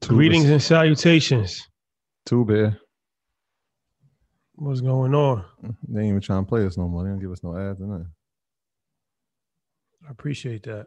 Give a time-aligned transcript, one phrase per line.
[0.00, 1.68] Greetings and salutations.
[2.24, 2.78] Two bear.
[4.56, 5.44] What's going on?
[5.88, 7.04] They ain't even trying to play us no more.
[7.04, 8.10] They don't give us no ads or nothing.
[10.06, 10.86] I appreciate that.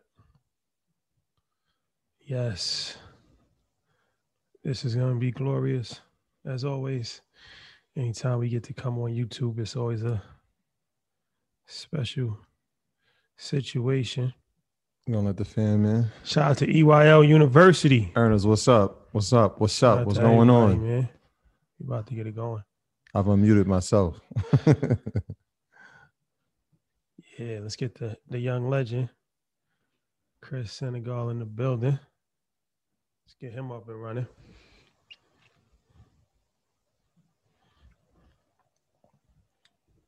[2.19, 2.97] Yes.
[4.63, 6.01] This is going to be glorious,
[6.45, 7.21] as always.
[7.95, 10.21] Anytime we get to come on YouTube, it's always a
[11.65, 12.37] special
[13.37, 14.33] situation.
[15.09, 16.11] You gonna let the fan man.
[16.23, 18.11] Shout out to EYL University.
[18.15, 19.07] Ernest, what's up?
[19.11, 19.59] What's up?
[19.59, 20.05] What's up?
[20.05, 20.85] What's going on?
[20.87, 21.09] man?
[21.79, 22.61] We about to get it going.
[23.15, 24.21] I've unmuted myself.
[27.39, 29.09] Yeah, let's get the, the young legend,
[30.41, 31.97] Chris Senegal, in the building.
[33.25, 34.27] Let's get him up and running.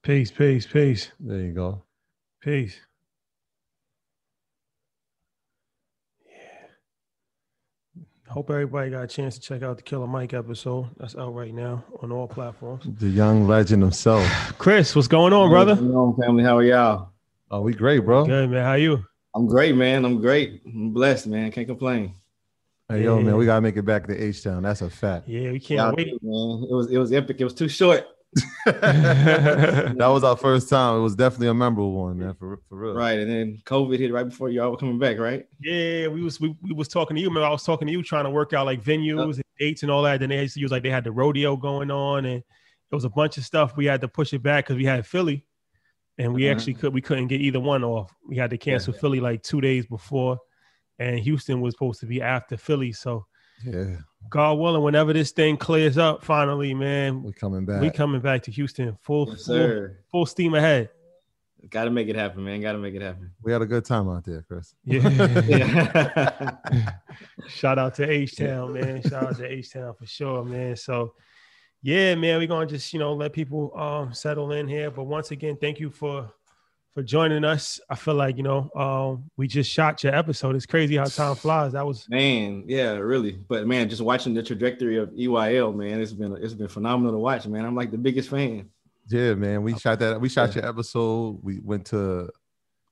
[0.03, 1.83] Peace, peace, peace, there you go.
[2.41, 2.81] peace.
[8.31, 10.87] Hope everybody got a chance to check out the Killer Mike episode.
[10.97, 12.85] That's out right now on all platforms.
[12.99, 14.25] The young legend himself.
[14.57, 15.73] Chris, what's going on, brother?
[15.73, 16.43] What's going on, family?
[16.45, 17.09] How are y'all?
[17.51, 18.25] Oh, we great, bro.
[18.25, 18.63] Good, man.
[18.63, 19.03] How you?
[19.35, 20.05] I'm great, man.
[20.05, 20.61] I'm great.
[20.65, 21.51] I'm blessed, man.
[21.51, 22.13] Can't complain.
[22.87, 24.63] Hey, yo, man, we gotta make it back to H Town.
[24.63, 25.27] That's a fact.
[25.27, 26.11] Yeah, we can't Y'all wait.
[26.11, 26.69] too, man.
[26.69, 27.41] It was it was epic.
[27.41, 28.05] It was too short.
[28.65, 30.97] that was our first time.
[30.99, 32.33] It was definitely a memorable one, man.
[32.35, 32.93] For for real.
[32.93, 33.19] Right.
[33.19, 35.45] And then COVID hit right before y'all were coming back, right?
[35.59, 37.27] Yeah, we was we, we was talking to you.
[37.27, 39.91] Remember, I was talking to you trying to work out like venues and dates and
[39.91, 40.19] all that.
[40.19, 43.05] Then they used to use like they had the rodeo going on, and it was
[43.05, 43.75] a bunch of stuff.
[43.75, 45.45] We had to push it back because we had Philly,
[46.17, 46.51] and we Mhm.
[46.51, 48.13] actually could we couldn't get either one off.
[48.27, 50.39] We had to cancel Philly like two days before,
[50.99, 52.93] and Houston was supposed to be after Philly.
[52.93, 53.25] So
[53.65, 53.97] Yeah,
[54.29, 57.81] God willing, whenever this thing clears up, finally, man, we're coming back.
[57.81, 59.97] we coming back to Houston full Yes, full, sir.
[60.09, 60.89] full steam ahead.
[61.69, 62.59] Got to make it happen, man.
[62.61, 63.31] Got to make it happen.
[63.43, 64.73] We had a good time out there, Chris.
[64.83, 65.07] Yeah.
[65.41, 66.57] Yeah.
[67.47, 69.03] Shout out to H Town, man.
[69.03, 70.75] Shout out to H Town for sure, man.
[70.75, 71.13] So,
[71.83, 74.89] yeah, man, we're gonna just you know let people um settle in here.
[74.89, 76.31] But once again, thank you for
[76.93, 77.79] for joining us.
[77.89, 80.55] I feel like you know um we just shot your episode.
[80.55, 81.73] It's crazy how time flies.
[81.73, 83.33] That was man, yeah, really.
[83.47, 87.19] But man, just watching the trajectory of EYL, man, it's been it's been phenomenal to
[87.19, 87.65] watch, man.
[87.65, 88.69] I'm like the biggest fan.
[89.07, 89.63] Yeah, man.
[89.63, 90.19] We shot that.
[90.21, 90.61] We shot Yeah.
[90.61, 91.39] your episode.
[91.41, 92.29] We went to,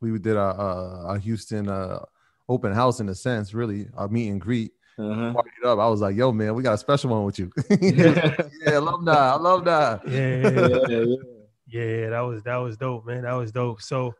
[0.02, 2.00] we did our uh, our Houston uh,
[2.48, 4.72] open house in a sense, really, our meet and greet.
[4.98, 5.34] Uh-huh.
[5.34, 5.80] Partied up.
[5.80, 8.36] I was like, "Yo, man, we got a special one with you." yeah,
[8.68, 9.98] i alumni, alumni.
[10.08, 11.16] yeah, yeah, yeah.
[11.69, 12.09] yeah.
[12.09, 13.24] That was that was dope, man.
[13.24, 13.81] That was dope.
[13.81, 14.13] So,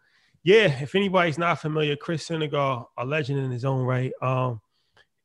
[0.44, 4.12] yeah, if anybody's not familiar, Chris Senegal, a legend in his own right.
[4.22, 4.62] Um,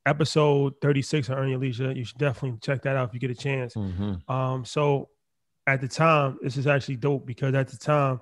[0.07, 1.93] episode 36 of Earn Your Leisure.
[1.93, 3.75] You should definitely check that out if you get a chance.
[3.75, 4.29] Mhm.
[4.29, 5.09] Um, so
[5.67, 8.21] at the time, this is actually dope because at the time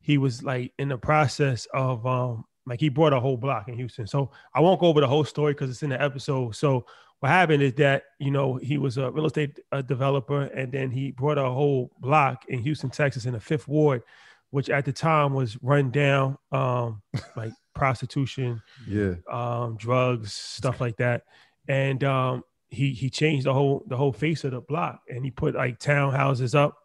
[0.00, 3.74] he was like in the process of um like he brought a whole block in
[3.74, 4.06] Houston.
[4.06, 6.54] So I won't go over the whole story because it's in the episode.
[6.54, 6.86] So
[7.22, 10.90] what happened is that you know he was a real estate uh, developer and then
[10.90, 14.02] he brought a whole block in Houston, Texas, in the Fifth Ward,
[14.50, 17.00] which at the time was run down, um,
[17.36, 21.22] like prostitution, Yeah, um, drugs, stuff like that.
[21.68, 25.30] And um, he he changed the whole the whole face of the block, and he
[25.30, 26.76] put like townhouses up.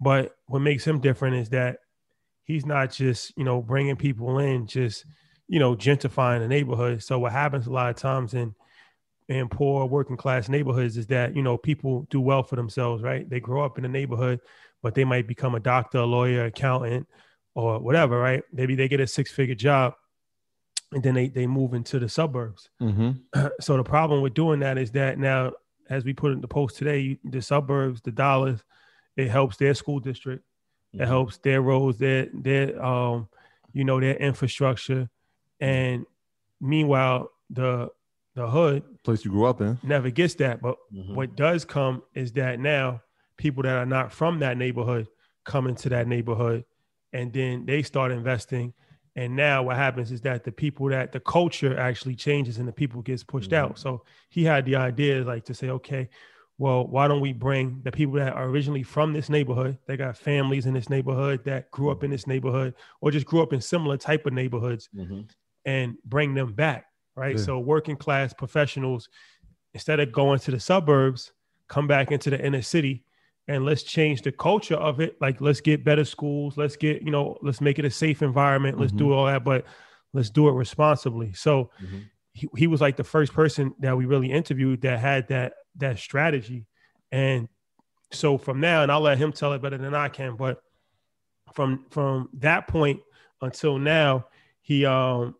[0.00, 1.78] But what makes him different is that
[2.42, 5.04] he's not just you know bringing people in, just
[5.46, 7.04] you know gentrifying the neighborhood.
[7.04, 8.52] So what happens a lot of times in
[9.28, 13.28] in poor working class neighborhoods is that you know people do well for themselves, right?
[13.28, 14.40] They grow up in the neighborhood,
[14.82, 17.08] but they might become a doctor, a lawyer, accountant,
[17.54, 18.42] or whatever, right?
[18.52, 19.94] Maybe they get a six figure job
[20.92, 22.70] and then they, they move into the suburbs.
[22.80, 23.12] hmm
[23.60, 25.52] So the problem with doing that is that now,
[25.90, 28.64] as we put in the post today, the suburbs, the dollars,
[29.16, 30.44] it helps their school district,
[30.92, 31.06] it Mhm.
[31.06, 33.28] helps their roads, their their um,
[33.72, 35.08] you know, their infrastructure,
[35.60, 36.06] and
[36.60, 37.90] meanwhile, the
[38.36, 39.78] the hood place you grew up in.
[39.82, 40.60] never gets that.
[40.62, 41.14] But Mhm.
[41.14, 43.00] what does come is that now
[43.38, 45.08] people that are not from that neighborhood
[45.44, 46.64] come into that neighborhood
[47.12, 48.72] and then they start investing
[49.14, 52.72] and now what happens is that the people that the culture actually changes and the
[52.72, 56.08] people gets pushed out so he had the idea like to say okay
[56.58, 60.16] well why don't we bring the people that are originally from this neighborhood they got
[60.16, 63.60] families in this neighborhood that grew up in this neighborhood or just grew up in
[63.60, 65.28] similar type of neighborhoods Mhm.
[65.64, 66.86] and bring them back
[67.16, 67.44] right Yeah.
[67.44, 69.08] so working class professionals
[69.74, 71.32] instead of going to the suburbs,
[71.68, 73.04] come back into the inner city
[73.48, 75.16] and let's change the culture of it.
[75.20, 78.78] Like let's get better schools, let's get, you know, let's make it a safe environment,
[78.78, 78.98] let's Mhm.
[78.98, 79.64] do all that, but
[80.12, 81.32] let's do it responsibly.
[81.32, 82.08] So Mhm.
[82.32, 85.98] he, he was like the first person that we really interviewed that had that that
[85.98, 86.66] strategy.
[87.12, 87.48] And
[88.12, 90.62] so from now, and I'll let him tell it better than I can, but
[91.54, 93.00] from from that point
[93.42, 94.26] until now,
[94.62, 95.34] he um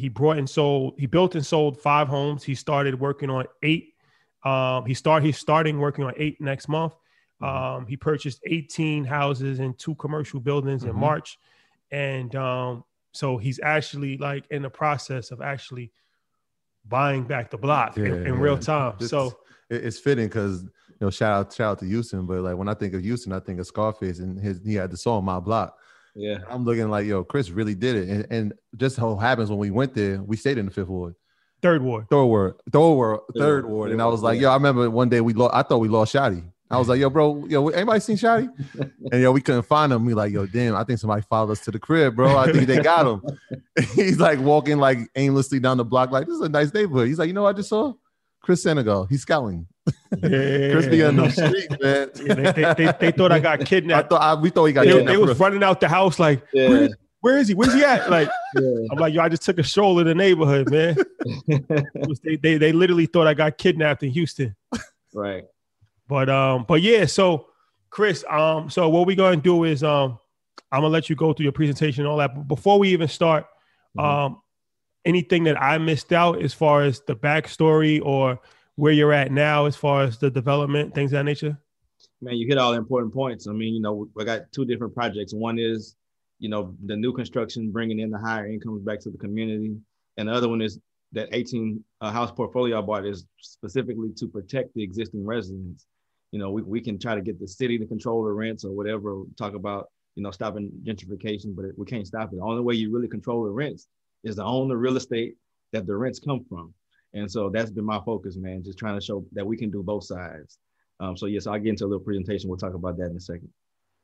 [0.00, 2.42] he brought and sold, he built and sold five homes.
[2.42, 3.94] He started working on eight.
[4.44, 6.94] Um, he start he's starting working on eight next month.
[7.42, 10.96] Um, he purchased 18 houses and two commercial buildings in Mhm.
[10.96, 11.38] March.
[11.90, 15.90] And um, so he's actually like in the process of actually
[16.88, 18.40] buying back the block in, Yeah, in yeah.
[18.40, 18.94] real time.
[18.94, 19.38] It's- so
[19.68, 20.70] it's fitting because you
[21.00, 23.40] know shout out shout out to Houston, but like when I think of Houston, I
[23.40, 25.76] think of Scarface and his he had the song My Block.
[26.14, 26.38] Yeah.
[26.48, 29.70] I'm looking like yo, Chris really did it, and, and just how happens when we
[29.70, 31.14] went there, we stayed in the fifth ward,
[31.62, 32.08] third ward.
[32.10, 34.48] third ward, third ward, Third third ward, ward, and I was like, yeah.
[34.48, 35.54] yo, I remember one day we lost.
[35.54, 36.44] I thought we lost Shotty.
[36.72, 38.48] I was like, yo, bro, yo, anybody seen Shotty?
[39.12, 40.04] And yo, we couldn't find him.
[40.04, 42.36] We like, yo, damn, I think somebody followed us to the crib, bro.
[42.38, 43.22] I think they got him.
[43.94, 47.08] He's like walking like aimlessly down the block, like this is a nice neighborhood.
[47.08, 47.94] He's like, you know, what I just saw
[48.40, 49.06] Chris Senegal.
[49.06, 49.66] He's scouting.
[50.20, 52.10] Chris be on the street, man.
[52.26, 54.10] Yeah, they, they, they, they thought I got I kidnapped.
[54.10, 55.08] thought I, we thought he got They, kidnapped.
[55.08, 56.68] they was running out the house like, Yeah.
[56.68, 56.88] where,
[57.20, 57.54] where is he?
[57.54, 58.10] Where's he at?
[58.10, 58.86] Like, yeah.
[58.90, 60.96] I'm like, yo, I just took a stroll in the neighborhood, man.
[61.94, 64.54] Was- they, they, they literally thought I got kidnapped in Houston.
[65.14, 65.44] right.
[66.08, 67.46] But um, but yeah, so
[67.90, 70.18] Chris, um, so what we're gonna do is um
[70.72, 72.34] I'm gonna let you go through your presentation and all that.
[72.34, 73.46] But before we even start,
[73.96, 74.02] Mhm.
[74.04, 74.40] um,
[75.04, 78.40] anything that I missed out as far as the backstory or
[78.76, 81.58] where you're at now as far as the development, things that nature?
[82.22, 83.46] Man, you hit all the important points.
[83.46, 85.34] I mean, you know, I got two different projects.
[85.34, 85.96] One is,
[86.38, 89.76] you know, the new construction, bringing in the higher incomes back to the community,
[90.16, 90.78] and the other one is
[91.12, 95.86] that 18 uh, house portfolio I bought is specifically to protect the existing residents.
[96.30, 98.70] You know, we, we can try to get the city to control the rents or
[98.70, 102.36] whatever, talk about, you know, stopping gentrification, but we can't stop it.
[102.36, 103.88] The only way you really control the rents
[104.24, 105.34] is to own the real estate
[105.72, 106.74] that the rents come from.
[107.12, 109.82] And so that's been my focus, man, just trying to show that we can do
[109.82, 110.58] both sides.
[111.00, 112.48] Um, so yes, I'll get into a little presentation.
[112.48, 113.48] We'll talk about that in a second.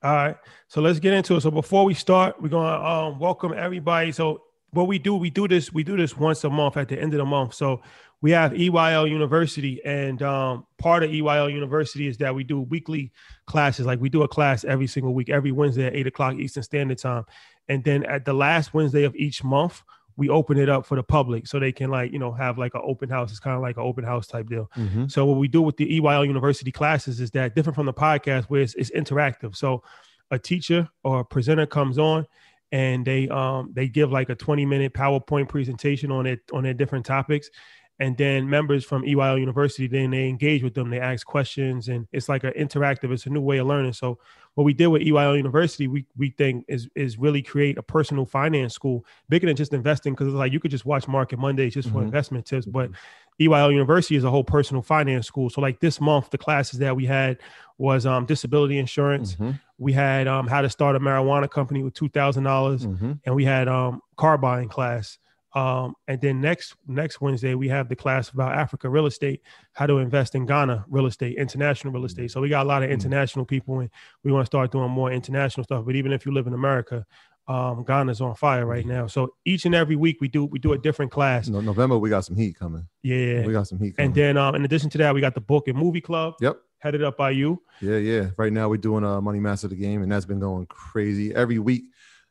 [0.03, 0.37] All right.
[0.69, 1.41] So let's get into it.
[1.41, 4.13] So before we start, we're gonna um, welcome everybody.
[4.13, 7.01] So what we do, we do this, we do this once a month at the
[7.01, 7.55] end of the month.
[7.55, 7.83] So
[8.23, 13.13] we have EYL University, and um, part of EYL University is that we do weekly
[13.47, 13.87] classes.
[13.87, 16.99] Like we do a class every single week, every Wednesday at eight o'clock Eastern Standard
[16.99, 17.25] Time,
[17.69, 19.83] and then at the last Wednesday of each month,
[20.17, 22.75] we open it up for the public so they can like you know have like
[22.75, 23.31] an open house.
[23.31, 24.71] It's kind of like an open house type deal.
[24.77, 25.11] Mhm.
[25.11, 28.45] So what we do with the EYL University classes is that different from the podcast
[28.45, 29.57] where it's, it's interactive.
[29.57, 29.83] So
[30.31, 32.27] a teacher or a presenter comes on
[32.73, 36.75] and they um they give like a 20 minute PowerPoint presentation on it on their
[36.75, 37.51] different topics.
[37.99, 40.91] And then members from EYL University, then they engage with them.
[40.91, 43.11] They ask questions, and it's like an interactive.
[43.11, 43.95] It's a new way of learning.
[43.95, 44.19] So,
[44.57, 48.25] what we did with EYL University, we we think is is really create a personal
[48.25, 50.15] finance school bigger than just investing.
[50.15, 52.05] Because it's like you could just watch Market Mondays just for Mhm.
[52.05, 52.91] investment tips, but
[53.39, 55.51] EYL University is a whole personal finance school.
[55.51, 57.37] So like this month, the classes that we had
[57.77, 59.35] was um, disability insurance.
[59.37, 59.61] Mhm.
[59.77, 63.21] We had um, how to start a marijuana company with two thousand dollars, Mhm.
[63.27, 65.19] and we had um, car buying class.
[65.57, 69.41] Um, and then next next Wednesday we have the class about Africa real estate,
[69.73, 72.31] how to invest in Ghana real estate, international real estate.
[72.31, 72.93] So we got a lot of Mhm.
[72.93, 73.89] international people, and
[74.23, 75.87] we want to start doing more international stuff.
[75.87, 77.07] But even if you live in America,
[77.49, 79.07] um, Ghana's on fire right now.
[79.07, 81.49] So each and every week we do we do a different class.
[81.49, 82.87] No, November we got some heat coming.
[83.03, 84.09] Yeah, We got some heat coming.
[84.11, 86.59] and then, um, in addition to that, we got the book and movie club yep.
[86.81, 87.63] headed up by you.
[87.81, 88.31] Yeah, yeah.
[88.37, 91.59] Right now we're doing a money master the game, and that's been going crazy every
[91.59, 91.85] week.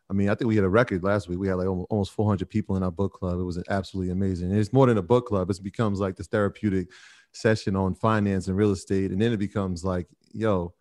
[0.09, 1.39] I mean, I think we had a record last week.
[1.39, 3.39] We had like almost 400 people in our book club.
[3.39, 4.51] It was absolutely amazing.
[4.51, 5.49] And it's more than a book club.
[5.49, 6.89] It becomes like this therapeutic
[7.31, 10.73] session on finance and real estate, and then it becomes like, yo,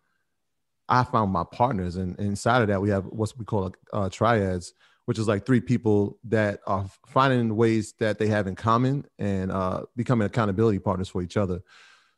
[0.87, 4.73] I found my partners, and, inside of that we have what we call uh, triads,
[5.05, 9.51] which is like three people that are finding ways that they have in common and
[9.51, 11.61] uh, becoming accountability partners for each other.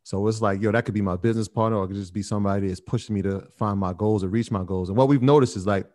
[0.04, 2.22] So it's like, yo, that could be my business partner, or it could just be
[2.22, 4.90] somebody that's pushing me to find my goals or reach my goals.
[4.90, 5.86] And what we've noticed is like,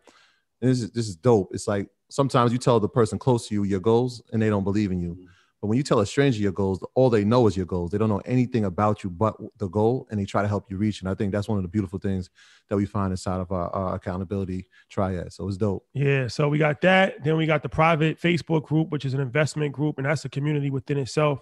[0.69, 1.53] this is this is dope.
[1.53, 4.63] It's like sometimes you tell the person close to you your goals and they don't
[4.63, 5.27] believe in you.
[5.63, 7.91] But when you tell a stranger your goals, all they know is your goals.
[7.91, 10.75] They don't know anything about you but the goal, and they try to help you
[10.75, 10.99] reach.
[10.99, 12.29] And I think that's one of the beautiful things
[12.67, 15.31] that we find inside of our, our accountability triad.
[15.31, 15.87] So it's dope.
[15.93, 17.23] Yeah, so we got that.
[17.23, 20.29] Then we got the private Facebook group, which is an investment group, and that's a
[20.29, 21.39] community within itself.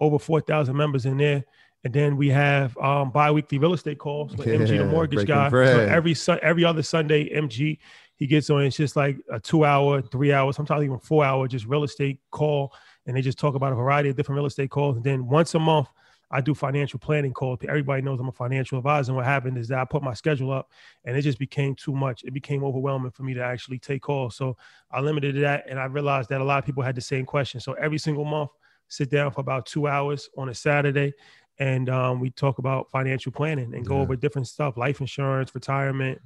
[0.00, 1.44] Over four thousand members in there.
[1.84, 5.48] And then we have um, bi-weekly real estate calls with MG, the mortgage guy.
[5.48, 7.78] So every Sun every other Sunday, MG
[8.18, 8.64] he gets on.
[8.64, 12.72] It's just like a two-hour, three-hour, sometimes even four-hour, just real estate call,
[13.06, 14.96] and they just talk about a variety of different real estate calls.
[14.96, 15.88] And then once a month,
[16.30, 17.60] I do financial planning calls.
[17.66, 19.12] Everybody knows I'm a financial advisor.
[19.12, 20.70] And what happened is that I put my schedule up
[21.04, 22.22] and it just became too much.
[22.24, 24.36] It became overwhelming for me to actually take calls.
[24.36, 24.56] So
[24.90, 27.60] I limited that and I realized that a lot of people had the same question.
[27.60, 28.50] So every single month,
[28.88, 31.14] sit down for about two hours on a Saturday
[31.58, 34.02] and um, we talk about financial planning and go yeah.
[34.02, 36.20] over different stuff, life insurance, retirement,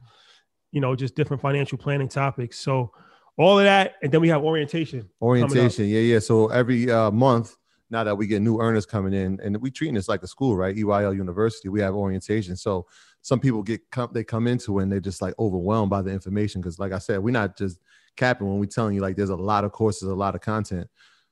[0.72, 2.58] you know, just different financial planning topics.
[2.58, 2.92] So
[3.38, 5.08] all of that, and then we have orientation.
[5.20, 6.18] Orientation, yeah, yeah.
[6.18, 7.56] So every uh, month,
[7.90, 10.56] now that we get new earners coming in, and we treating this like a school,
[10.56, 10.74] right?
[10.74, 12.56] EYL University, we have orientation.
[12.56, 12.86] So
[13.20, 16.10] some people get come, they come into it and they're just like overwhelmed by the
[16.10, 17.78] information because, like I said, we're not just
[18.16, 20.88] capping when we're telling you like there's a lot of courses, a lot of content.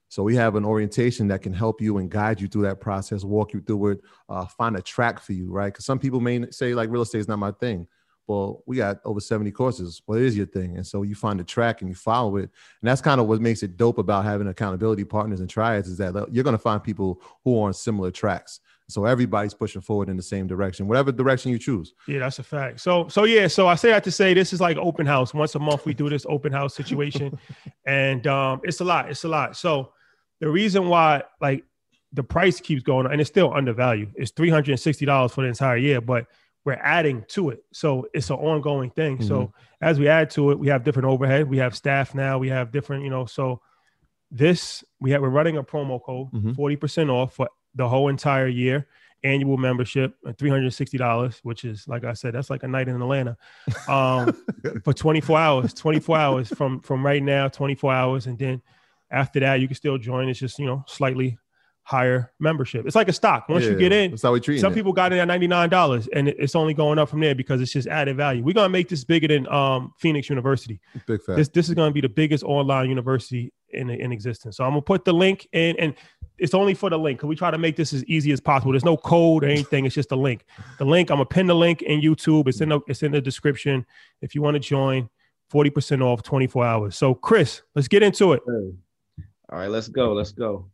[0.09, 3.23] So we have an orientation that can help you and guide you through that process,
[3.23, 5.73] walk you through it, uh, find a track for you, right?
[5.73, 7.87] Because some people may say like real estate is not my thing.
[8.31, 10.03] Well, we got over 70 courses.
[10.07, 10.77] What is your thing?
[10.77, 12.43] And so you find a track and you follow it.
[12.43, 15.99] And that's kind of what makes it dope about having accountability partners and triads is
[15.99, 18.61] that you're going to find people who are on similar tracks.
[18.87, 21.93] So everybody's pushing forward in the same direction, whatever direction you choose.
[22.07, 22.79] Yeah, that's a fact.
[22.79, 25.35] So, so yeah, so I say that to say this is like open house.
[25.35, 27.37] Once a month, we do this open house situation,
[27.85, 29.11] and um, it's a lot.
[29.11, 29.57] It's a lot.
[29.57, 29.93] So
[30.39, 31.65] the reason why like
[32.13, 34.13] the price keeps going and it's still undervalued.
[34.15, 36.27] It's three hundred and sixty dollars for the entire year, but
[36.65, 39.17] we're adding to it, so it's an ongoing thing.
[39.17, 39.29] Mm-hmm.
[39.29, 41.49] So as we add to it, we have different overhead.
[41.49, 42.39] We have staff now.
[42.39, 43.25] We have different, you know.
[43.27, 43.63] So
[44.31, 46.53] this we have we're running a promo code, mm-hmm.
[46.53, 48.87] 40 percent off for the whole entire year.
[49.23, 52.89] Annual membership, three hundred sixty dollars, which is like I said, that's like a night
[52.89, 53.37] in Atlanta,
[53.87, 54.35] um,
[54.83, 55.75] for twenty four hours.
[55.75, 58.63] Twenty four hours from from right now, twenty four hours, and then
[59.11, 60.31] after that, you can still join.
[60.31, 61.37] It's just you know slightly
[61.91, 62.87] higher membership.
[62.87, 63.49] It's like a stock.
[63.49, 64.77] Once yeah, you get in, that's how we treat some it.
[64.77, 67.61] people got in at ninety nine dollars, and it's only going up from there because
[67.61, 68.45] it's just added value.
[68.45, 70.81] We're gonna make this bigger than um, Phoenix University.
[71.07, 71.37] Big fact.
[71.37, 74.57] This this is gonna be the biggest online university in in existence.
[74.57, 75.95] So I'm gonna put the link in, and
[76.39, 78.71] it's only for the link because we try to make this as easy as possible.
[78.71, 79.85] There's no code or anything.
[79.85, 80.45] It's just a link.
[80.79, 81.11] The link.
[81.11, 82.47] I'm gonna pin the link in YouTube.
[82.47, 83.85] It's in the it's in the description
[84.23, 85.11] if you want to join.
[85.49, 86.97] Forty percent off, 24 hours.
[86.97, 88.43] So, Chris, let's get into it.
[88.47, 89.25] Hey.
[89.51, 90.13] All right, let's go.
[90.13, 90.71] Let's go.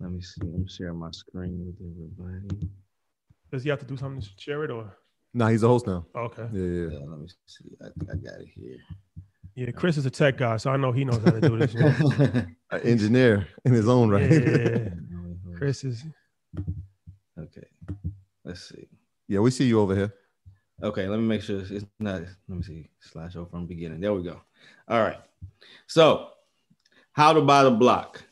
[0.00, 0.40] Let me see.
[0.42, 2.68] I'm sharing my screen with everybody.
[3.52, 4.96] Does he have to do something to share it or?
[5.34, 6.06] No, nah, he's a host now.
[6.14, 6.48] Oh, okay.
[6.52, 6.88] Yeah, yeah.
[6.92, 7.64] yeah let me see.
[7.82, 8.78] I, I got it here.
[9.54, 11.74] Yeah, Chris is a tech guy, so I know he knows how to do this.
[12.70, 14.30] An engineer in his own right.
[14.30, 14.88] Yeah,
[15.56, 16.04] Chris is.
[17.38, 17.66] Okay.
[18.44, 18.88] Let's see.
[19.28, 20.14] Yeah, we see you over here.
[20.82, 22.22] Okay, let me make sure it's not.
[22.48, 22.88] Let me see.
[23.00, 24.00] Slash over from beginning.
[24.00, 24.40] There we go.
[24.88, 25.18] All right.
[25.86, 26.30] So
[27.12, 28.22] how to buy the block.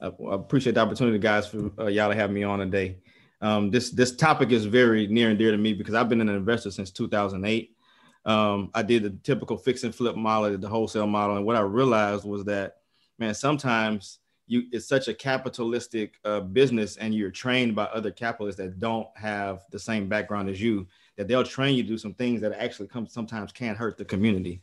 [0.00, 2.98] I, appreciate the opportunity, guys, for uh, y'all to have me on today.
[3.40, 6.28] Um, this this topic is very near and dear to me because I've been an
[6.28, 7.76] investor since 2008.
[8.24, 11.60] Um, I did the typical fix and flip model, the wholesale model, and what I
[11.60, 12.78] realized was that,
[13.18, 18.60] man, sometimes you it's such a capitalistic uh, business, and you're trained by other capitalists
[18.60, 20.86] that don't have the same background as you
[21.16, 24.04] that they'll train you to do some things that actually come sometimes can't hurt the
[24.04, 24.60] community,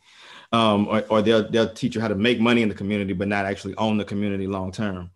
[0.51, 3.27] um, or, or they'll they'll teach you how to make money in the community but
[3.27, 5.09] not actually own the community long term.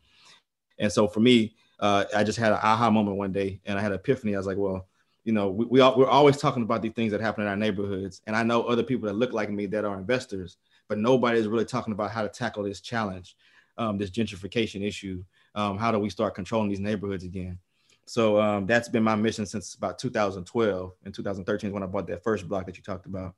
[0.79, 3.81] And so for me, uh, I just had an aha moment one day, and I
[3.81, 4.35] had an epiphany.
[4.35, 4.87] I was like, well,
[5.23, 7.55] you know, we, we are, we're always talking about these things that happen in our
[7.55, 10.57] neighborhoods, and I know other people that look like me that are investors,
[10.87, 13.35] but nobody is really talking about how to tackle this challenge,
[13.77, 15.23] um, this gentrification issue.
[15.53, 17.59] Um, how do we start controlling these neighborhoods again?
[18.05, 20.93] So um, that's been my mission since about 2012.
[21.05, 23.35] In 2013 is when I bought that first block that you talked about.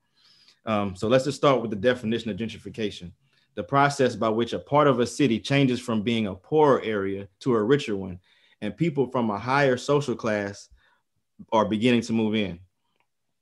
[0.65, 3.12] Um, so let's just start with the definition of gentrification
[3.59, 7.27] the process by which a part of a city changes from being a poorer area
[7.41, 8.17] to a richer one,
[8.61, 10.69] and people from a higher social class
[11.51, 12.57] are beginning to move in.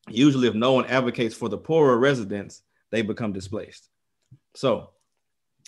[0.09, 3.89] Usually, if no one advocates for the poorer residents, they become displaced.
[4.55, 4.89] So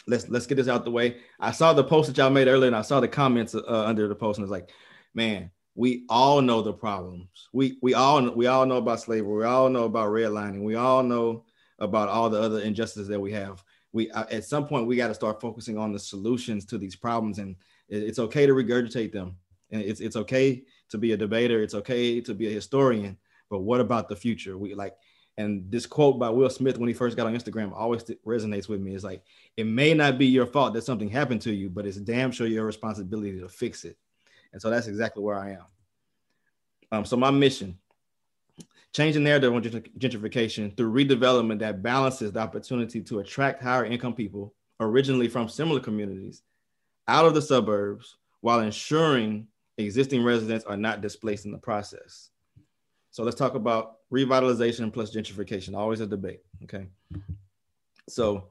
[0.07, 1.17] let's let's get this out the way.
[1.39, 4.07] I saw the post that y'all made earlier, and I saw the comments uh, under
[4.07, 4.71] the post, and it's like,
[5.13, 7.27] man, we all know the problems.
[7.53, 9.31] We we all we all know about slavery.
[9.31, 10.63] We all know about redlining.
[10.63, 11.45] We all know
[11.77, 13.63] about all the other injustices that we have.
[13.91, 16.95] We uh, at some point we got to start focusing on the solutions to these
[16.95, 17.55] problems, and
[17.87, 19.35] it's okay to regurgitate them.
[19.71, 21.61] And it's it's okay to be a debater.
[21.61, 23.17] It's okay to be a historian.
[23.49, 24.57] But what about the future?
[24.57, 24.95] We like,
[25.37, 28.81] and this quote by Will Smith when he first got on Instagram always resonates with
[28.81, 28.93] me.
[28.93, 29.23] It's like
[29.57, 32.45] it may not be your fault that something happened to you, but it's damn sure
[32.45, 33.97] your responsibility to fix it.
[34.53, 35.65] And so that's exactly where I am.
[36.91, 37.77] Um, so my mission,
[38.93, 44.13] change the narrative on gentrification through redevelopment that balances the opportunity to attract higher income
[44.13, 46.41] people originally from similar communities
[47.07, 52.29] out of the suburbs while ensuring existing residents are not displaced in the process.
[53.11, 56.87] So let's talk about revitalization plus gentrification, always a debate, okay?
[58.07, 58.45] So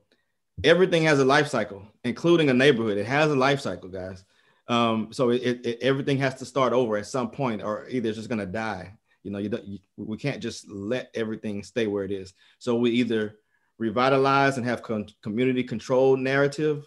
[0.64, 2.98] everything has a life cycle, including a neighborhood.
[2.98, 4.24] It has a life cycle, guys.
[4.68, 8.18] Um, so it, it, everything has to start over at some point, or either it's
[8.18, 8.94] just going to die.
[9.28, 12.32] You know, you, don't, you we can't just let everything stay where it is.
[12.58, 13.36] So we either
[13.76, 16.86] revitalize and have con- community controlled narrative,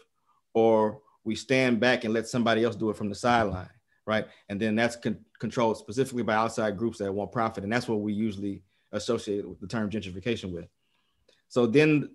[0.56, 3.70] or we stand back and let somebody else do it from the sideline,
[4.08, 4.26] right?
[4.50, 8.02] And then that's con- controlled specifically by outside groups that want profit, and that's what
[8.02, 10.66] we usually associate with the term gentrification with.
[11.48, 12.10] So then,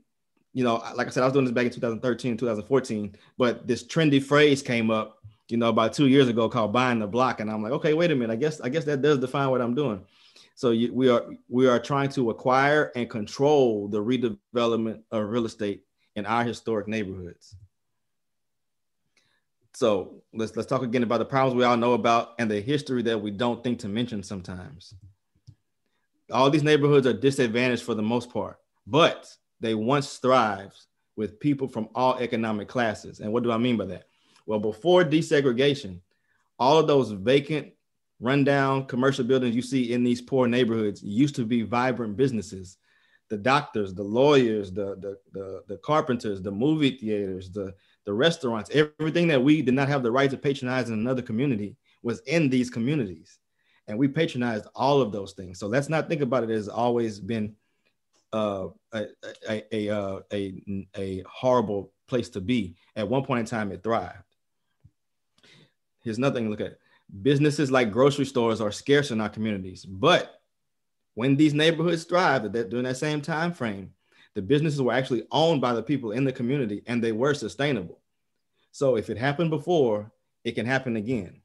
[0.52, 3.84] you know, like I said, I was doing this back in 2013, 2014, but this
[3.84, 5.18] trendy phrase came up,
[5.48, 8.10] you know, about two years ago called buying the block, and I'm like, okay, wait
[8.10, 10.04] a minute, I guess I guess that does define what I'm doing.
[10.56, 15.44] So you, we are we are trying to acquire and control the redevelopment of real
[15.44, 15.84] estate
[16.16, 17.54] in our historic neighborhoods.
[19.74, 23.02] So let's let's talk again about the problems we all know about and the history
[23.02, 24.94] that we don't think to mention sometimes.
[26.32, 30.86] All these neighborhoods are disadvantaged for the most part, but they once thrived
[31.16, 33.20] with people from all economic classes.
[33.20, 34.04] And what do I mean by that?
[34.46, 36.00] Well, before desegregation,
[36.58, 37.75] all of those vacant
[38.20, 42.78] rundown commercial buildings you see in these poor neighborhoods used to be vibrant businesses.
[43.28, 48.70] The doctors, the lawyers, the, the, the, the carpenters, the movie theaters, the, the restaurants,
[48.70, 52.48] everything that we did not have the right to patronize in another community was in
[52.48, 53.38] these communities.
[53.88, 55.58] And we patronized all of those things.
[55.58, 57.56] So let's not think about it as always been
[58.32, 59.06] uh, a,
[59.48, 62.76] a, a, a, a horrible place to be.
[62.94, 64.22] At one point in time, it thrived.
[66.02, 66.78] Here's nothing to look at
[67.22, 69.84] businesses like grocery stores are scarce in our communities.
[69.84, 70.40] But
[71.14, 73.92] when these neighborhoods thrive that during that same time frame,
[74.34, 78.00] the businesses were actually owned by the people in the community and they were sustainable.
[78.70, 80.12] So if it happened before,
[80.44, 81.40] it can happen again.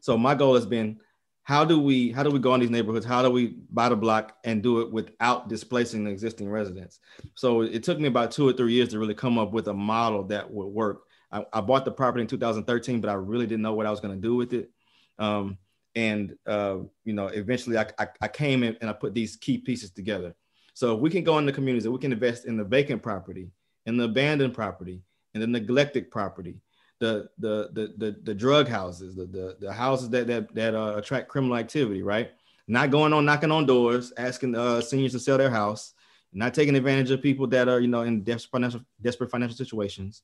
[0.00, 1.00] So my goal has been
[1.42, 3.06] how do we how do we go in these neighborhoods?
[3.06, 6.98] How do we buy the block and do it without displacing the existing residents?
[7.34, 9.74] So it took me about two or three years to really come up with a
[9.74, 11.05] model that would work.
[11.30, 14.00] I, I bought the property in 2013, but I really didn't know what I was
[14.00, 14.70] going to do with it.
[15.18, 15.58] Um,
[15.94, 19.58] and uh, you know, eventually I, I, I came in and I put these key
[19.58, 20.34] pieces together.
[20.74, 23.48] So if we can go in the communities, we can invest in the vacant property,
[23.86, 25.00] in the abandoned property,
[25.34, 26.60] in the neglected property,
[27.00, 30.94] the the the the, the drug houses, the, the the houses that that that uh,
[30.96, 32.30] attract criminal activity, right?
[32.68, 35.94] Not going on knocking on doors, asking uh, seniors to sell their house,
[36.32, 40.22] not taking advantage of people that are you know in desperate financial desperate financial situations,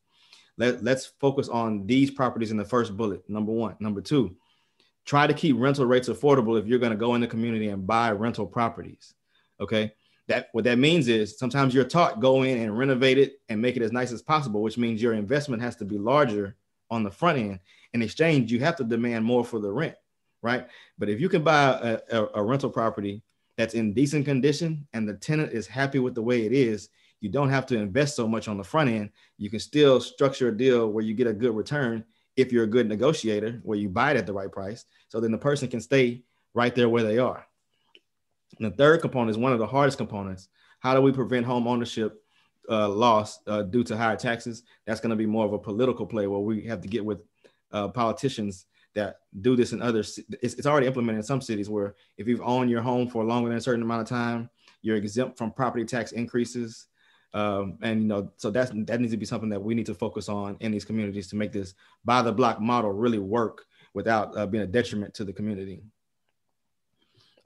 [0.58, 3.28] let, let's focus on these properties in the first bullet.
[3.28, 3.76] Number one.
[3.80, 4.36] Number two,
[5.04, 7.86] try to keep rental rates affordable if you're going to go in the community and
[7.86, 9.14] buy rental properties.
[9.60, 9.92] Okay.
[10.28, 13.76] That what that means is sometimes you're taught go in and renovate it and make
[13.76, 16.54] it as nice as possible, which means your investment has to be larger
[16.90, 17.58] on the front end.
[17.92, 19.96] In exchange, you have to demand more for the rent,
[20.40, 20.68] right?
[20.96, 23.22] But if you can buy a, a, a rental property
[23.56, 26.88] that's in decent condition and the tenant is happy with the way it is,
[27.22, 29.10] you don't have to invest so much on the front end.
[29.38, 32.04] You can still structure a deal where you get a good return
[32.36, 34.84] if you're a good negotiator, where you buy it at the right price.
[35.08, 37.46] So then the person can stay right there where they are.
[38.58, 40.48] And the third component is one of the hardest components.
[40.80, 42.24] How do we prevent home ownership
[42.68, 44.64] uh, loss uh, due to higher taxes?
[44.84, 47.20] That's going to be more of a political play where we have to get with
[47.70, 50.00] uh, politicians that do this in other.
[50.00, 53.48] It's, it's already implemented in some cities where if you've owned your home for longer
[53.48, 54.50] than a certain amount of time,
[54.82, 56.88] you're exempt from property tax increases.
[57.34, 59.94] Um, and you know, so that's that needs to be something that we need to
[59.94, 63.64] focus on in these communities to make this buy the block model really work
[63.94, 65.82] without uh, being a detriment to the community.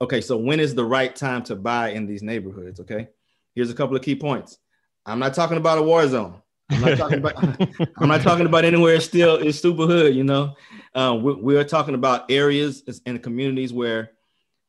[0.01, 2.79] Okay, so when is the right time to buy in these neighborhoods?
[2.79, 3.07] Okay,
[3.55, 4.59] here's a couple of key points.
[5.05, 6.41] I'm not talking about a war zone.
[6.69, 7.35] I'm not talking about.
[7.97, 10.13] I'm not talking about anywhere still it's super hood.
[10.13, 10.55] You know,
[10.93, 14.11] um, we, we, are talking about areas and communities where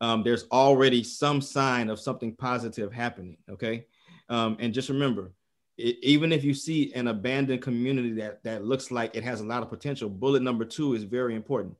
[0.01, 3.37] um, there's already some sign of something positive happening.
[3.51, 3.87] Okay,
[4.29, 5.33] um, and just remember,
[5.77, 9.47] it, even if you see an abandoned community that, that looks like it has a
[9.47, 11.77] lot of potential, bullet number two is very important.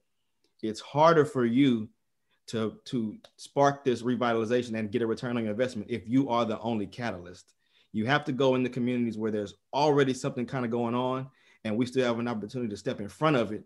[0.63, 1.89] It's harder for you
[2.49, 6.45] to, to spark this revitalization and get a return on your investment if you are
[6.45, 7.53] the only catalyst.
[7.93, 11.29] You have to go in the communities where there's already something kind of going on,
[11.65, 13.65] and we still have an opportunity to step in front of it.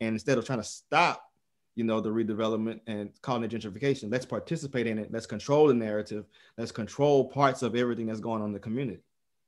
[0.00, 1.30] And instead of trying to stop
[1.74, 4.10] you know, the redevelopment and calling it gentrification.
[4.10, 5.10] Let's participate in it.
[5.10, 6.26] Let's control the narrative.
[6.56, 9.00] Let's control parts of everything that's going on in the community.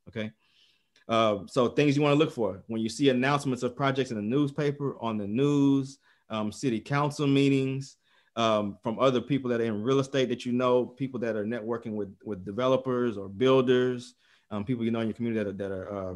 [0.08, 0.32] Okay.
[1.08, 4.16] Uh, so things you want to look for when you see announcements of projects in
[4.16, 5.98] the newspaper, on the news,
[6.30, 7.96] um, city council meetings,
[8.34, 11.44] um, from other people that are in real estate that you know, people that are
[11.44, 14.14] networking with with developers or builders,
[14.50, 16.14] um, people you know in your community that are, that are uh,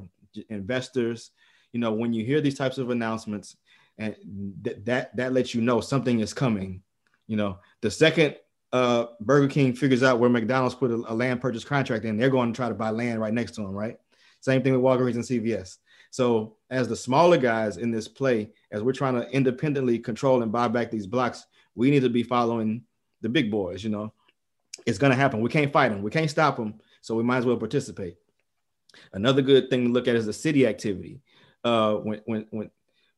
[0.51, 1.31] investors.
[1.73, 3.57] You know, when you hear these types of announcements,
[4.01, 4.17] and
[4.65, 6.83] th- that that lets you know something is coming.
[7.27, 8.37] You know, the second
[8.73, 12.31] uh, Burger King figures out where McDonald's put a, a, land purchase contract in, they're
[12.31, 13.99] going to try to buy land right next to them, right?
[14.41, 15.79] Same thing with Walgreens and CVS.
[16.11, 20.51] So as the smaller guys in this play, as we're trying to independently control and
[20.51, 22.83] buy back these blocks, we need to be following
[23.21, 23.85] the big boys.
[23.85, 24.13] You know,
[24.87, 25.41] it's going to happen.
[25.41, 26.03] We can't fight them.
[26.03, 26.81] We can't stop them.
[27.03, 28.17] So we might as well participate.
[29.13, 31.21] Another good thing to look at is the city activity.
[31.63, 32.71] Uh, when when when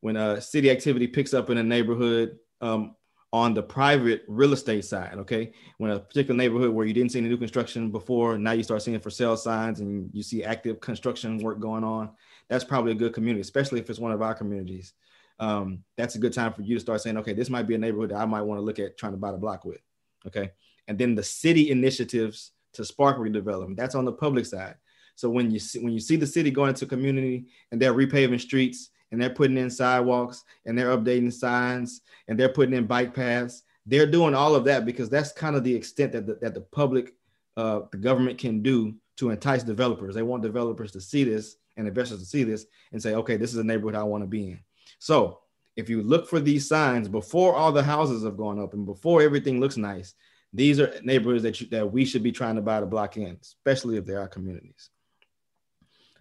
[0.03, 2.97] when a city activity picks up in a neighborhood um,
[3.33, 7.21] on the private real estate side, okay, when a particular neighborhood where you didn't see
[7.21, 10.81] any new construction before, now you start seeing for sale signs and you see active
[10.81, 12.11] construction work going on.
[12.49, 14.93] That's probably a good community, especially if it's one of our communities.
[15.39, 17.79] Um, that's a good time for you to start saying, okay, this might be a
[17.79, 19.81] neighborhood that I might want to look at trying to buy the block with.
[20.27, 20.51] Okay.
[20.89, 24.75] And then the city initiatives to spark redevelopment, that's on the public side.
[25.15, 28.41] So when you see when you see the city going into community and they're repaving
[28.41, 33.15] streets and they're putting in sidewalks and they're updating signs and they're putting in bike
[33.15, 36.55] paths, they're doing all of that because that's kind of the extent that the, that
[36.55, 37.15] the public,
[37.57, 40.15] uh, the government can do to entice developers.
[40.15, 43.53] They want developers to see this and investors to see this and say, okay, this
[43.53, 44.61] is a neighborhood I want to be in.
[44.99, 45.41] So
[45.77, 49.23] if you look for these signs before all the houses have gone up and before
[49.23, 50.15] everything looks nice,
[50.53, 53.39] these are neighborhoods that you, that we should be trying to buy the block in,
[53.41, 54.91] especially if they are communities.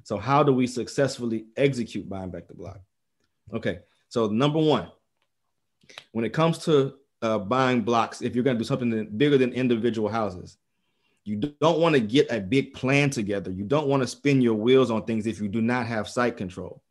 [0.04, 2.80] So how do we successfully execute buying back the block?
[3.54, 4.90] Okay, so number one,
[6.12, 9.54] when it comes to uh, buying blocks, if you're going to do something bigger than
[9.54, 10.58] individual houses,
[11.24, 13.52] you don't want to get a big plan together.
[13.52, 16.36] You don't want to spin your wheels on things if you do not have site
[16.36, 16.82] control.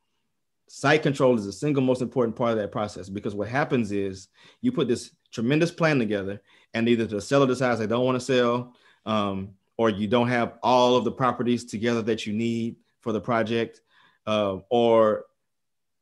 [0.69, 4.29] Site control is the single most important part of that process because what happens is
[4.61, 6.41] you put this tremendous plan together,
[6.75, 10.59] and either the seller decides they don't want to sell, um, or you don't have
[10.63, 13.81] all of the properties together that you need for the project,
[14.27, 15.25] uh, or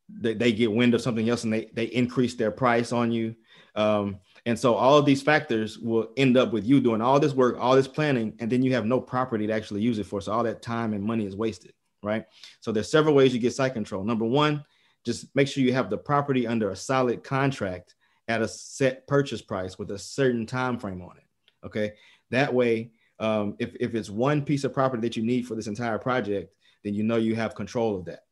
[0.08, 3.34] they, they, get wind of something else and they, they increase their price on you.
[3.74, 7.34] Um, and so all of these factors will end up with you doing all this
[7.34, 10.20] work, all this planning, and then you have no property to actually use it for.
[10.20, 12.24] So all that time and money is wasted, right?
[12.60, 14.04] So there's several ways you get site control.
[14.04, 14.64] Number one,
[15.04, 17.94] just make sure you have the property under a solid contract
[18.26, 21.66] at a set purchase price with a certain time frame on it.
[21.66, 21.92] Okay,
[22.30, 25.66] that way, um, if if it's one piece of property that you need for this
[25.66, 28.24] entire project, then you know you have control of that.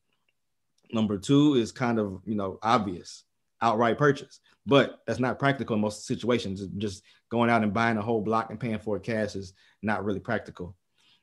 [0.92, 3.24] Number two is kind of you know obvious,
[3.60, 6.66] outright purchase, but that's not practical in most situations.
[6.78, 10.04] Just going out and buying a whole block and paying for it cash is not
[10.04, 10.76] really practical.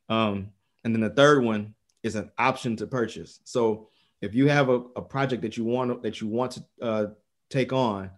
[0.10, 0.50] Um,
[0.84, 3.40] and then the third one is an option to purchase.
[3.46, 3.88] So
[4.22, 7.06] if you have a, a project that you want that you want to uh,
[7.50, 8.10] take on,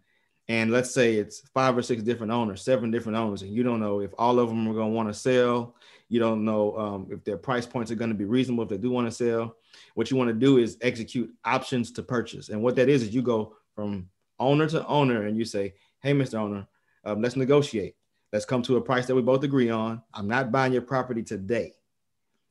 [0.47, 3.79] and let's say it's five or six different owners, seven different owners, and you don't
[3.79, 5.75] know if all of them are going to want to sell,
[6.09, 8.77] you don't know um, if their price points are going to be reasonable if they
[8.77, 9.55] do want to sell.
[9.95, 12.49] What you want to do is execute options to purchase.
[12.49, 16.13] And what that is, is you go from owner to owner and you say, hey,
[16.13, 16.35] Mr.
[16.35, 16.67] Owner,
[17.03, 17.95] um, let's negotiate.
[18.31, 20.01] Let's come to a price that we both agree on.
[20.13, 21.73] I'm not buying your property today.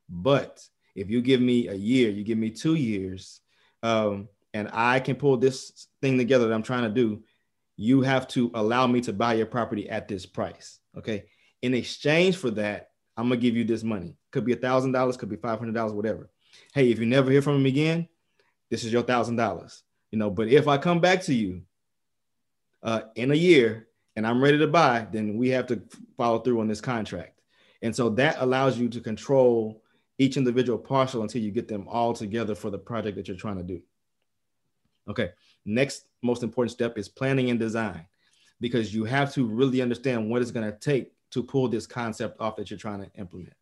[0.09, 3.41] But if you give me a year, you give me two years,
[3.83, 7.23] um, and I can pull this thing together that I'm trying to do,
[7.77, 10.79] you have to allow me to buy your property at this price.
[10.97, 11.25] Okay.
[11.63, 14.17] In exchange for that, I'm gonna give you this money.
[14.31, 16.31] Could be a thousand dollars, could be five hundred dollars, whatever.
[16.73, 18.09] Hey, if you never hear from him again,
[18.71, 19.83] this is your thousand dollars.
[20.11, 21.63] You know, but if I come back to you
[22.83, 25.83] uh, in a year and I'm ready to buy, then we have to
[26.17, 27.41] follow through on this contract.
[27.83, 29.83] And so that allows you to control
[30.19, 33.57] each individual parcel until you get them all together for the project that you're trying
[33.59, 33.83] to do.
[35.09, 35.33] Okay,
[35.65, 38.07] next most important step is planning and design
[38.61, 42.41] because you have to really understand what it's going to take to pull this concept
[42.41, 43.53] off that you're trying to implement.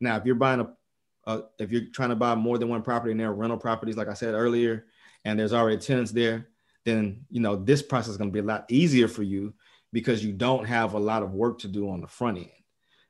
[0.00, 0.66] Now, if you're buying
[1.26, 3.96] a, if you're trying to buy more than one property and there are rental properties,
[3.96, 4.86] like I said earlier,
[5.24, 6.48] and there's already tenants there,
[6.84, 9.54] then you know this process is going to be a lot easier for you
[9.92, 12.50] because you don't have a lot of work to do on the front end,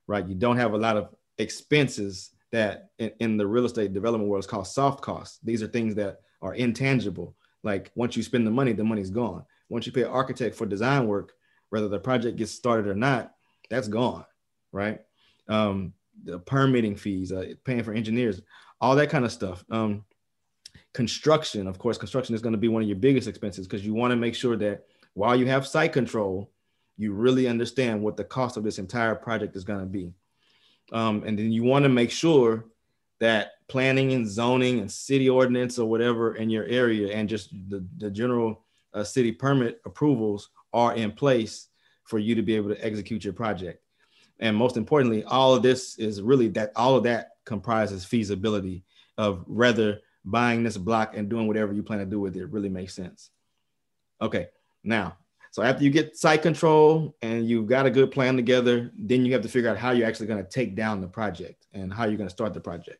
[0.06, 0.28] right?
[0.28, 4.44] You don't have a lot of expenses that in, in the real estate development world
[4.44, 5.38] is called soft costs.
[5.42, 7.34] These are things that are intangible.
[7.62, 9.44] Like once you spend the money, the money's gone.
[9.70, 11.32] Once you pay an architect for design work,
[11.70, 13.32] whether the project gets started or not,
[13.72, 14.26] that's gone,
[14.70, 15.00] right?
[15.48, 18.42] Um, the permitting fees, uh, paying for engineers,
[18.82, 19.64] all that kind of stuff.
[19.70, 20.04] Um,
[20.92, 23.94] construction, of course, construction is going to be one of your biggest expenses because you
[23.94, 26.50] want to make sure that while you have site control,
[26.98, 30.12] you really understand what the cost of this entire project is going to be.
[30.92, 32.66] Um, and then you want to make sure
[33.20, 37.82] that planning and zoning and city ordinance or whatever in your area and just the,
[37.96, 41.68] the general uh, city permit approvals are in place
[42.12, 43.82] for you to be able to execute your project.
[44.38, 48.84] And most importantly, all of this is really that all of that comprises feasibility
[49.16, 52.68] of whether buying this block and doing whatever you plan to do with it really
[52.68, 53.30] makes sense.
[54.20, 54.48] Okay,
[54.84, 55.16] now,
[55.52, 59.32] so after you get site control and you've got a good plan together, then you
[59.32, 62.04] have to figure out how you're actually going to take down the project and how
[62.04, 62.98] you're going to start the project.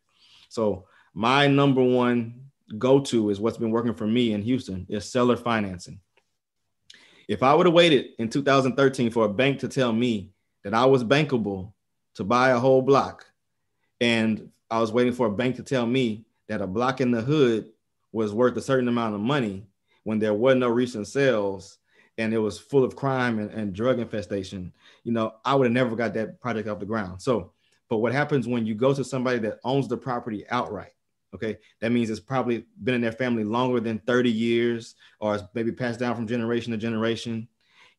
[0.49, 2.47] So my number one
[2.79, 6.01] go to is what's been working for me in Houston is seller financing.
[7.29, 10.33] If I would have waited in 2013 for a bank to tell me
[10.65, 11.73] that I was bankable
[12.15, 13.27] to buy a whole block,
[14.01, 17.23] and I was waiting for a bank to tell me that a block in the
[17.23, 17.71] hood
[18.13, 19.67] was worth a certain amount of money
[20.05, 21.79] when there were no recent sales
[22.19, 24.73] and it was full of crime and, and drug infestation,
[25.05, 27.23] you know, I would have never got that project off the ground.
[27.23, 27.53] So,
[27.89, 30.93] but what happens when you go to somebody that owns the property outright?
[31.35, 35.45] Okay, that means it's probably been in their family longer than 30 years, or it's
[35.55, 37.49] maybe passed down from generation to generation,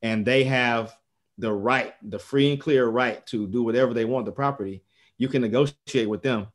[0.01, 0.95] and they have
[1.39, 4.83] the right, the free and clear right to do whatever they want the property.
[5.17, 6.47] You can negotiate with them,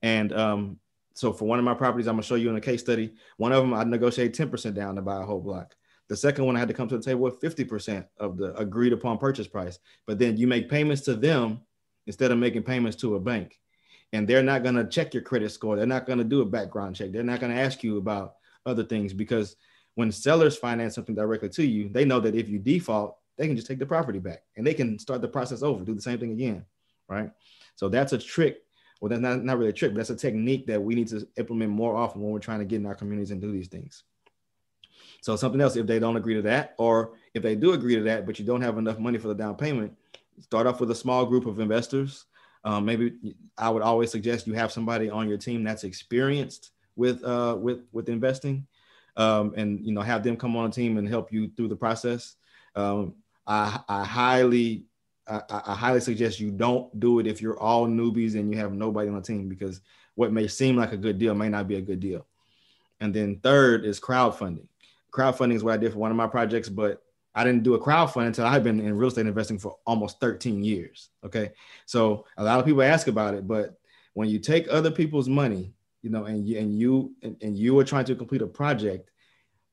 [0.00, 0.78] and um,
[1.14, 3.14] so for one of my properties, I'm gonna show you in a case study.
[3.36, 5.74] One of them, I negotiated 10% down to buy a whole block.
[6.08, 8.92] The second one, I had to come to the table with 50% of the agreed
[8.92, 9.78] upon purchase price.
[10.06, 11.62] But then you make payments to them
[12.06, 13.58] instead of making payments to a bank.
[14.12, 15.76] And they're not going to check your credit score.
[15.76, 17.12] They're not going to do a background check.
[17.12, 18.34] They're not going to ask you about
[18.66, 19.56] other things because
[19.94, 23.56] when sellers finance something directly to you, they know that if you default, they can
[23.56, 26.18] just take the property back and they can start the process over, do the same
[26.18, 26.64] thing again.
[27.08, 27.30] Right.
[27.76, 28.62] So that's a trick.
[29.00, 31.26] Well, that's not, not really a trick, but that's a technique that we need to
[31.36, 34.04] implement more often when we're trying to get in our communities and do these things.
[35.22, 38.02] So something else, if they don't agree to that, or if they do agree to
[38.02, 39.96] that, but you don't have enough money for the down payment,
[40.40, 42.26] start off with a small group of investors.
[42.64, 43.14] Um, maybe
[43.58, 47.80] I would always suggest you have somebody on your team that's experienced with uh, with
[47.92, 48.66] with investing,
[49.16, 51.76] um, and you know have them come on a team and help you through the
[51.76, 52.36] process.
[52.74, 53.14] Um,
[53.46, 54.84] I, I highly
[55.26, 58.72] I, I, highly suggest you don't do it if you're all newbies and you have
[58.72, 59.80] nobody on the team because
[60.14, 62.26] what may seem like a good deal may not be a good deal.
[63.00, 64.66] And then third is crowdfunding
[65.12, 67.01] crowdfunding is what I did for one of my projects, but
[67.34, 70.20] I didn't do a crowdfunding until I had been in real estate investing for almost
[70.20, 71.08] 13 years.
[71.24, 71.52] Okay.
[71.86, 73.78] So a lot of people ask about it, but
[74.14, 77.78] when you take other people's money, you know, and you and you and, and you
[77.78, 79.10] are trying to complete a project,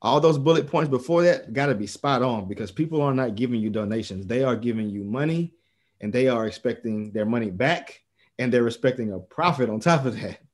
[0.01, 3.35] all those bullet points before that got to be spot on because people are not
[3.35, 4.25] giving you donations.
[4.25, 5.53] They are giving you money
[5.99, 8.01] and they are expecting their money back
[8.37, 10.39] and they're expecting a profit on top of that.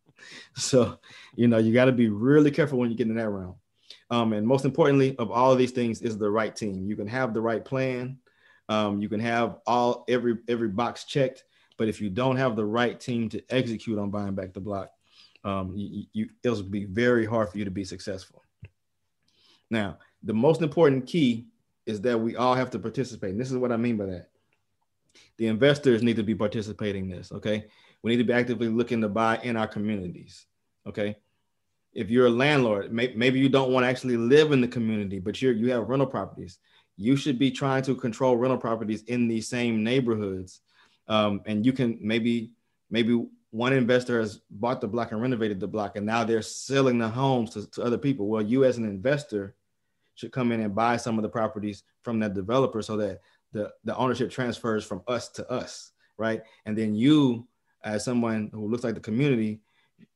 [0.56, 0.98] So,
[1.36, 3.58] you know, you got to be really careful when you get in that realm.
[4.12, 6.88] Um, and most importantly, of all of these things is the right team.
[6.88, 8.20] You can have the right plan.
[8.70, 11.44] Um, you can have all every every box checked,
[11.78, 14.92] but if you don't have the right team to execute on buying back the block,
[15.44, 18.44] um, you, you, it'll be very hard for you to be successful.
[19.70, 21.48] Now, the most important key
[21.86, 23.32] is that we all have to participate.
[23.32, 24.30] And this is what I mean by that.
[25.38, 27.32] The investors need to be participating in this.
[27.32, 27.66] Okay,
[28.02, 30.46] we need to be actively looking to buy in our communities.
[30.88, 31.18] Okay,
[31.96, 35.20] if you're a landlord, may, maybe you don't want to actually live in the community,
[35.20, 36.60] but you're you have rental properties.
[36.98, 40.62] You should be trying to control rental properties in these same neighborhoods,
[41.08, 42.52] um, and you can maybe
[42.92, 46.98] maybe one investor has bought the block and renovated the block, and now they're selling
[46.98, 48.28] the homes to, to other people.
[48.28, 49.56] Well, you as an investor
[50.16, 53.72] should come in and buy some of the properties from that developer so that the,
[53.86, 56.42] the ownership transfers from us to us, right?
[56.66, 57.48] And then you,
[57.84, 59.62] as someone who looks like the community,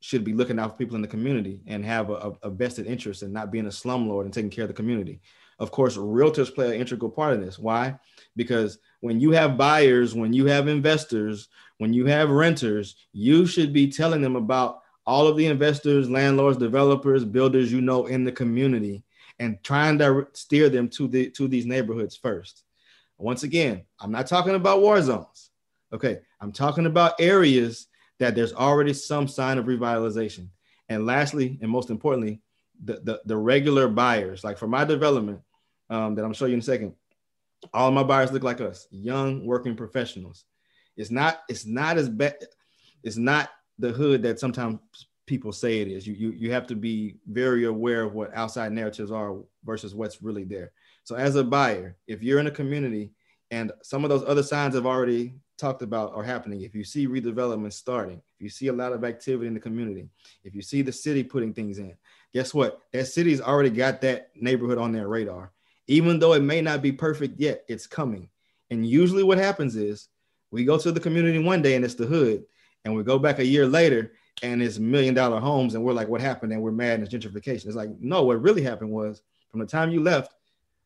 [0.01, 3.23] should be looking out for people in the community and have a, a vested interest
[3.23, 5.21] in not being a slumlord and taking care of the community.
[5.59, 7.59] Of course, realtors play an integral part in this.
[7.59, 7.99] Why?
[8.35, 13.73] Because when you have buyers, when you have investors, when you have renters, you should
[13.73, 18.31] be telling them about all of the investors, landlords, developers, builders you know in the
[18.31, 19.03] community
[19.39, 22.63] and trying to steer them to the to these neighborhoods first.
[23.17, 25.49] Once again, I'm not talking about war zones.
[25.91, 27.87] Okay, I'm talking about areas
[28.19, 30.49] that there's already some sign of revitalization.
[30.89, 32.41] And lastly, and most importantly,
[32.83, 35.41] the, the, the regular buyers, like for my development
[35.89, 36.93] um, that I'm showing you in a second,
[37.73, 40.45] all my buyers look like us, young working professionals.
[40.95, 42.35] It's not, it's not as bad,
[43.03, 44.79] it's not the hood that sometimes
[45.25, 46.07] people say it is.
[46.07, 50.21] You, you, you have to be very aware of what outside narratives are versus what's
[50.21, 50.71] really there.
[51.03, 53.11] So as a buyer, if you're in a community
[53.51, 57.07] and some of those other signs have already talked about are happening, if you see
[57.07, 60.07] redevelopment starting, if you see a lot of activity in the community,
[60.43, 61.95] if you see the city putting things in,
[62.33, 62.81] guess what?
[62.93, 65.51] That city's already got that neighborhood on their radar.
[65.87, 68.29] Even though it may not be perfect yet, it's coming.
[68.69, 70.07] And usually what happens is
[70.51, 72.45] we go to the community one day and it's the hood,
[72.85, 76.07] and we go back a year later and it's million dollar homes, and we're like,
[76.07, 76.53] what happened?
[76.53, 77.65] And we're mad and it's gentrification.
[77.65, 80.33] It's like, no, what really happened was from the time you left,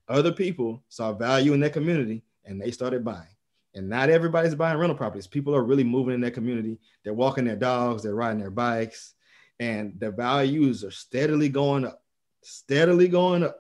[0.08, 3.33] other people saw value in that community and they started buying.
[3.76, 5.28] And not everybody's buying rental properties.
[5.28, 6.78] People are really moving in their community.
[7.04, 9.16] They're walking their dogs, they're riding their bikes,
[9.60, 12.04] and the values are steadily going up,
[12.44, 13.58] steadily going up.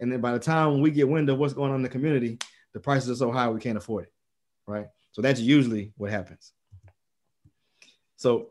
[0.00, 2.38] And then by the time we get wind of what's going on in the community,
[2.72, 4.12] the prices are so high we can't afford it.
[4.66, 4.86] Right.
[5.12, 6.52] So that's usually what happens.
[8.16, 8.50] So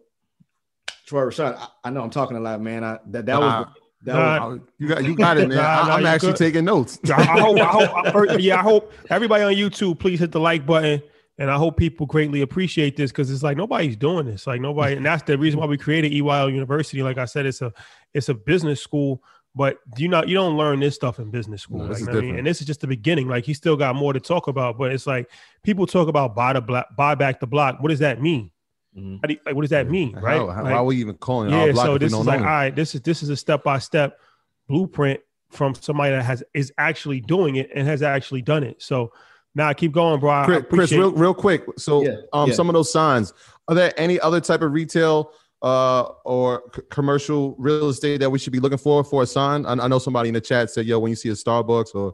[1.06, 2.84] Troy Rashad, I, I know I'm talking a lot, man.
[2.84, 3.68] I, that that was
[4.04, 4.48] that Nah.
[4.50, 5.58] was You got you got it, man.
[5.58, 6.38] Nah, I, nah, you actually good.
[6.38, 7.00] taking notes.
[7.10, 10.66] I, hope, I hope, I, yeah, I hope everybody on YouTube, please hit the like
[10.66, 11.02] button.
[11.40, 14.48] And I hope people greatly appreciate this because it's like nobody's doing this.
[14.48, 17.04] Like nobody, and that's the reason why we created EYL University.
[17.04, 17.72] Like I said, it's a
[18.16, 19.22] it's a business school,
[19.54, 21.78] but you know you don't learn this stuff in business school.
[21.78, 22.38] No, like, this you is know what I mean?
[22.40, 23.28] And this is just the beginning.
[23.28, 25.30] Like he still got more to talk about, but it's like
[25.64, 27.82] people talk about buy the block, buy back the block.
[27.82, 28.50] What does that mean?
[28.98, 29.20] Mhm.
[29.22, 30.14] How do you- like what does that mean?
[30.16, 30.38] Right?
[30.38, 32.96] how- Like- why are we even calling yeah so this is like own all this
[32.96, 34.20] is this is a step-by-step
[34.68, 39.12] blueprint from somebody that has is actually doing it and has actually done it so
[39.56, 41.64] now keep going bro I Chris, Chris real, real quick.
[41.78, 42.54] So, Yeah, um, yeah.
[42.56, 43.34] some of those signs.
[43.68, 45.32] Are there any other type of retail
[45.64, 49.66] uh or c- commercial real estate that we should be looking for for a sign?
[49.66, 52.14] I, I know somebody in the chat said, "Yo, when you see a Starbucks or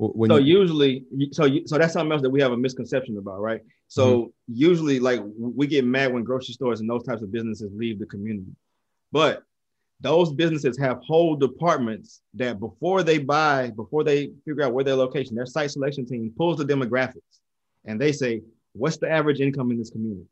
[0.00, 3.40] when so you, usually so so that's something else that we have a misconception about
[3.40, 3.60] right?
[3.88, 7.98] So usually like we get mad when grocery stores and those types of businesses leave
[7.98, 8.52] the community.
[9.12, 9.42] But
[10.00, 14.94] those businesses have whole departments that before they buy before they figure out where their
[14.94, 17.40] location their site selection team pulls the demographics
[17.84, 18.40] and they say
[18.72, 20.26] what's the average income in this community?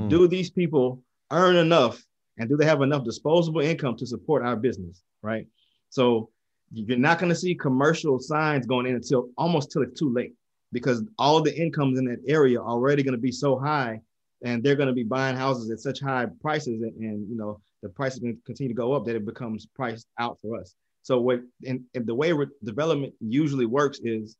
[0.00, 0.08] Mm.
[0.08, 2.02] do these people earn enough
[2.38, 5.02] and do they have enough disposable income to support our business?
[5.22, 5.46] Right?
[5.90, 6.30] So
[6.72, 10.34] you're not going to see commercial signs going in until almost till it's too late
[10.72, 14.00] because all the incomes in that area are already going to be so high
[14.42, 17.60] and they're going to be buying houses at such high prices and, and you know
[17.82, 20.58] the price is going to continue to go up that it becomes priced out for
[20.58, 20.74] us.
[21.02, 24.36] So what and, and the way re- development usually works is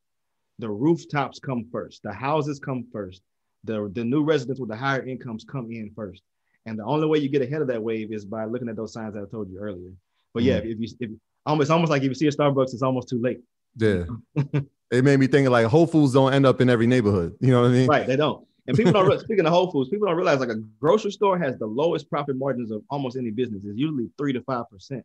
[0.58, 3.22] the rooftops come first the houses come first
[3.64, 6.22] the, the new residents with the higher incomes come in first.
[6.66, 8.92] And the only way you get ahead of that wave is by looking at those
[8.92, 9.90] signs that i told you earlier.
[10.32, 10.70] But yeah mm-hmm.
[10.70, 11.10] if you if
[11.44, 13.40] almost almost like if you see a starbucks it's almost too late
[13.76, 14.04] yeah,
[14.90, 17.36] it made me think like Whole Foods don't end up in every neighborhood.
[17.40, 17.86] You know what I mean?
[17.88, 18.46] Right, they don't.
[18.66, 19.20] And people don't.
[19.20, 22.36] speaking of Whole Foods, people don't realize like a grocery store has the lowest profit
[22.36, 23.62] margins of almost any business.
[23.64, 25.04] It's usually three to five percent.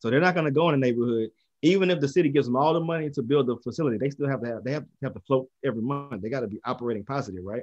[0.00, 1.30] So they're not going to go in a neighborhood,
[1.62, 3.98] even if the city gives them all the money to build the facility.
[3.98, 6.22] They still have to have they have, have to float every month.
[6.22, 7.62] They got to be operating positive, right?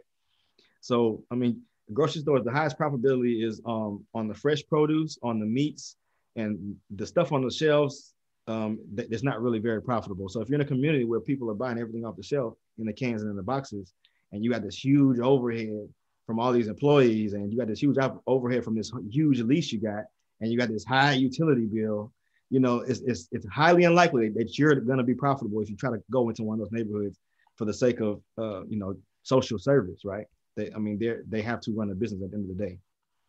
[0.81, 1.61] So I mean,
[1.93, 5.97] grocery stores the highest profitability is um, on the fresh produce, on the meats,
[6.37, 8.13] and the stuff on the shelves.
[8.49, 10.29] Um, that, that's not really very profitable.
[10.29, 12.85] So if you're in a community where people are buying everything off the shelf in
[12.85, 13.91] the cans and in the boxes,
[14.31, 15.89] and you got this huge overhead
[16.25, 19.81] from all these employees, and you got this huge overhead from this huge lease you
[19.81, 20.05] got,
[20.39, 22.13] and you got this high utility bill.
[22.49, 25.75] You know, it's it's, it's highly unlikely that you're going to be profitable if you
[25.75, 27.19] try to go into one of those neighborhoods
[27.55, 30.25] for the sake of uh, you know social service, right?
[30.55, 32.65] They, I mean, they they have to run a business at the end of the
[32.65, 32.79] day.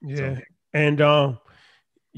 [0.01, 0.39] Yeah.
[0.73, 1.41] And um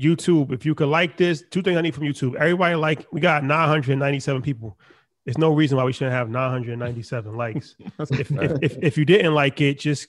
[0.00, 2.34] YouTube, if you could like this, two things I need from YouTube.
[2.36, 4.78] Everybody like we got 997 people.
[5.24, 7.76] There's no reason why we shouldn't have 997 likes.
[8.00, 10.08] If, if, if if you didn't like it, just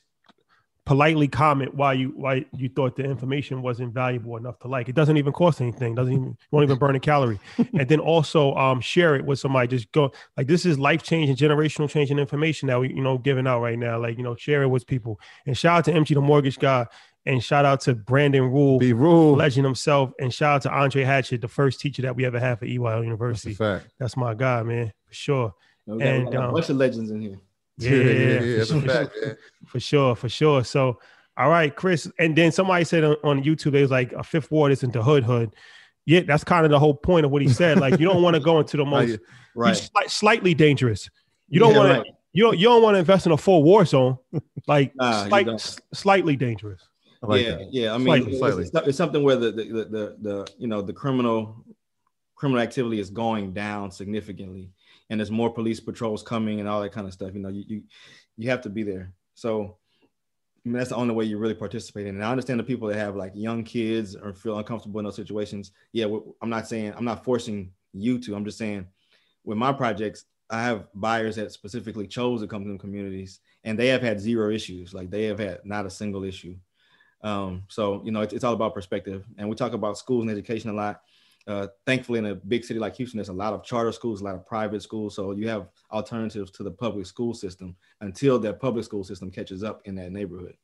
[0.86, 4.90] politely comment why you why you thought the information wasn't valuable enough to like.
[4.90, 5.94] It doesn't even cost anything.
[5.94, 7.40] Doesn't even won't even burn a calorie.
[7.58, 9.68] and then also um share it with somebody.
[9.68, 13.48] Just go like this is life changing, generational changing information that we you know giving
[13.48, 14.00] out right now.
[14.00, 15.20] Like you know share it with people.
[15.46, 16.88] And shout out to MG the mortgage guy.
[17.26, 19.34] And shout out to Brandon Rule, Be rule.
[19.36, 20.12] legend himself.
[20.20, 22.84] And shout out to Andre Hatchett, the first teacher that we ever had for EYL
[22.84, 23.54] That's a University.
[23.54, 23.88] fact.
[24.00, 25.54] That's my guy, man, for sure.
[25.86, 27.38] We got, And, we got a um, bunch of legends in here.
[27.78, 28.90] Yeah, yeah, yeah, that's for sure.
[28.90, 29.18] fact.
[29.24, 29.34] Yeah.
[29.66, 30.64] For sure, for sure.
[30.64, 31.00] So,
[31.38, 32.12] all right, Chris.
[32.20, 35.24] And then somebody said on, on YouTube, there's like a fifth ward isn't the hood
[35.24, 35.56] hood.
[36.06, 37.80] Yeah, that's kind of the whole point of what he said.
[37.80, 39.20] Like, you don't want to go into the most
[39.56, 39.74] Right.
[39.76, 41.10] sli- slightly dangerous.
[41.48, 42.06] You don't Yeah, want right.
[42.06, 42.12] to.
[42.34, 42.58] You don't.
[42.60, 44.18] You don't want to invest in a full war zone.
[44.68, 46.88] Like, Nah, slight, s- slightly dangerous.
[47.22, 47.74] Like yeah, that.
[47.74, 47.94] yeah.
[47.94, 48.64] I mean, Slightly, it's, slightly.
[48.64, 51.64] It's, it's something where the the, the the you know the criminal
[52.36, 54.72] criminal activity is going down significantly,
[55.10, 57.34] and there's more police patrols coming and all that kind of stuff.
[57.34, 57.84] You know, you you,
[58.38, 59.14] you have to be there.
[59.36, 59.78] So.
[60.64, 62.14] I mean, that's the only way you really participate in.
[62.14, 65.16] And I understand the people that have like young kids or feel uncomfortable in those
[65.16, 65.72] situations.
[65.92, 66.06] Yeah,
[66.40, 68.36] I'm not saying I'm not forcing you to.
[68.36, 68.86] I'm just saying
[69.44, 73.88] with my projects, I have buyers that specifically chose to come to communities, and they
[73.88, 74.94] have had zero issues.
[74.94, 76.56] Like they have had not a single issue.
[77.24, 79.26] Um, so you know, it's, it's all about perspective.
[79.38, 81.02] And we talk about schools and education a lot.
[81.48, 84.24] Uh, thankfully, in a big city like Houston, there's a lot of charter schools, a
[84.24, 85.16] lot of private schools.
[85.16, 89.64] So you have alternatives to the public school system until that public school system catches
[89.64, 90.56] up in that neighborhood.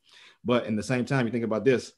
[0.45, 1.93] But in the same time, you think about this: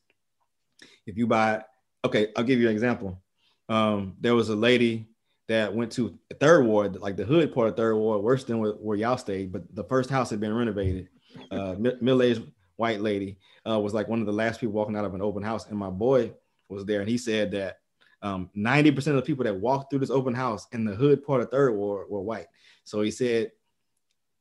[1.06, 1.64] if you buy,
[2.06, 3.22] okay, I'll give you an example.
[3.68, 5.10] Um, there was a lady
[5.50, 8.74] that went to third ward, like the hood part of third ward, worse than where,
[8.74, 9.52] where y'all stayed.
[9.52, 11.10] But the first house had been renovated.
[11.52, 12.44] Uh, middle-aged
[12.80, 13.38] white lady
[13.70, 15.78] uh, was like one of the last people walking out of an open house, and
[15.78, 16.32] my boy
[16.70, 17.80] was there, and he said that
[18.22, 21.42] um, 90% of the people that walked through this open house in the hood part
[21.42, 22.48] of third ward were white.
[22.84, 23.52] So he said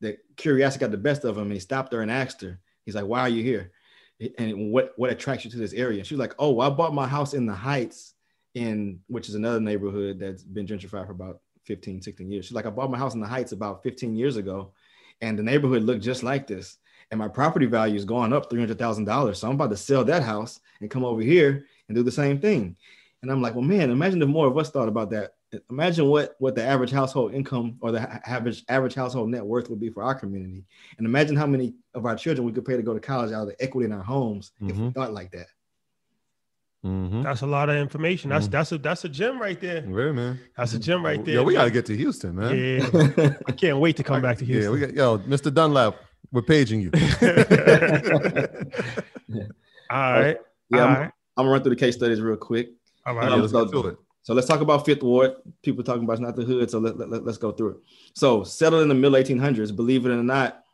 [0.00, 2.58] that curiosity got the best of him, and he stopped her and asked her.
[2.84, 3.72] He's like, "Why are you here?"
[4.38, 6.04] and what what attracts you to this area?
[6.04, 8.14] She's like, oh, I bought my house in the Heights,
[8.54, 12.46] in which is another neighborhood that's been gentrified for about 15, 16 years.
[12.46, 14.72] She's like, I bought my house in the Heights about 15 years ago,
[15.20, 16.78] and the neighborhood looked just like this.
[17.10, 19.36] And my property value is going up $300,000.
[19.36, 22.38] So I'm about to sell that house and come over here and do the same
[22.38, 22.76] thing.
[23.22, 25.34] And I'm like, well, man, imagine if more of us thought about that.
[25.70, 29.80] Imagine what what the average household income or the average average household net worth would
[29.80, 30.66] be for our community,
[30.98, 33.44] and imagine how many of our children we could pay to go to college out
[33.44, 34.68] of the equity in our homes mm-hmm.
[34.68, 34.90] if we mm-hmm.
[34.90, 35.46] thought like that.
[36.84, 37.22] Mm-hmm.
[37.22, 38.28] That's a lot of information.
[38.28, 38.52] That's mm-hmm.
[38.52, 39.80] that's a that's a gem right there.
[39.80, 40.38] Very man.
[40.54, 41.36] That's a gem right there.
[41.36, 42.54] Yo, we gotta get to Houston, man.
[42.54, 44.64] Yeah, I can't wait to come back to Houston.
[44.64, 45.52] Yeah, we got yo, Mr.
[45.52, 45.96] Dunlap,
[46.32, 46.90] we're paging you.
[49.90, 50.36] All right.
[50.70, 51.10] Yeah, All I'm, right.
[51.36, 52.70] I'm, gonna run through the case studies real quick.
[53.06, 53.98] All right, um, let's go through it.
[54.22, 55.36] So let's talk about Fifth Ward.
[55.62, 57.76] People talking about it's not the hood, so let, let, let, us go through it.
[58.14, 60.64] So settled in the middle 1800s, believe it or not,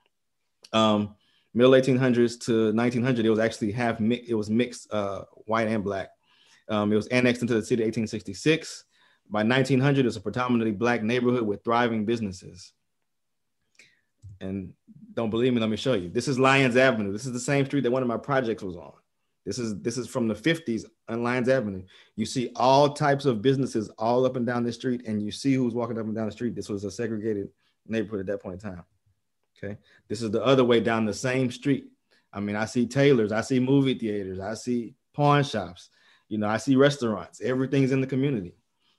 [0.72, 1.14] um,
[1.52, 4.28] middle 1800s to 1900, it was actually half mixed.
[4.28, 6.08] It was mixed, uh, white and black.
[6.68, 8.84] Um, it was annexed into the city 1866.
[9.30, 12.72] By 1900, it's a predominantly black neighborhood with thriving businesses.
[14.40, 14.72] And
[15.14, 16.08] don't believe me, let me show you.
[16.10, 17.12] This is Lyons Avenue.
[17.12, 18.92] This is the same street that one of my projects was on.
[19.44, 21.82] This is this is from the 50s on Lyons Avenue.
[22.16, 25.54] You see all types of businesses all up and down the street, and you see
[25.54, 26.54] who's walking up and down the street.
[26.54, 27.48] This was a segregated
[27.86, 28.84] neighborhood at that point in time.
[29.56, 29.78] Okay.
[30.08, 31.86] This is the other way down the same street.
[32.32, 35.90] I mean, I see tailors, I see movie theaters, I see pawn shops,
[36.28, 38.56] you know, I see restaurants, everything's in the community,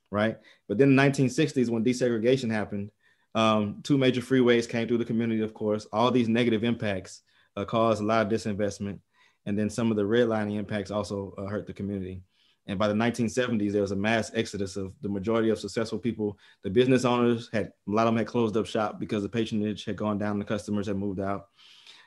[0.10, 0.38] right?
[0.70, 2.92] But then the 1960s, when desegregation happened,
[3.36, 5.86] um, two major freeways came through the community, of course.
[5.92, 7.22] All these negative impacts
[7.56, 9.00] uh, caused a lot of disinvestment.
[9.46, 12.24] And then some of the redlining impacts also uh, hurt the community.
[12.68, 16.40] And by the 1970s, there was a mass exodus of the majority of successful people.
[16.64, 19.86] The business owners had, a lot of them had closed up shop because the patronage
[19.86, 21.48] had gone down, the customers had moved out.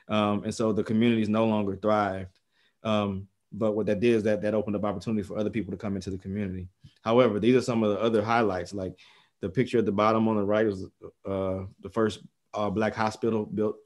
[0.09, 2.37] Um, and so the communities no longer thrived.
[2.83, 5.77] Um, but what that did is that that opened up opportunity for other people to
[5.77, 6.67] come into the community.
[7.03, 8.73] However, these are some of the other highlights.
[8.73, 8.97] Like
[9.41, 10.85] the picture at the bottom on the right was
[11.25, 12.19] uh, the first
[12.53, 13.77] uh, black hospital built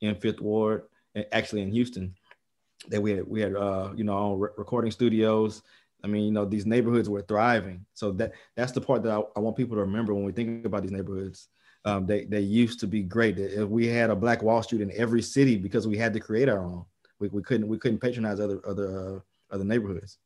[0.00, 0.84] in Fifth Ward,
[1.32, 2.14] actually in Houston.
[2.88, 5.62] That we had we had uh, you know re- recording studios.
[6.04, 7.86] I mean, you know, these neighborhoods were thriving.
[7.94, 10.64] So that that's the part that I, I want people to remember when we think
[10.66, 11.48] about these neighborhoods.
[11.84, 13.38] Um, they they used to be great.
[13.38, 16.48] If we had a Black Wall Street in every city because we had to create
[16.48, 16.84] our own
[17.22, 20.18] we, we couldn't we couldn't patronize other other uh, other neighborhoods.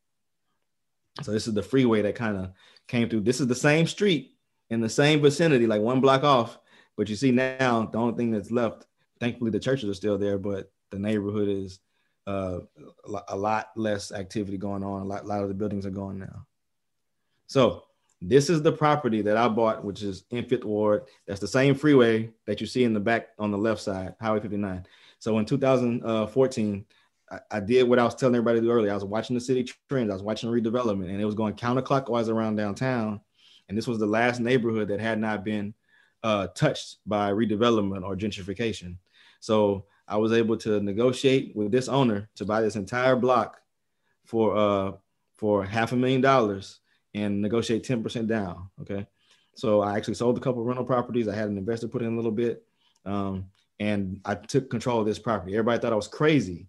[1.21, 2.51] So this is the freeway that kind of
[2.87, 3.21] came through.
[3.21, 4.33] This is the same street
[4.69, 6.59] in the same vicinity, like one block off.
[6.95, 8.85] But you see now, the only thing that's left,
[9.19, 11.79] thankfully, the churches are still there, but the neighborhood is
[12.25, 12.59] uh,
[13.27, 15.01] a lot less activity going on.
[15.01, 16.45] A lot, a lot of the buildings are gone now.
[17.45, 17.83] So
[18.21, 21.03] this is the property that I bought, which is in Fifth Ward.
[21.27, 24.39] That's the same freeway that you see in the back on the left side, Highway
[24.39, 24.85] 59.
[25.19, 26.85] So in 2014,
[27.51, 28.91] I, did what I was telling everybody to do earlier.
[28.91, 32.29] I was watching the city trends, I was watching redevelopment, and it was going counterclockwise
[32.29, 33.19] around downtown.
[33.69, 35.73] And this was the last neighborhood that had not been
[36.23, 38.95] uh, touched by redevelopment or gentrification.
[39.39, 43.59] So I was able to negotiate with this owner to buy this entire block
[44.25, 44.91] for uh,
[45.35, 46.79] for half a million dollars
[47.13, 48.69] and negotiate 10% down.
[48.81, 49.05] Okay.
[49.55, 51.27] So I actually sold a couple rental properties.
[51.27, 52.63] I had an investor put in a little bit.
[53.05, 53.45] Um,
[53.79, 55.53] and I took control of this property.
[55.53, 56.67] Everybody thought I was crazy.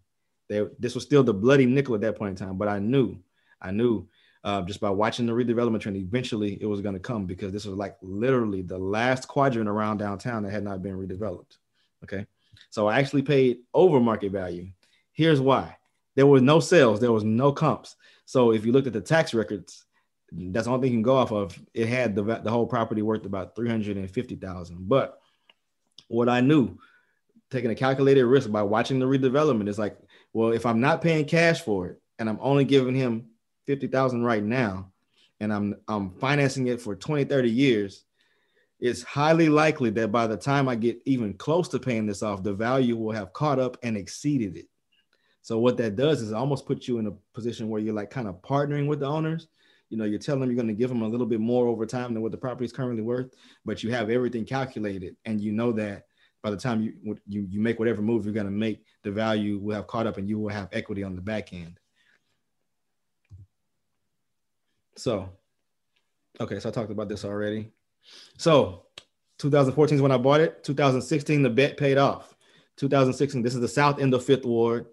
[0.49, 3.18] They, this was still the bloody nickel at that point in time, but I knew,
[3.61, 4.07] I knew
[4.45, 7.64] uh, just by watching the redevelopment trend, eventually it was going to come because this
[7.64, 11.57] was like literally the last quadrant around downtown that had not been redeveloped.
[12.05, 12.26] Okay.
[12.70, 14.68] So I actually paid over market value.
[15.12, 15.76] Here's why
[16.14, 17.97] there was no sales, there was no comps.
[18.24, 19.84] So if you looked at the tax records,
[20.30, 21.59] that's the only thing you can go off of.
[21.74, 24.89] It had the, the whole property worth about 350,000.
[24.89, 25.20] But
[26.09, 26.78] what I knew
[27.51, 29.68] taking a calculated risk by watching the redevelopment.
[29.68, 29.99] is like,
[30.32, 33.26] well, if I'm not paying cash for it and I'm only giving him
[33.68, 34.90] 50,000 right now
[35.40, 38.04] and I'm I'm financing it for 20, 30 years,
[38.80, 42.42] it's highly likely that by the time I get even close to paying this off,
[42.42, 44.68] the value will have caught up and exceeded it.
[45.42, 48.26] So what that does is almost puts you in a position where you're like kind
[48.26, 49.48] of partnering with the owners.
[49.90, 51.86] You know, you're telling them you're going to give them a little bit more over
[51.86, 55.52] time than what the property is currently worth, but you have everything calculated and you
[55.52, 56.04] know that
[56.42, 59.58] by the time you you, you make whatever move you're going to make, the value
[59.58, 61.78] will have caught up and you will have equity on the back end.
[64.99, 65.30] So,
[66.40, 67.70] okay, so I talked about this already.
[68.36, 68.86] So,
[69.38, 70.64] 2014 is when I bought it.
[70.64, 72.34] 2016, the bet paid off.
[72.76, 74.86] 2016, this is the south end of Fifth Ward.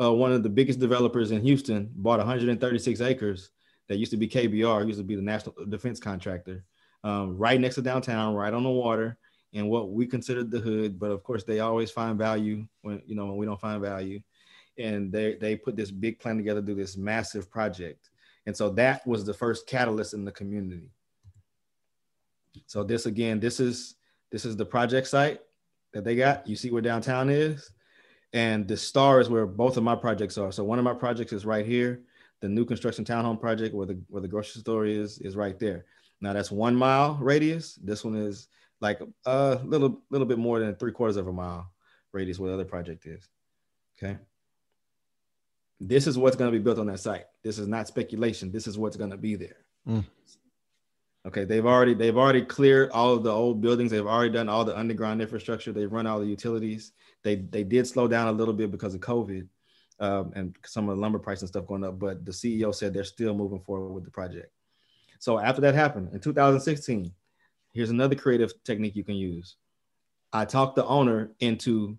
[0.00, 3.50] Uh, one of the biggest developers in Houston bought 136 acres
[3.88, 6.64] that used to be KBR, used to be the national defense contractor,
[7.04, 9.18] um, right next to downtown, right on the water
[9.52, 10.98] and what we considered the hood.
[10.98, 14.20] But of course, they always find value when you know when we don't find value.
[14.78, 18.10] and they they put this big plan together to do this massive project.
[18.46, 20.90] And so that was the first catalyst in the community.
[22.66, 23.96] So this again, this is
[24.30, 25.40] this is the project site
[25.92, 26.46] that they got.
[26.46, 27.70] You see where downtown is,
[28.32, 30.52] and the star is where both of my projects are.
[30.52, 32.02] So one of my projects is right here.
[32.40, 35.86] The new construction townhome project where the where the grocery store is is right there.
[36.20, 37.74] Now that's one mile radius.
[37.82, 38.48] This one is
[38.80, 41.70] like a little little bit more than three quarters of a mile
[42.12, 43.28] radius where the other project is.
[43.96, 44.18] Okay.
[45.80, 47.24] This is what's going to be built on that site.
[47.44, 48.50] This is not speculation.
[48.50, 49.56] This is what's going to be there.
[49.86, 50.04] Mm.
[51.26, 53.90] Okay, they've already they've already cleared all of the old buildings.
[53.90, 55.72] They've already done all the underground infrastructure.
[55.72, 56.92] They've run all the utilities.
[57.22, 59.46] They they did slow down a little bit because of COVID
[60.00, 61.98] um, and some of the lumber price and stuff going up.
[61.98, 64.50] But the CEO said they're still moving forward with the project.
[65.18, 67.10] So after that happened in 2016,
[67.72, 69.56] here's another creative technique you can use.
[70.32, 71.96] I talked the owner into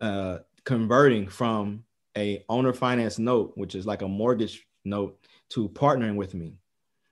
[0.00, 1.84] uh, converting from
[2.16, 5.18] a owner finance note, which is like a mortgage note,
[5.50, 6.58] to partnering with me.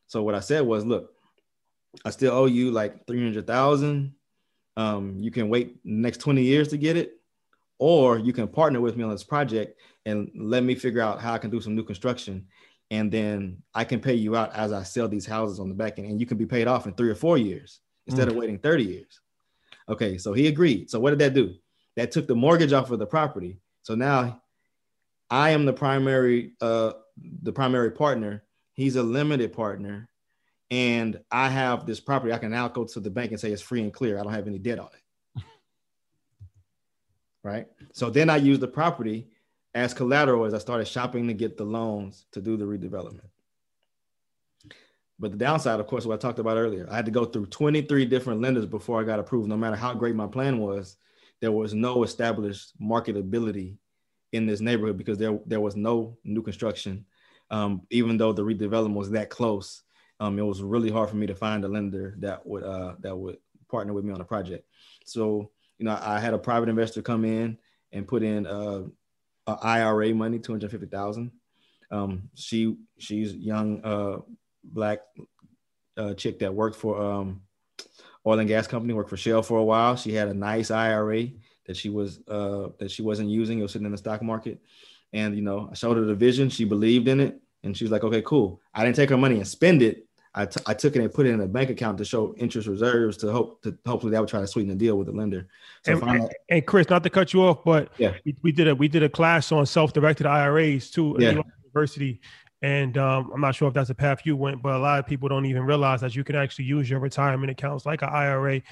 [0.07, 1.13] So what I said was, look,
[2.05, 4.15] I still owe you like 300,000.
[4.77, 7.21] Um, you can wait next 20 years to get it,
[7.79, 11.33] or you can partner with me on this project and let me figure out how
[11.33, 12.47] I can do some new construction.
[12.91, 15.99] And then I can pay you out as I sell these houses on the back
[15.99, 18.33] end, and you can be paid off in three or four years instead mm.
[18.33, 19.21] of waiting 30 years.
[19.89, 20.91] Okay, so he agreed.
[20.91, 21.55] So what did that do?
[21.97, 23.59] That took the mortgage off of the property.
[23.83, 24.43] So now
[25.31, 26.93] I am the primary uh
[27.43, 28.45] the primary partner.
[28.75, 30.09] He's a limited partner
[30.71, 33.63] and I have this property, I can now go to the bank and say it's
[33.63, 34.19] free and clear.
[34.19, 35.43] I don't have any debt on it.
[37.45, 37.67] right.
[37.93, 39.29] So then I use the property
[39.75, 43.29] as collateral as I started shopping to get the loans to do the redevelopment.
[45.19, 47.47] But the downside, of course, what I talked about earlier, I had to go through
[47.47, 49.49] 23 different lenders before I got approved.
[49.49, 50.97] No matter how great my plan was,
[51.41, 53.77] there was no established marketability
[54.37, 57.05] in this neighborhood because there, there was no new construction.
[57.51, 59.83] Um, even though the redevelopment was that close,
[60.21, 63.17] um, it was really hard for me to find a lender that would uh, that
[63.17, 64.67] would partner with me on a project.
[65.05, 67.59] So you know, I had a private investor come in
[67.93, 68.85] and put in uh,
[69.47, 71.33] IRA money, two hundred fifty thousand.
[71.91, 74.19] Um, she she's young uh,
[74.65, 75.01] black
[75.97, 77.43] uh, chick that worked for um,
[78.27, 79.97] oil and gas company, worked for Shell for a while.
[79.97, 81.29] She had a nice IRA
[81.67, 83.59] that she was uh, that she wasn't using.
[83.59, 84.61] It was sitting in the stock market,
[85.13, 86.49] and you know, I showed her the vision.
[86.49, 89.37] She believed in it, and she was like, "Okay, cool." I didn't take her money
[89.37, 90.07] and spend it.
[90.39, 92.69] I, t- I took it and put it in a bank account to show interest
[92.69, 95.49] reserves to hope to hopefully that would try to sweeten the deal with the lender.
[95.83, 98.69] So and, finally, and, Chris, not to cut you off, but yeah, we, we did
[98.69, 101.31] a we did a class on self-directed IRAs too yeah.
[101.31, 102.21] university.
[102.63, 105.07] And um, I'm not sure if that's a path you went, but a lot of
[105.07, 108.63] people don't even realize that you can actually use your retirement accounts like an IRA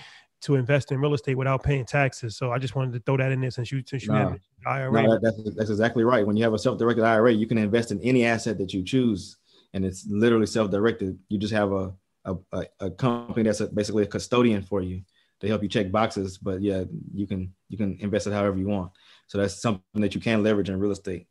[0.45, 2.37] to invest in real estate without paying taxes.
[2.37, 4.41] So I just wanted to throw that in there since you since you no, have
[4.67, 5.19] IRA.
[5.21, 6.27] That's, that's exactly right.
[6.27, 9.37] When you have a self-directed IRA, you can invest in any asset that you choose
[9.73, 11.19] and it's literally self-directed.
[11.29, 15.03] You just have a a, a company that's a, basically a custodian for you
[15.41, 16.39] to help you check boxes.
[16.39, 18.93] But yeah, you can you can invest it however you want.
[19.27, 21.27] So that's something that you can leverage in real estate.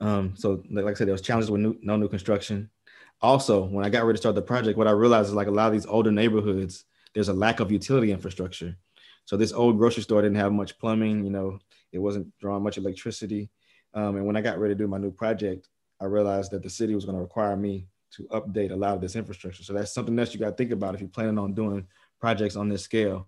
[0.00, 2.70] Um, so like I said, there was challenges with new, no new construction.
[3.24, 5.50] Also, when I got ready to start the project, what I realized is like a
[5.50, 8.76] lot of these older neighborhoods, there's a lack of utility infrastructure.
[9.24, 11.58] So this old grocery store didn't have much plumbing, you know,
[11.90, 13.48] it wasn't drawing much electricity.
[13.94, 15.70] Um, and when I got ready to do my new project,
[16.02, 19.00] I realized that the city was going to require me to update a lot of
[19.00, 19.62] this infrastructure.
[19.62, 21.86] So that's something else you got to think about if you're planning on doing
[22.20, 23.26] projects on this scale.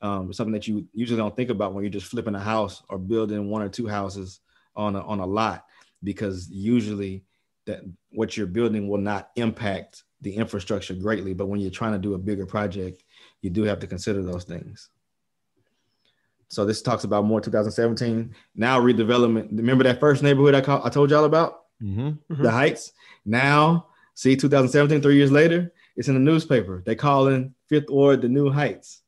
[0.00, 2.96] Um, something that you usually don't think about when you're just flipping a house or
[2.96, 4.40] building one or two houses
[4.74, 5.66] on a, on a lot,
[6.02, 7.24] because usually
[7.66, 11.34] that what you're building will not impact the infrastructure greatly.
[11.34, 13.02] But when you're trying to do a bigger project,
[13.40, 14.88] you do have to consider those things.
[16.48, 18.34] So this talks about more 2017.
[18.54, 19.48] Now redevelopment.
[19.56, 21.64] Remember that first neighborhood I, call, I told y'all about?
[21.82, 22.10] mm-hmm.
[22.28, 22.46] the mm-hmm.
[22.46, 22.92] Heights.
[23.24, 26.82] Now, see, 2017, three years later, it's in the newspaper.
[26.84, 29.02] They call in Fifth Ward the New Heights.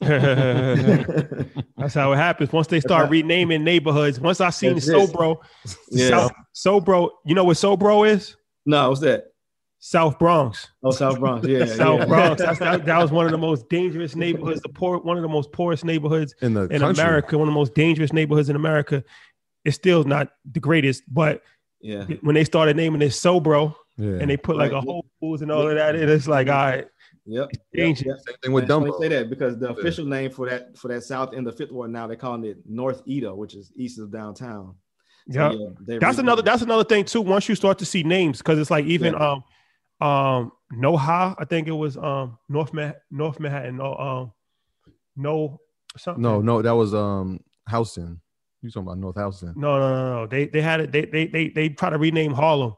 [1.76, 2.52] That's how it happens.
[2.52, 5.38] Once they start renaming neighborhoods, once I seen Sobro,
[5.90, 6.08] yeah.
[6.08, 8.36] South, Sobro, you know what Sobro is?
[8.66, 9.26] No, what's that?
[9.78, 10.68] South Bronx.
[10.84, 12.06] Oh, South Bronx, yeah, South yeah.
[12.06, 12.40] Bronx.
[12.58, 15.50] that, that was one of the most dangerous neighborhoods, the poor, one of the most
[15.50, 19.02] poorest neighborhoods in the in America, one of the most dangerous neighborhoods in America.
[19.64, 21.42] It's still not the greatest, but
[21.82, 22.04] yeah.
[22.20, 24.18] When they started naming it Sobro, yeah.
[24.20, 24.78] and they put like right.
[24.78, 26.86] a Whole Foods and all of that, it's like, all right.
[27.26, 27.50] Yep.
[27.72, 27.96] Yep.
[27.96, 28.98] Same thing with Dumbo.
[29.00, 31.90] Say that because the official name for that for that south in the fifth ward
[31.90, 34.74] now they're calling it North EaDo, which is east of downtown.
[35.30, 37.20] So, yeah, that's another that's another thing too.
[37.20, 39.34] Once you start to see names, because it's like even yeah.
[40.00, 44.32] um um Noha, I think it was um North Ma- North Manhattan, no um
[45.14, 45.60] no
[45.96, 46.22] something.
[46.22, 47.38] No, no, that was um
[47.70, 48.20] Houston.
[48.62, 49.54] You talking about North Houston?
[49.56, 50.26] No, no, no, no.
[50.26, 50.90] They they had it.
[50.90, 52.74] They they they they try to rename Harlem,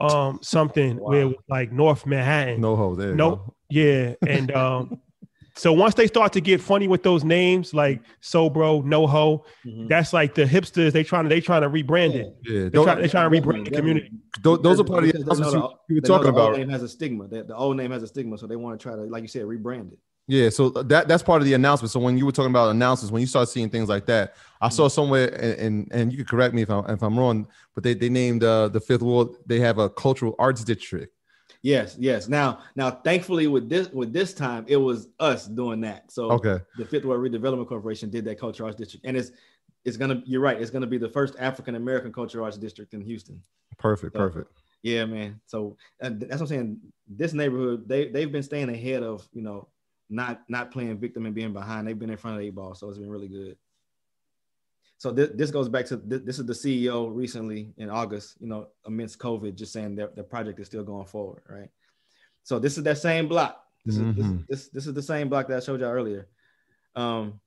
[0.00, 1.08] um, something Wow.
[1.10, 2.60] where like North Manhattan.
[2.60, 3.10] No ho there.
[3.10, 3.46] you Nope.
[3.46, 3.54] go.
[3.70, 5.00] Yeah, and um,
[5.56, 9.88] so once they start to get funny with those names like Sobro, No Ho, Mhm.
[9.88, 10.92] that's like the hipsters.
[10.92, 12.26] They trying to they trying to rebrand it.
[12.44, 14.10] Yeah, They those, try, they trying to rebrand the community.
[14.42, 16.32] those, those are part of the they know you, the- you were they know talking
[16.34, 16.58] the old about.
[16.58, 17.26] name has a stigma.
[17.28, 19.28] The, the old name has a stigma, so they want to try to, like you
[19.28, 19.98] said, rebrand it.
[20.28, 21.92] Yeah, so that that's part of the announcement.
[21.92, 24.68] So when you were talking about announcements, when you start seeing things like that, I
[24.70, 27.84] saw somewhere, and and, and you can correct me if I'm if I'm wrong, but
[27.84, 29.28] they they named uh, the Fifth Ward.
[29.46, 31.12] They have a cultural arts district.
[31.62, 32.28] Yes, yes.
[32.28, 36.10] Now, now, thankfully, with this with this time, it was us doing that.
[36.10, 39.30] So Okay, the Fifth Ward Redevelopment Corporation did that cultural arts district, and it's
[39.84, 40.22] it's gonna.
[40.26, 40.60] You're right.
[40.60, 43.40] It's gonna be the first African American cultural arts district in Houston.
[43.78, 44.50] perfect, So- perfect.
[44.82, 45.40] Yeah, man.
[45.46, 46.80] So uh, that's what I'm saying.
[47.08, 49.68] This neighborhood, they they've been staying ahead of you know
[50.08, 51.86] not not playing victim and being behind.
[51.86, 53.56] They've been in front of the eight ball, so it's been really good.
[54.98, 58.46] So this, this goes back to this, this is the CEO recently in August, you
[58.46, 61.68] know, amidst COVID, just saying that the project is still going forward, right?
[62.44, 63.62] So this is that same block.
[63.84, 64.46] This is this, Mhm.
[64.48, 66.28] this this is the same block that I showed y'all earlier.
[66.94, 67.40] Um,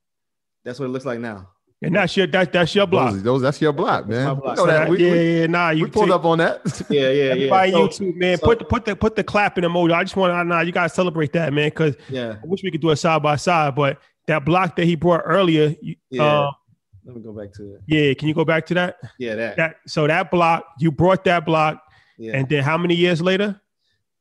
[0.64, 1.50] that's what it looks like now.
[1.82, 3.14] And that's your that, that's your block.
[3.14, 4.36] Those, those that's your block, man.
[4.38, 4.44] block.
[4.44, 4.80] We know So that.
[4.80, 6.86] that- We, yeah, we, yeah, nah, you we pulled see- up on that.
[6.90, 7.32] Yeah, yeah, yeah.
[7.32, 9.94] Everybody So- YouTube, man, so- put the put the put the clapping emoji.
[9.94, 12.36] I just want to nah, you guys celebrate that, man, because yeah.
[12.44, 13.76] I wish we could do it side by side.
[13.76, 16.24] But that block that he brought earlier, you, Yeah.
[16.24, 16.52] uh,
[17.06, 17.82] Let me go back to it.
[17.88, 18.98] yeah, can you go back to that?
[19.18, 19.56] Yeah, that.
[19.56, 21.82] That so that block you brought that block,
[22.18, 22.34] yeah.
[22.36, 23.60] and then how many years later?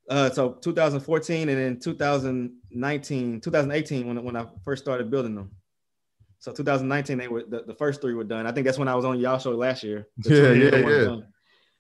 [0.08, 5.50] Uh, so 2014 and then 2019, 2018 when when I first started building them.
[6.38, 8.46] So 2019 they were the, the first three were done.
[8.46, 10.08] I think that's when I was on y'all show last year.
[10.24, 11.16] Yeah, yeah, yeah.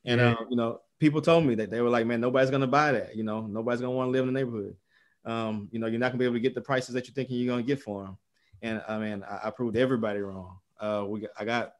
[0.04, 0.32] And Yeah.
[0.32, 3.16] uh, you know, people told me that they were like, man, nobody's gonna buy that.
[3.16, 4.76] You know, nobody's gonna want to live in the neighborhood.
[5.24, 7.36] Um, you know, you're not gonna be able to get the prices that you're thinking
[7.36, 8.18] you're gonna get for them.
[8.62, 10.58] And I mean, I, I proved everybody wrong.
[10.80, 11.74] Uh, we got, I got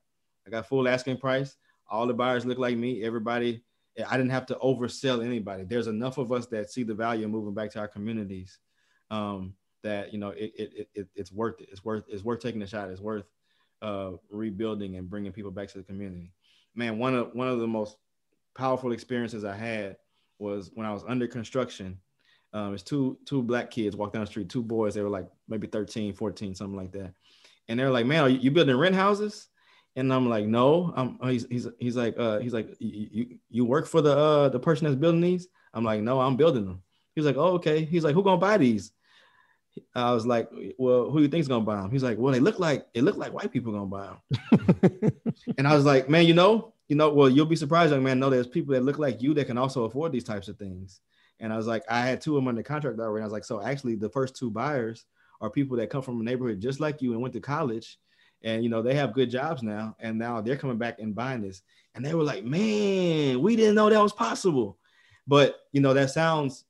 [0.46, 1.56] I got full asking price.
[1.90, 3.02] All the buyers look like me.
[3.02, 3.62] Everybody
[4.06, 5.64] I didn't have to oversell anybody.
[5.64, 8.58] There's enough of us that see the value of moving back to our communities
[9.10, 9.54] um,
[9.88, 11.68] that you know it, it, it it's worth it.
[11.72, 12.90] It's worth it's worth taking a shot.
[12.90, 13.24] It's worth
[13.82, 16.32] uh, rebuilding and bringing people back to the community.
[16.74, 17.96] Man, one of one of the most
[18.54, 19.96] powerful experiences I had
[20.38, 21.98] was when I was under construction.
[22.52, 24.94] Um, it's two two black kids walk down the street, two boys.
[24.94, 27.12] They were like maybe 13, 14, something like that.
[27.68, 29.48] And they're like, "Man, are you, building rent houses?"
[29.96, 30.92] And I'm like, no.
[30.96, 34.48] I'm, he's, he's, he's like, uh, he's like, you, you, you work for the uh,
[34.48, 35.48] the person that's building these?
[35.74, 36.82] I'm like, no, I'm building them.
[37.14, 37.84] He's like, oh, okay.
[37.84, 38.92] He's like, who gonna buy these?
[39.94, 41.90] I was like, well, who do you think's gonna buy them?
[41.90, 45.12] He's like, well, they look like it look like white people gonna buy them.
[45.58, 48.18] and I was like, man, you know, you know, well, you'll be surprised, young man.
[48.18, 51.00] Know there's people that look like you that can also afford these types of things.
[51.40, 53.22] And I was like, I had two of them under contract already.
[53.22, 55.04] I was like, so actually, the first two buyers
[55.40, 57.98] are people that come from a neighborhood just like you and went to college
[58.42, 61.40] and you know they have good jobs now and now they're coming back and buying
[61.40, 61.62] this
[61.94, 64.78] and they were like man we didn't know that was possible
[65.26, 66.64] but you know that sounds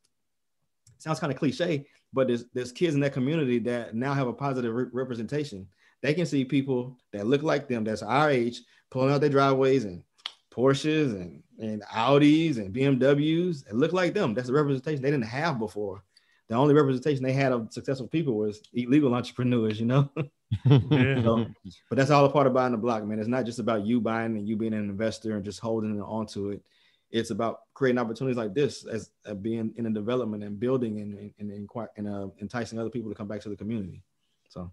[0.98, 4.32] sounds kind of cliche but there's there's kids in that community that now have a
[4.32, 5.66] positive re- representation
[6.02, 9.84] they can see people that look like them that's our age pulling out their driveways
[9.84, 10.02] and
[10.50, 15.24] porsches and and audis and bmws and look like them that's the representation they didn't
[15.24, 16.02] have before
[16.48, 20.10] the only representation they had of successful people was illegal entrepreneurs you know
[20.64, 21.22] Yeah.
[21.22, 21.46] so,
[21.88, 23.18] but that's all a part of buying the block, man.
[23.18, 26.26] It's not just about you buying and you being an investor and just holding on
[26.28, 26.62] to it.
[27.10, 31.50] It's about creating opportunities like this as being in a development and building and and,
[31.52, 34.02] and, and uh, enticing other people to come back to the community.
[34.48, 34.70] So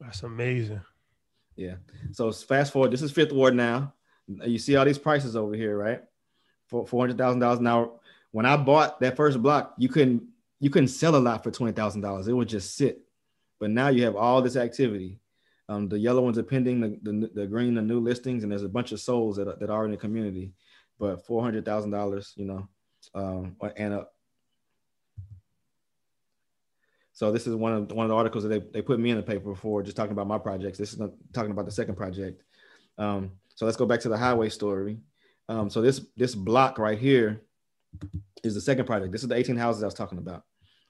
[0.00, 0.80] That's amazing.
[1.56, 1.74] yeah.
[2.12, 2.92] So fast forward.
[2.92, 3.92] This is Fifth Ward now.
[4.44, 6.02] You see all these prices over here, right?
[6.68, 7.58] For four hundred thousand dollars.
[7.58, 7.90] an hour.
[8.30, 10.22] when I bought that first block, you couldn't
[10.60, 12.28] you couldn't sell a lot for twenty thousand dollars.
[12.28, 13.00] It would just sit.
[13.60, 15.18] But now you have all this activity.
[15.68, 18.64] Um, the yellow ones are pending, the, the, the green, the new listings, and there's
[18.64, 20.52] a bunch of souls that that are in the community.
[20.98, 22.68] But four hundred thousand dollars, you know,
[23.14, 24.04] um, and uh,
[27.12, 29.16] so this is one of one of the articles that they, they put me in
[29.16, 30.78] the paper for, just talking about my projects.
[30.78, 32.42] This is not talking about the second project.
[32.98, 34.98] Um, so let's go back to the highway story.
[35.48, 37.42] Um, so this this block right here
[38.42, 39.12] is the second project.
[39.12, 40.44] This is the 18 houses I was talking about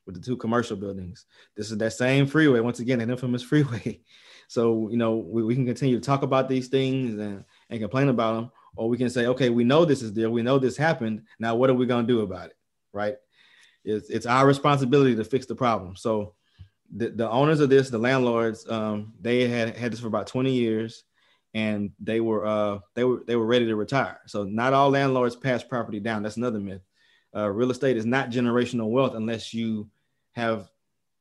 [0.07, 1.27] with the two commercial buildings.
[1.57, 4.01] This is that same freeway, once again, an infamous freeway.
[4.49, 8.09] So, you know, we, we can continue to talk about these things and, and complain
[8.09, 10.31] about them, or we can say, okay, we know this is there.
[10.31, 11.23] We know this happened.
[11.39, 12.57] Now, what are we going to do about it?
[12.93, 13.17] Right?
[13.85, 15.97] It's, it's our responsibility to fix the problem.
[15.97, 16.35] So,
[16.95, 20.53] the, the owners of this, the landlords, um, they had had this for about 20
[20.53, 21.05] years
[21.55, 24.21] and they were uh, they were they were ready to retire.
[24.27, 26.23] So not all landlords pass property down.
[26.23, 26.83] That's another myth.
[27.35, 29.89] Uh, real estate is not generational wealth unless you
[30.33, 30.69] have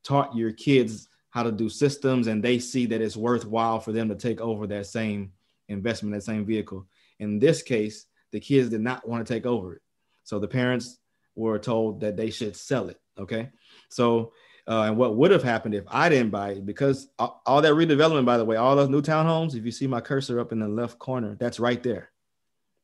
[0.04, 4.10] taught your kids how to do systems and they see that it's worthwhile for them
[4.10, 5.32] to take over that same
[5.70, 6.86] investment that same vehicle.
[7.24, 9.82] In this case, the kids did not want to take over it.
[10.24, 11.00] So the parents
[11.36, 13.00] were told that they should sell it.
[13.18, 13.50] Okay.
[13.90, 14.34] So,
[14.68, 16.66] uh, and what would have happened if I didn't buy it?
[16.66, 19.88] Because all, all that redevelopment, by the way, all those new townhomes, if you see
[19.88, 22.12] my cursor up in the left corner, that's right there.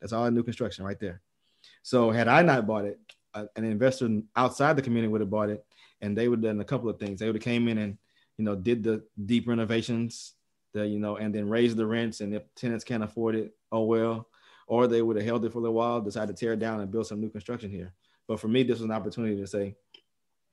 [0.01, 1.21] That's all new construction right there.
[1.83, 2.99] So, had I not bought it,
[3.33, 5.63] uh, an investor outside the community would have bought it,
[6.01, 7.19] and they would have done a couple of things.
[7.19, 7.97] They would have came in and
[8.37, 10.33] you know did the deep renovations,
[10.73, 12.21] the you know, and then raised the rents.
[12.21, 14.27] And if tenants can't afford it, oh well.
[14.70, 16.80] Or they would have held it for a little while, decided to tear it down
[16.80, 17.91] and build some new construction here.
[18.28, 19.76] But for me, this was an opportunity to say,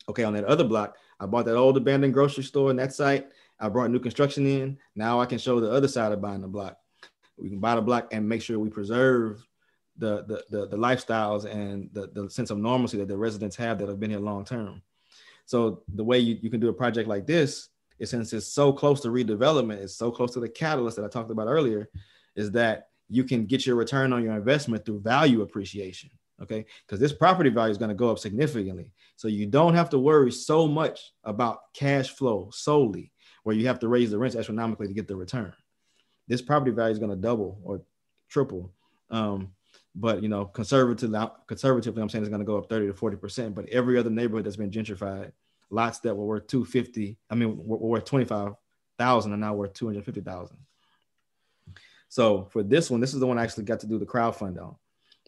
[0.09, 3.29] okay, on that other block, I bought that old abandoned grocery store in that site.
[3.61, 4.79] I brought new construction in.
[4.95, 6.79] Now I can show the other side of buying the block.
[7.37, 9.47] We can buy the block and make sure we preserve
[9.99, 13.79] the the the, the lifestyles and the, the sense of normalcy that the residents have
[13.79, 14.83] that have been here long term.
[15.45, 18.73] So the way you, you can do a project like this is since it's so
[18.73, 21.89] close to redevelopment, it's so close to the catalyst that I talked about earlier,
[22.35, 26.11] is that you can get your return on your investment through value appreciation
[26.43, 26.67] okay?
[26.87, 28.93] Because this property value is going to go up significantly.
[29.17, 33.11] So you don't have to worry so much about cash flow solely
[33.43, 35.55] where you have to raise the rents astronomically to get the return.
[36.29, 37.81] This property value is going to double or
[38.29, 38.73] triple
[39.11, 39.53] um,
[39.95, 43.17] but you know conservatively conservatively i'm saying it's going to go up 30 to 40
[43.17, 45.33] percent but every other neighborhood that's been gentrified
[45.71, 50.57] lots that were worth 250 i mean were, worth 25000 are now worth 250000
[52.09, 54.35] so for this one this is the one i actually got to do the crowd
[54.35, 54.77] fund on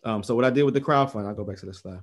[0.05, 2.01] um, so what I did with the crowd fund, I'll go back to this slide.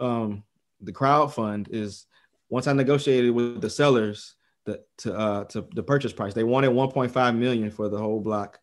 [0.00, 0.44] Um,
[0.80, 2.06] the crowd fund is
[2.48, 6.70] once I negotiated with the sellers the, to uh, to the purchase price, they wanted
[6.70, 8.60] 1.5 million for the whole block.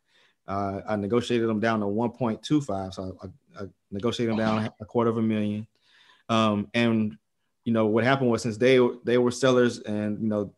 [0.47, 5.09] Uh, I negotiated them down to 1.25, so I, I negotiated them down a quarter
[5.09, 5.65] of a million.
[6.29, 7.17] Um, and
[7.63, 10.53] you know what happened was since they they were sellers and you know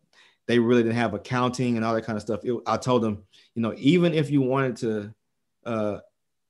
[0.46, 2.42] they really didn't have accounting and all that kind of stuff.
[2.44, 3.24] It, I told them,
[3.58, 5.14] you know, even if you wanted to
[5.66, 5.98] uh,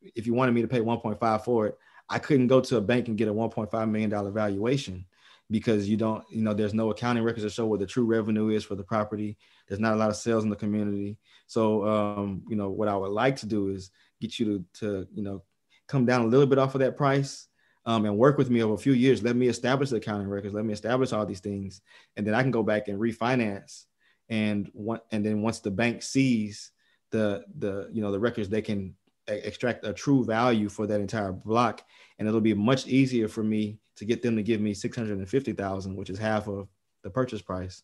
[0.01, 1.77] if you wanted me to pay 1.5 for it,
[2.09, 5.05] I couldn't go to a bank and get a 1.5 million dollar valuation
[5.49, 8.49] because you don't, you know, there's no accounting records to show what the true revenue
[8.49, 9.37] is for the property.
[9.67, 11.17] There's not a lot of sales in the community.
[11.47, 13.89] So, um, you know, what I would like to do is
[14.19, 15.43] get you to, to you know,
[15.87, 17.47] come down a little bit off of that price
[17.85, 19.23] um, and work with me over a few years.
[19.23, 20.53] Let me establish the accounting records.
[20.53, 21.79] Let me establish all these things,
[22.17, 23.85] and then I can go back and refinance.
[24.27, 26.73] And one, and then once the bank sees
[27.11, 28.95] the the you know the records, they can
[29.27, 31.83] extract a true value for that entire block.
[32.17, 36.09] And it'll be much easier for me to get them to give me 650,000 which
[36.09, 36.67] is half of
[37.03, 37.83] the purchase price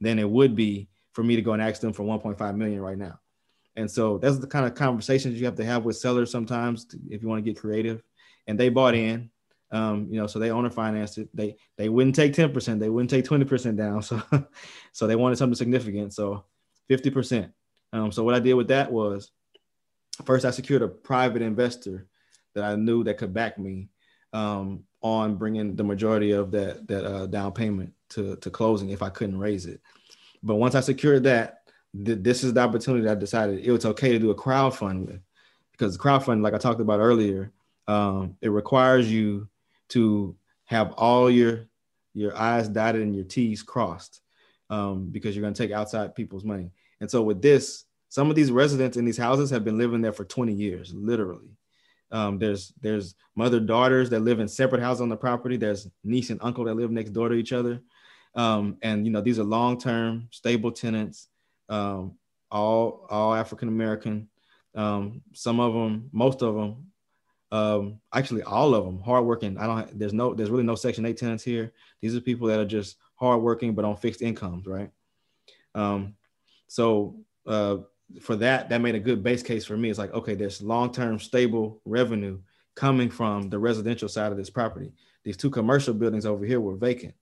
[0.00, 2.98] than it would be for me to go and ask them for 1.5 million right
[2.98, 3.18] now.
[3.76, 6.98] And so that's the kind of conversations you have to have with sellers sometimes to,
[7.08, 8.02] if you want to get creative.
[8.46, 9.30] And they bought in
[9.70, 11.28] um, you know so they owner financed it.
[11.34, 14.02] They they wouldn't take 10% they wouldn't take 20% down.
[14.02, 14.22] So
[14.92, 16.14] so they wanted something significant.
[16.14, 16.44] So
[16.90, 17.52] 50%
[17.94, 19.30] um, so what i did with that was
[20.24, 22.06] first I secured a private investor
[22.54, 23.88] that I knew that could back me
[24.32, 29.02] um, on bringing the majority of that that uh, down payment to to closing if
[29.02, 29.80] I couldn't raise it.
[30.42, 31.62] But once I secured that,
[32.04, 35.20] th- this is the opportunity I decided it was okay to do a crowdfund with,
[35.72, 37.52] because the crowd like I talked about earlier,
[37.88, 39.48] um, it requires you
[39.90, 40.36] to
[40.66, 41.66] have all your
[42.14, 44.20] your I's dotted and your T's crossed
[44.70, 46.70] um, because you're going to take outside people's money.
[47.00, 50.12] And so with this, some of these residents in these houses have been living there
[50.12, 51.50] for 20 years, literally.
[52.10, 55.56] Um, there's there's mother daughters that live in separate houses on the property.
[55.56, 57.80] There's niece and uncle that live next door to each other,
[58.36, 61.26] um, and you know these are long term stable tenants,
[61.68, 62.16] um,
[62.52, 64.28] all all African American.
[64.76, 66.92] Um, some of them, most of them,
[67.50, 69.58] um, actually all of them, hardworking.
[69.58, 69.98] I don't.
[69.98, 70.34] There's no.
[70.34, 71.72] There's really no Section Eight tenants here.
[72.00, 74.90] These are people that are just hardworking but on fixed incomes, right?
[75.74, 76.14] Um,
[76.66, 77.78] so uh,
[78.20, 79.90] for that, that made a good base case for me.
[79.90, 82.38] It's like, okay, there's long-term stable revenue
[82.74, 84.92] coming from the residential side of this property.
[85.24, 87.14] These two commercial buildings over here were vacant.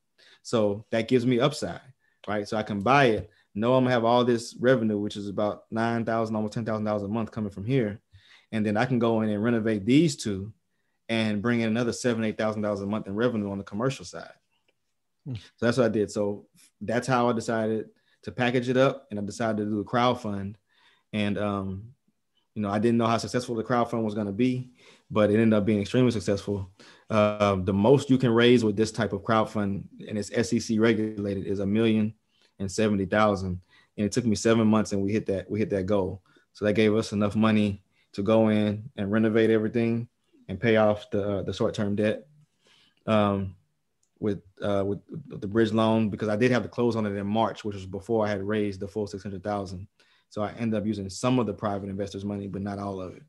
[0.43, 1.81] So that gives me upside,
[2.27, 2.49] right?
[2.49, 5.65] So I can buy it, know I'm gonna have all this revenue, which is about
[5.71, 8.01] nine thousand, almost ten thousand dollars a month coming from here,
[8.51, 10.53] and then I can go in and renovate these two,
[11.09, 14.05] and bring in another seven, eight thousand dollars a month in revenue on the commercial
[14.05, 14.33] side.
[15.27, 15.35] Hmm.
[15.35, 16.11] So that's what I did.
[16.11, 16.47] So
[16.81, 17.91] that's how I decided
[18.23, 20.59] to package it up, and I decided to do a crowd fund
[21.13, 21.93] and um,
[22.55, 24.71] you know, I didn't know how successful the crowdfund was going to be,
[25.11, 26.71] but it ended up being extremely successful.
[27.09, 31.47] Uh, the most you can raise with this type of crowdfund, and it's SEC regulated,
[31.47, 32.15] is a million
[32.59, 33.61] and seventy thousand.
[33.97, 36.23] And it took me seven months, and we hit that we hit that goal.
[36.53, 40.09] So that gave us enough money to go in and renovate everything
[40.49, 42.27] and pay off the uh, the short term debt
[43.07, 43.55] um,
[44.23, 45.01] with uh, with
[45.41, 47.87] the bridge loan because I did have to close on it in March, which was
[47.87, 49.89] before I had raised the full six hundred thousand.
[50.31, 53.15] So I ended up using some of the private investors' money, but not all of
[53.15, 53.23] it.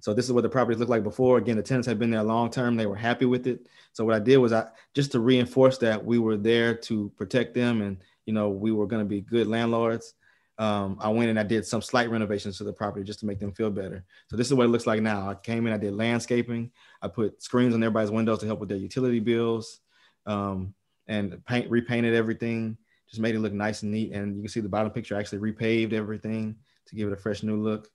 [0.00, 1.38] So this is what the properties looked like before.
[1.38, 2.76] Again, the tenants had been there long term.
[2.76, 3.66] They were happy with it.
[3.92, 7.54] So what I did was I just to reinforce that we were there to protect
[7.54, 10.14] them and you know we were going to be good landlords.
[10.58, 13.40] Um, I went and I did some slight renovations to the property just to make
[13.40, 14.04] them feel better.
[14.28, 15.30] So this is what it looks like now.
[15.30, 16.70] I came in, I did landscaping.
[17.00, 19.80] I put screens on everybody's windows to help with their utility bills,
[20.26, 20.74] um,
[21.08, 22.76] and paint repainted everything.
[23.08, 24.12] Just made it look nice and neat.
[24.12, 27.16] And you can see the bottom picture I actually repaved everything to give it a
[27.16, 27.88] fresh new look.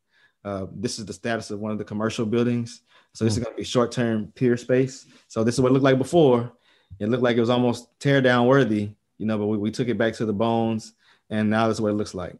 [0.43, 2.81] Uh, this is the status of one of the commercial buildings.
[3.13, 3.37] So this mm.
[3.37, 5.07] is going to be short-term peer space.
[5.27, 6.51] So this is what it looked like before.
[6.99, 9.87] It looked like it was almost tear down worthy, you know, but we, we took
[9.87, 10.93] it back to the bones,
[11.29, 12.37] and now this is what it looks like.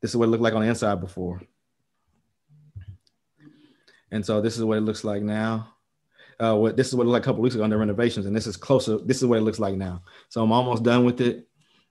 [0.00, 1.40] This is what it looked like on the inside before.
[4.10, 5.74] And so this is what it looks like now.
[6.38, 8.34] Uh, what this is what it looked like a couple weeks ago under renovations, and
[8.34, 8.98] this is closer.
[8.98, 10.02] This is what it looks like now.
[10.30, 11.46] So I'm almost done with it.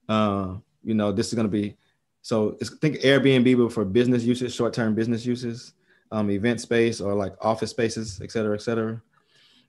[0.08, 1.76] Uh, you know, this is going to be
[2.20, 2.56] so.
[2.60, 5.74] It's, think Airbnb, but for business uses, short-term business uses,
[6.10, 9.00] um, event space or like office spaces, et cetera, et cetera.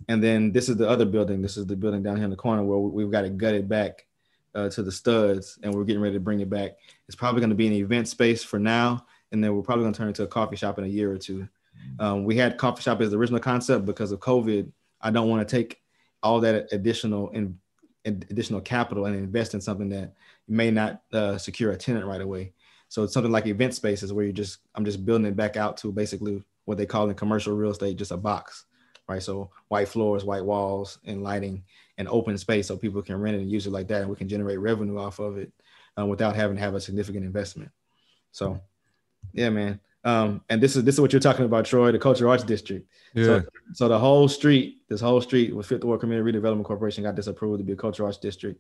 [0.07, 1.43] And then this is the other building.
[1.43, 4.07] This is the building down here in the corner where we've got it gutted back
[4.55, 6.71] uh, to the studs, and we're getting ready to bring it back.
[7.07, 9.93] It's probably going to be an event space for now, and then we're probably going
[9.93, 11.47] to turn it into a coffee shop in a year or two.
[11.99, 14.71] Um, we had coffee shop as the original concept because of COVID.
[15.01, 15.81] I don't want to take
[16.23, 17.57] all that additional and
[18.05, 20.13] additional capital and invest in something that
[20.47, 22.53] may not uh, secure a tenant right away.
[22.89, 25.77] So it's something like event spaces where you just I'm just building it back out
[25.77, 28.65] to basically what they call in commercial real estate just a box,
[29.07, 29.23] right?
[29.23, 31.63] So white floors, white walls, and lighting,
[32.01, 34.15] and open space so people can rent it and use it like that, and we
[34.15, 35.53] can generate revenue off of it
[35.95, 37.71] um, without having to have a significant investment.
[38.31, 38.59] So,
[39.33, 39.79] yeah, man.
[40.03, 42.89] Um, and this is this is what you're talking about, Troy, the Cultural Arts District.
[43.13, 43.25] Yeah.
[43.25, 43.43] So,
[43.73, 47.59] so the whole street, this whole street with Fifth Ward Community Redevelopment Corporation got disapproved
[47.59, 48.59] to be a cultural Arts District.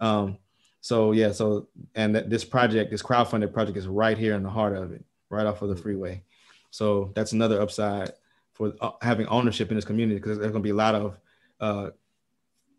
[0.00, 0.38] Um,
[0.80, 4.74] so yeah, so and this project, this crowdfunded project, is right here in the heart
[4.74, 6.22] of it, right off of the freeway.
[6.70, 8.12] So that's another upside
[8.54, 11.18] for uh, having ownership in this community because there's going to be a lot of
[11.60, 11.90] uh,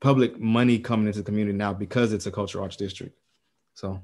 [0.01, 3.15] public money coming into the community now because it's a cultural arts district.
[3.75, 4.01] So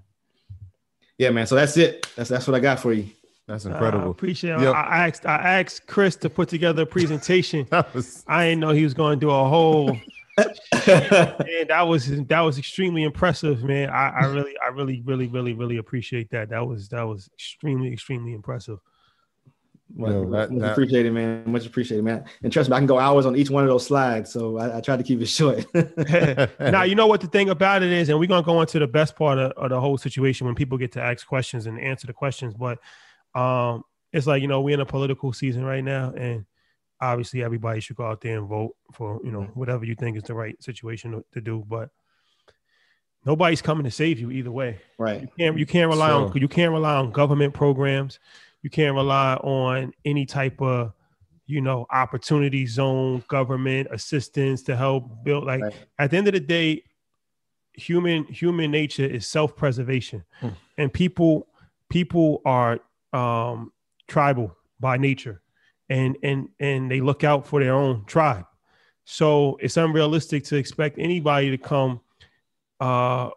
[1.18, 1.48] yeah, man.
[1.48, 2.08] So that's it.
[2.16, 3.08] That's that's what I got for you.
[3.48, 4.08] That's incredible.
[4.08, 4.62] Uh, appreciate it.
[4.62, 4.76] Yep.
[4.76, 7.68] I asked I asked Chris to put together a presentation.
[7.94, 8.24] was...
[8.28, 9.90] I didn't know he was going to do a whole.
[10.38, 13.90] and that was that was extremely impressive, man.
[13.90, 16.50] I, I really, I really, really, really, really appreciate that.
[16.50, 18.80] That was that was extremely, extremely impressive.
[19.96, 21.44] Well, that, much that, appreciated, man.
[21.46, 22.26] Much appreciated, man.
[22.44, 24.32] And trust me, I can go hours on each one of those slides.
[24.32, 25.66] So I, I tried to keep it short.
[26.60, 28.88] now, you know what the thing about it is, and we're gonna go into the
[28.88, 32.08] best part of, of, the whole situation when people get to ask questions and answer
[32.08, 32.54] the questions.
[32.54, 32.80] But
[33.34, 36.46] um, it's like you know we're in a political season right now, and
[37.00, 40.24] obviously everybody should go out there and vote for you know whatever you think is
[40.24, 41.64] the right situation to, to do.
[41.68, 41.90] But
[43.26, 44.80] nobody's coming to save you either way.
[44.98, 45.22] Right.
[45.22, 48.20] You can't you can't rely on you can't rely on government programs.
[48.62, 50.94] You can't rely on any type of
[51.46, 55.74] you know opportunity zone government assistance to help build like right.
[55.98, 56.84] at the end of the day
[57.72, 60.50] human human nature is self-preservation hmm.
[60.78, 61.48] and people
[61.90, 62.80] people are
[63.14, 63.72] um,
[64.08, 65.42] tribal by nature,
[65.90, 68.46] and and and they look out for their own tribe.
[69.06, 72.02] So it's unrealistic to expect anybody to come
[72.80, 73.30] uh,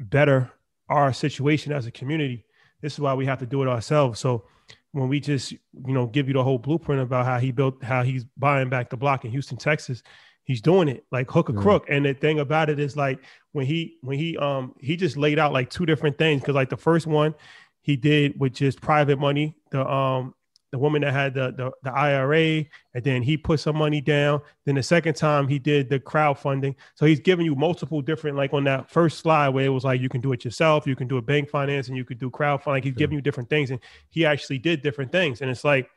[0.00, 0.50] better
[0.88, 2.43] our situation as a community.
[2.84, 4.20] This is why we have to do it ourselves.
[4.20, 4.44] So
[4.92, 8.02] when we just you know give you the whole blueprint about how he built how
[8.02, 10.02] he's buying back the block in Houston, Texas,
[10.44, 11.86] he's doing it like hook or crook.
[11.88, 13.20] And the thing about it is like
[13.52, 16.68] when he when he um he just laid out like two different things because like
[16.68, 17.34] the first one
[17.80, 19.56] he did with just private money.
[19.70, 20.34] The um
[20.74, 22.64] the woman that had the, the, the IRA,
[22.94, 24.40] and then he put some money down.
[24.64, 26.74] Then the second time he did the crowdfunding.
[26.96, 30.00] So he's giving you multiple different, like on that first slide where it was like
[30.00, 32.28] you can do it yourself, you can do a bank finance, and you could do
[32.28, 32.66] crowdfunding.
[32.66, 33.78] Like he's giving you different things, and
[34.10, 35.42] he actually did different things.
[35.42, 35.88] And it's like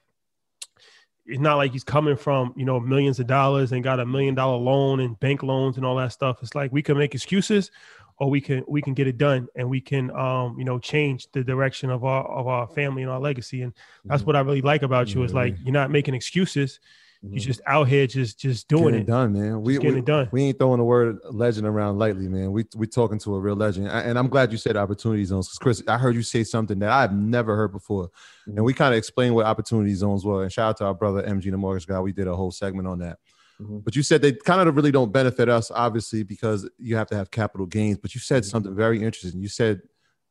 [1.25, 4.35] it's not like he's coming from you know millions of dollars and got a million
[4.35, 6.37] dollar loan and bank loans and all that stuff.
[6.43, 7.71] It's like we can make excuses
[8.19, 11.27] or we can we can get it done and we can um you know change
[11.33, 13.73] the direction of our of our family and our legacy and
[14.05, 14.27] that's mm-hmm.
[14.27, 15.65] what i really like about you is like mm-hmm.
[15.65, 16.79] you're not making excuses
[17.23, 17.33] mm-hmm.
[17.33, 19.01] you're just out here just just doing it.
[19.01, 19.07] it.
[19.07, 22.27] done man we getting we, it done we ain't throwing the word legend around lightly
[22.27, 25.47] man we we talking to a real legend and i'm glad you said opportunity zones
[25.47, 28.57] because chris i heard you say something that i've never heard before mm-hmm.
[28.57, 31.21] and we kind of explained what opportunity zones were and shout out to our brother
[31.23, 33.19] mg the mortgage guy we did a whole segment on that
[33.61, 33.79] Mm-hmm.
[33.79, 37.15] But you said they kind of really don't benefit us, obviously, because you have to
[37.15, 37.97] have capital gains.
[37.97, 38.49] But you said mm-hmm.
[38.49, 39.41] something very interesting.
[39.41, 39.81] You said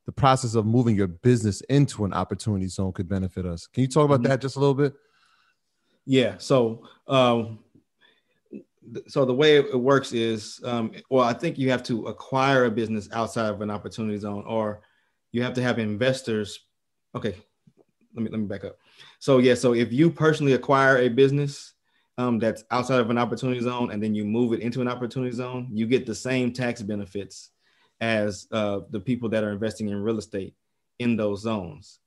[0.05, 3.67] the process of moving your business into an opportunity zone could benefit us.
[3.67, 4.29] Can you talk about mm-hmm.
[4.31, 4.95] that just a little bit?
[6.05, 6.37] Yeah.
[6.39, 7.59] So, um,
[9.09, 12.71] so the way it works is, um, well, I think you have to acquire a
[12.71, 14.83] business outside of an opportunity zone, or
[15.33, 16.61] you have to have investors.
[17.17, 17.35] Okay,
[18.15, 18.79] let me let me back up.
[19.19, 21.73] So yeah, so if you personally acquire a business
[22.19, 25.35] um, that's outside of an opportunity zone and then you move it into an opportunity
[25.35, 27.51] zone, you get the same tax benefits
[28.01, 30.55] as uh, the people that are investing in real estate
[30.99, 32.01] in those zones.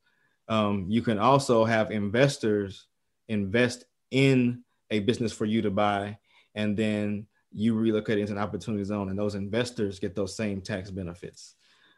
[0.47, 2.87] Um, you can also have investors
[3.27, 6.17] invest in a business for you to buy,
[6.55, 10.89] and then you relocate into an opportunity zone, and those investors get those same tax
[10.89, 11.55] benefits.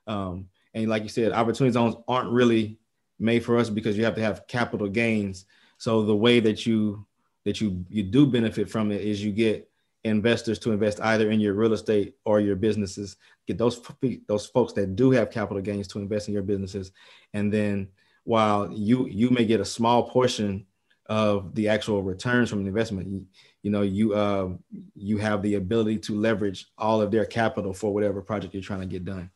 [0.08, 2.78] Um, and like you said, opportunity zones aren't really
[3.20, 5.46] made for us because you have to have capital gains.
[5.78, 7.06] So the way that you
[7.46, 9.70] that you you do benefit from it is you get
[10.04, 13.18] investors to invest either in your real estate or your businesses.
[13.48, 13.82] Get those
[14.28, 16.92] those folks that do have capital gains to invest in your businesses,
[17.34, 17.90] and then
[18.24, 20.66] while you you may get a small portion
[21.08, 23.26] of the actual returns from an investment, you,
[23.64, 24.50] you know you uh,
[24.96, 28.82] you have the ability to leverage all of their capital for whatever project you're trying
[28.82, 29.30] to get done.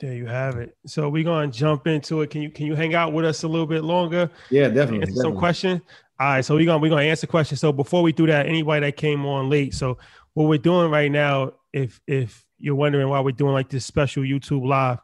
[0.00, 0.76] There you have it.
[0.84, 2.30] So we're gonna jump into it.
[2.30, 4.30] Can you can you hang out with us a little bit longer?
[4.50, 5.02] Yeah, definitely.
[5.06, 5.80] Answer some questions.
[6.22, 7.58] All right, so we're gonna we're gonna answer questions.
[7.58, 9.98] So before we do that, anybody that came on late, so
[10.34, 14.22] what we're doing right now, if if you're wondering why we're doing like this special
[14.22, 15.00] YouTube live,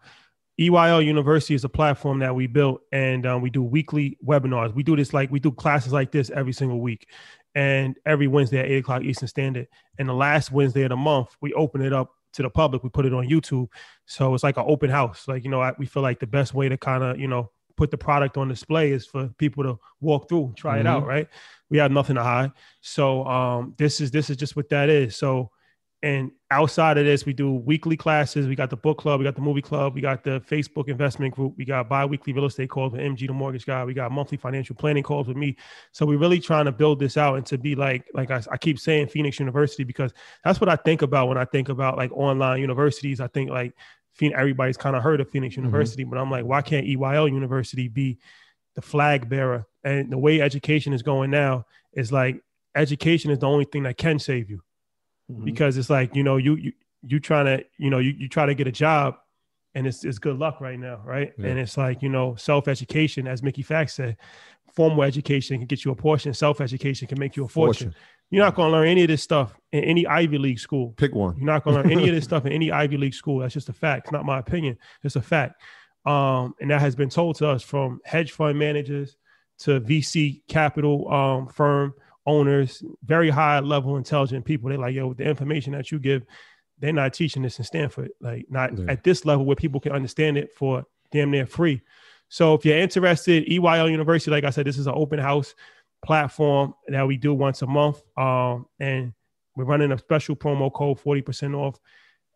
[0.60, 4.72] EYL University is a platform that we built, and um, we do weekly webinars.
[4.72, 7.08] We do this like we do classes like this every single week,
[7.56, 9.66] and every Wednesday at eight o'clock Eastern Standard.
[9.98, 12.84] And the last Wednesday of the month, we open it up to the public.
[12.84, 13.66] We put it on YouTube,
[14.06, 15.26] so it's like an open house.
[15.26, 17.90] Like you know, we feel like the best way to kind of you know put
[17.90, 20.86] the product on display is for people to walk through, try mm-hmm.
[20.86, 21.06] it out.
[21.06, 21.28] Right?
[21.70, 22.52] We have nothing to hide.
[22.80, 25.16] So um, this is this is just what that is.
[25.16, 25.50] So
[26.00, 28.46] and outside of this, we do weekly classes.
[28.46, 31.34] We got the book club, we got the movie club, we got the Facebook investment
[31.34, 34.38] group, we got bi-weekly real estate calls with MG, the mortgage guy, we got monthly
[34.38, 35.56] financial planning calls with me.
[35.90, 38.56] So we're really trying to build this out and to be like, like I, I
[38.58, 40.12] keep saying, Phoenix University because
[40.44, 43.20] that's what I think about when I think about like online universities.
[43.20, 43.74] I think like
[44.22, 45.64] everybody's kind of heard of Phoenix mm-hmm.
[45.64, 46.10] University, mm-hmm.
[46.10, 48.18] but I'm like, why can't EYL University be
[48.74, 49.66] the flag bearer?
[49.84, 52.42] And the way education is going now is like
[52.74, 54.62] education is the only thing that can save you
[55.30, 55.44] mm-hmm.
[55.44, 58.46] because it's like you know you you you trying to you know you, you try
[58.46, 59.16] to get a job
[59.74, 61.46] and it's, it's good luck right now right yeah.
[61.46, 64.16] and it's like you know self-education as mickey fax said
[64.74, 68.00] formal education can get you a portion self-education can make you a fortune, fortune.
[68.30, 70.92] You're not going to learn any of this stuff in any ivy league school.
[70.96, 71.36] Pick one.
[71.36, 73.38] You're not going to learn any of this stuff in any ivy league school.
[73.38, 74.06] That's just a fact.
[74.06, 74.78] It's not my opinion.
[75.02, 75.62] It's a fact.
[76.04, 79.16] Um, and that has been told to us from hedge fund managers
[79.60, 81.92] to vc capital um, firm
[82.26, 84.68] owners, very high level intelligent people.
[84.68, 86.24] They're like, yo, the information that you give,
[86.78, 88.84] they're not teaching this in Stanford, like not yeah.
[88.88, 91.80] at this level where people can understand it for damn near free.
[92.28, 95.54] So if you're interested, EYL University, like I said, this is an open house
[96.04, 98.02] platform that we do once a month.
[98.16, 99.12] Um, and
[99.56, 101.78] we're running a special promo code, 40% off.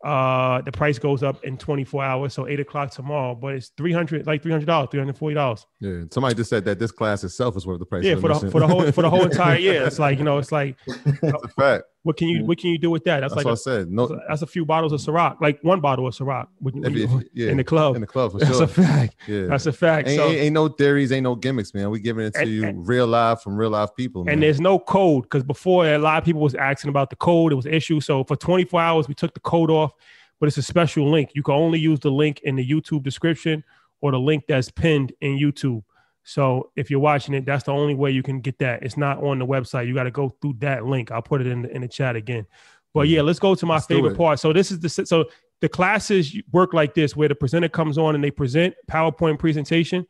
[0.04, 4.26] Uh the price goes up in 24 hours so 8 o'clock tomorrow but it's 300
[4.26, 5.64] like 300 dollars 340 dollars.
[5.78, 8.50] Yeah somebody just said that this class itself is worth the price yeah for the,
[8.50, 9.84] for the whole for the whole entire year.
[9.86, 12.46] It's like you know it's like that's a fact what can you mm-hmm.
[12.48, 13.20] what can you do with that?
[13.20, 13.90] That's, that's like what a, I said.
[13.90, 17.26] No that's a few bottles of Ciroc like one bottle of Ciroc when, if, if,
[17.32, 17.94] yeah, in the club.
[17.94, 18.64] In the club for that's sure.
[18.64, 19.16] a fact.
[19.28, 19.46] Yeah.
[19.46, 20.08] That's a fact.
[20.08, 21.90] Ain't, so, ain't, ain't, no theories ain't no gimmicks man.
[21.90, 24.34] We giving it to and, you and, real life from real life people man.
[24.34, 27.52] and there's no code because before a lot of people was asking about the code
[27.52, 28.00] it was issue.
[28.00, 29.92] So for 24 hours we took the code off
[30.40, 31.30] but it's a special link.
[31.34, 33.62] You can only use the link in the YouTube description
[34.00, 35.84] or the link that's pinned in YouTube.
[36.24, 38.82] So if you're watching it, that's the only way you can get that.
[38.82, 39.88] It's not on the website.
[39.88, 41.10] You got to go through that link.
[41.10, 42.46] I'll put it in the, in the chat again.
[42.94, 43.26] But yeah, mm-hmm.
[43.26, 44.38] let's go to my let's favorite part.
[44.38, 45.24] So this is the so
[45.60, 50.06] the classes work like this, where the presenter comes on and they present PowerPoint presentation,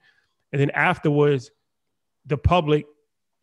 [0.53, 1.51] and then afterwards,
[2.27, 2.87] the public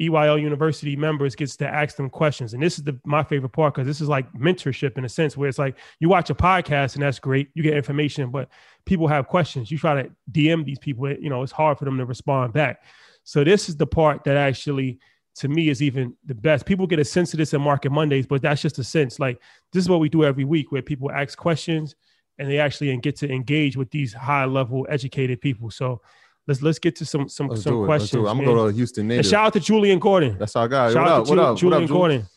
[0.01, 2.53] EYL University members gets to ask them questions.
[2.53, 5.35] And this is the my favorite part because this is like mentorship in a sense
[5.35, 8.49] where it's like you watch a podcast and that's great, you get information, but
[8.85, 9.69] people have questions.
[9.69, 12.83] You try to DM these people, you know, it's hard for them to respond back.
[13.23, 14.99] So this is the part that actually
[15.35, 16.65] to me is even the best.
[16.65, 19.19] People get a sense of this in Market Mondays, but that's just a sense.
[19.19, 19.41] Like
[19.73, 21.95] this is what we do every week where people ask questions
[22.37, 25.69] and they actually get to engage with these high level educated people.
[25.69, 26.01] So
[26.49, 28.27] let's let's get to some some let's some questions.
[28.27, 29.19] I'm gonna go to Houston native.
[29.19, 30.37] And shout out to Julian Gordon.
[30.37, 30.91] That's our guy.
[30.91, 31.25] Shout what out up?
[31.25, 31.57] to what up?
[31.57, 32.27] Julian what up, Gordon,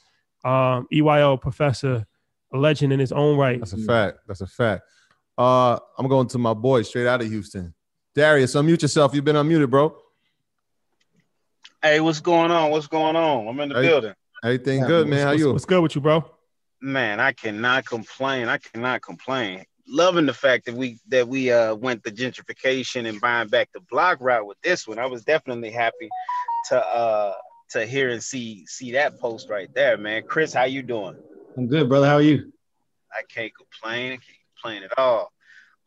[0.44, 2.06] um, EYL professor,
[2.52, 3.58] a legend in his own right.
[3.58, 4.18] That's a fact.
[4.28, 4.82] That's a fact.
[5.36, 7.74] Uh, I'm going to my boy straight out of Houston.
[8.14, 9.14] Darius, unmute yourself.
[9.14, 9.96] You've been unmuted, bro.
[11.80, 12.70] Hey, what's going on?
[12.70, 13.48] What's going on?
[13.48, 14.14] I'm in the hey, building.
[14.44, 15.26] Everything yeah, good, man.
[15.26, 15.52] How you?
[15.52, 16.22] What's good with you, bro?
[16.82, 18.48] Man, I cannot complain.
[18.48, 23.20] I cannot complain loving the fact that we that we uh went the gentrification and
[23.20, 24.98] buying back the block route with this one.
[24.98, 26.08] I was definitely happy
[26.68, 27.34] to uh
[27.70, 30.22] to hear and see see that post right there, man.
[30.26, 31.16] Chris, how you doing?
[31.56, 32.06] I'm good, brother.
[32.06, 32.52] How are you?
[33.12, 34.12] I can't complain.
[34.12, 35.32] I can't complain at all.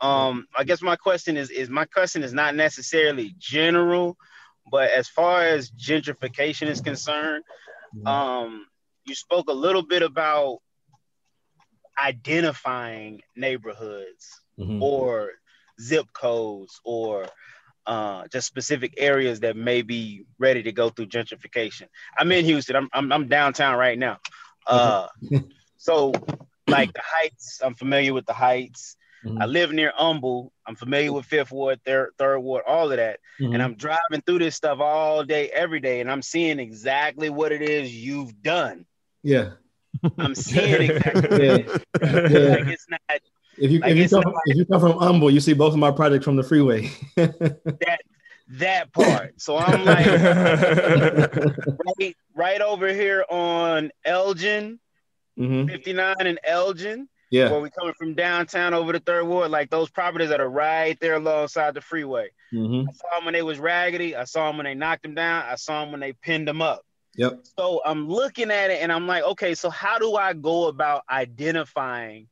[0.02, 4.18] Um, I guess my question is is my question is not necessarily general,
[4.70, 7.44] but as far as gentrification is concerned,
[7.96, 8.08] Mm-hmm.
[8.08, 8.66] um,
[9.06, 10.60] you spoke a little bit about
[11.98, 14.82] identifying neighborhoods Mhm.
[14.82, 15.32] or
[15.82, 17.28] zip codes or
[17.88, 21.88] uh, just specific areas that may be ready to go through gentrification.
[22.18, 22.76] I'm in Houston.
[22.76, 24.18] I'm I'm, I'm downtown right now.
[24.66, 25.08] Uh,
[25.78, 26.12] so
[26.68, 28.96] like the Heights, I'm familiar with the Heights.
[29.24, 29.42] Mhm.
[29.42, 30.52] I live near Humble.
[30.66, 33.20] I'm familiar with Fifth Ward, Third Third Ward, all of that.
[33.40, 33.54] Mhm.
[33.54, 37.52] And I'm driving through this stuff all day, every day, and I'm seeing exactly what
[37.52, 38.86] it is you've done.
[39.24, 39.52] yeah.
[40.18, 41.40] I'm seeing exactly.
[41.46, 42.28] Yeah.
[42.30, 42.50] Yeah.
[42.56, 43.00] Like it's not
[43.58, 45.74] If you Like, if you come not if you come from Humble, you see both
[45.74, 46.90] of my projects from the freeway.
[47.16, 48.00] that
[48.48, 49.40] that part.
[49.42, 50.06] So I'm like
[52.00, 54.80] right, right over here on Elgin,
[55.40, 55.70] Mhm.
[55.70, 57.52] 59 and Elgin, Yeah.
[57.52, 60.98] where we coming from downtown over the third ward, like those properties that are right
[61.00, 62.30] there alongside the freeway.
[62.54, 62.86] Mhm.
[62.88, 64.16] I saw them when they was raggedy.
[64.16, 65.44] I saw them when they knocked them down.
[65.46, 66.86] I saw them when they pinned them up.
[67.18, 67.40] Yep.
[67.58, 71.04] So I'm looking at it and I'm like, okay, so how do I go about
[71.10, 72.28] identifying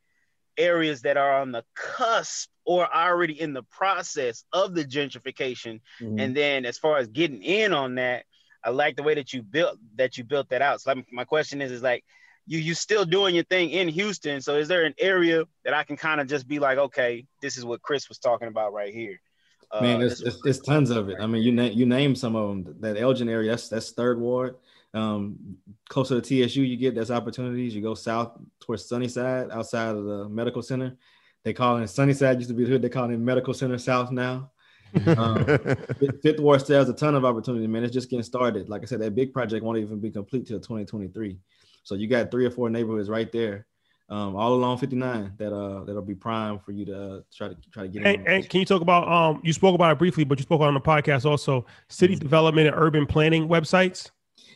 [0.58, 5.82] areas that are on the cusp or already in the process of the gentrification?
[6.02, 6.22] Mhm.
[6.22, 8.26] And then as far as getting in on that,
[8.64, 10.82] I like the way that you built that you built that out.
[10.82, 12.04] So like, my question is, is like,
[12.46, 14.42] you you still doing your thing in Houston.
[14.42, 17.58] So is there an area that I can kind of just be like, okay, this
[17.58, 19.20] is what Chris was talking about right here.
[19.72, 21.18] Uh, Man, this- it's, it's tons of it.
[21.20, 22.76] I mean, you name you name some of them.
[22.82, 24.56] That Elgin area, that's that's third ward.
[24.94, 25.58] Um,
[25.90, 27.74] closer to TSU, you get there's opportunities.
[27.76, 30.96] You go south towards Sunnyside, outside of the medical center.
[31.44, 32.82] They call it Sunnyside used to be the hood.
[32.82, 34.52] They call it Medical Center South now.
[35.18, 35.44] Um,
[36.00, 37.84] Fifth- Fifth Ward still has a ton of opportunity, man.
[37.84, 38.70] It's just getting started.
[38.70, 41.40] Like I said, that big project won't even be complete till 2023.
[41.84, 43.66] So you got three or four neighborhoods right there,
[44.10, 47.58] um, all along 59 that uh that'll be prime for you to uh, try to
[47.72, 48.08] try to get in.
[48.08, 50.62] And, and can you talk about um you spoke about it briefly, but you spoke
[50.62, 54.12] on the podcast also city development and urban planning websites.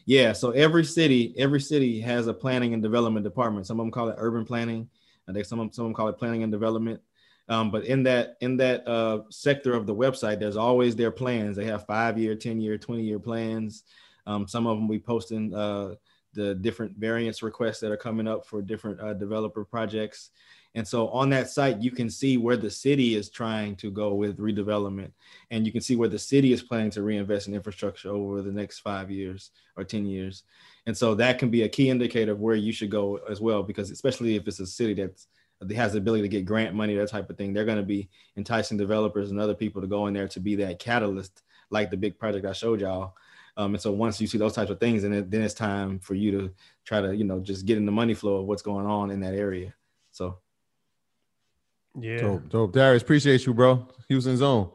[0.07, 3.67] Yeah, so every city, every city has a planning and development department.
[3.67, 4.89] Some of them call it urban planning,
[5.27, 7.01] I think some of, some of them call it planning and development.
[7.49, 11.57] Um, but in that in that uh, sector of the website, there's always their plans.
[11.57, 13.83] They have five year, ten year, twenty year plans.
[14.25, 15.95] Um, some of them we posting uh,
[16.33, 20.31] the different variance requests that are coming up for different uh, developer projects.
[20.77, 24.13] And so on that site, you can see where the city is trying to go
[24.13, 25.09] with redevelopment,
[25.49, 28.51] and you can see where the city is planning to reinvest in infrastructure over the
[28.51, 30.43] next five years or 10 years.
[30.85, 33.63] And so that can be a key indicator of where you should go as well,
[33.63, 35.27] because especially if it's a city that's
[35.59, 37.83] that has the ability to get grant money, that type of thing, they're going to
[37.83, 41.89] be enticing developers and other people to go in there to be that catalyst, like
[41.89, 43.15] the big project I showed y'all.
[43.57, 45.97] Um, and so once you see those types of things, and then, then it's time
[45.97, 46.53] for you to
[46.85, 49.19] try to, you know, just get in the money flow of what's going on in
[49.21, 49.73] that area.
[51.97, 52.17] So Yeah.
[52.21, 52.73] Dope, dope.
[52.73, 53.87] Darius, appreciate you, bro.
[54.09, 54.69] Houston zone.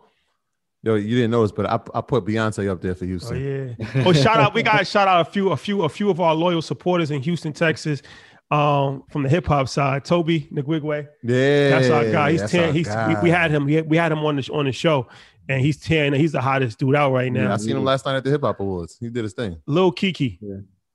[0.85, 3.37] Yo, you didn't notice, but I, I put Beyonce up there for Houston.
[3.37, 3.77] Oh Houston.
[4.03, 4.03] yeah.
[4.07, 4.53] Oh, shout out.
[4.53, 7.11] We got to shout out a few, a few, a few of our loyal supporters
[7.13, 8.03] in Houston, Texas.
[8.51, 11.09] Um, from the hip hop side, Tobe Nwigwe.
[11.23, 12.33] Yeah, That's our guy.
[12.33, 12.69] He's that's tearing.
[12.69, 13.65] our He's we, we had him.
[13.65, 15.09] We had, we had him on the on the show,
[15.49, 16.13] and he's tearing.
[16.13, 17.55] He's the hottest dude out right Yeah, now.
[17.55, 18.99] I seen him last night at the Hip Hop Awards.
[19.01, 19.57] He did his thing.
[19.67, 20.39] Lil Keke,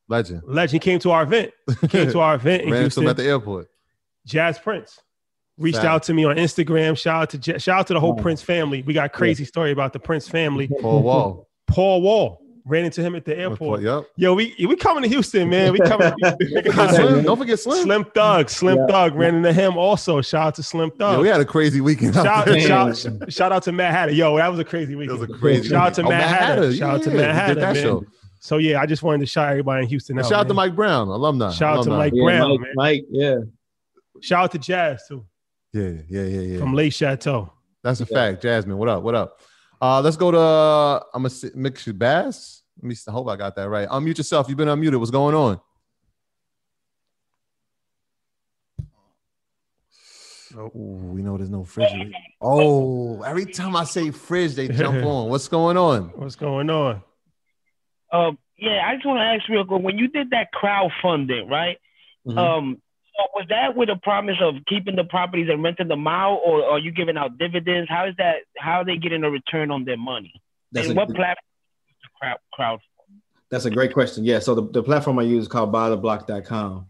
[0.07, 0.43] Legend.
[0.45, 1.51] legend, came to our event.
[1.81, 3.07] He came to our event in Ran into him Houston.
[3.07, 3.69] at the airport.
[4.27, 4.53] J.
[4.61, 4.99] Prince
[5.57, 5.87] reached Fact.
[5.87, 6.97] out to me on Instagram.
[6.97, 8.21] Shout out to Ja- shout out to the whole Oh.
[8.21, 8.83] Prince family.
[8.83, 10.67] We got crazy story about the Prince family.
[10.81, 11.47] Paul Wall.
[11.67, 13.81] Paul Wall ran into him at the airport.
[13.81, 14.03] Yep.
[14.17, 15.71] Yo, we we coming to Houston, man.
[15.71, 16.13] We coming.
[16.21, 17.23] Don't forget Slim.
[17.23, 17.83] Don't forget Slim.
[17.83, 20.21] Slim Thug, Slim Thug ran into him also.
[20.21, 21.21] Shout out to Slim Yeah, Thug.
[21.21, 22.15] we had a crazy weekend.
[22.17, 24.11] out shout, shout, shout out to Matt Hatter.
[24.11, 25.19] Yo, that was a crazy It weekend.
[25.19, 25.69] was a crazy.
[25.69, 26.69] Shout out to Oh, Matt Hatter.
[26.71, 27.83] Yeah, Shout out to Matt he Hatter, Did that man.
[27.83, 28.03] show.
[28.39, 30.25] So yeah, I just wanted to shout everybody in Houston out.
[30.25, 30.53] shout out to.
[30.53, 31.51] Mike Brown, alumni.
[31.51, 31.89] Shout out to.
[31.89, 32.71] Mike yeah, Brown, Mike, man.
[32.75, 33.35] Mike, yeah.
[34.21, 35.25] Shout out to Jazz too
[35.73, 36.59] Yeah, yeah, yeah, yeah.
[36.59, 37.51] from Lake Chateau.
[37.83, 38.41] That's a fact.
[38.41, 39.03] Jasmine, what up?
[39.03, 39.39] What up?
[39.81, 42.63] Uh, let's go to uh, I'm gonna mix your bass.
[42.81, 42.95] Let me.
[43.07, 43.87] I hope I got that right.
[43.89, 44.47] Unmute yourself.
[44.49, 44.99] You've been unmuted.
[44.99, 45.59] What's going on?
[50.55, 51.89] Ooh, we know there's no fridge.
[52.41, 55.29] Oh, every time I say fridge, they jump on.
[55.29, 56.05] What's going on?
[56.15, 57.03] What's going on?
[58.11, 59.83] Um, yeah, I just want to ask real quick.
[59.83, 61.77] When you did that crowdfunding, right?
[62.25, 62.37] Mhm.
[62.37, 62.86] Um, so
[63.33, 66.79] was that with a promise of keeping the properties and renting them out, or are
[66.79, 67.89] you giving out dividends?
[67.89, 68.37] How is that?
[68.57, 70.33] How are they getting a return on their money?
[70.71, 71.35] That's and what platform?
[71.89, 72.79] is Crowd, crowd.
[73.49, 74.25] That's a great question.
[74.25, 74.39] Yeah.
[74.39, 76.87] So the, the platform I use is called buytheblock.com,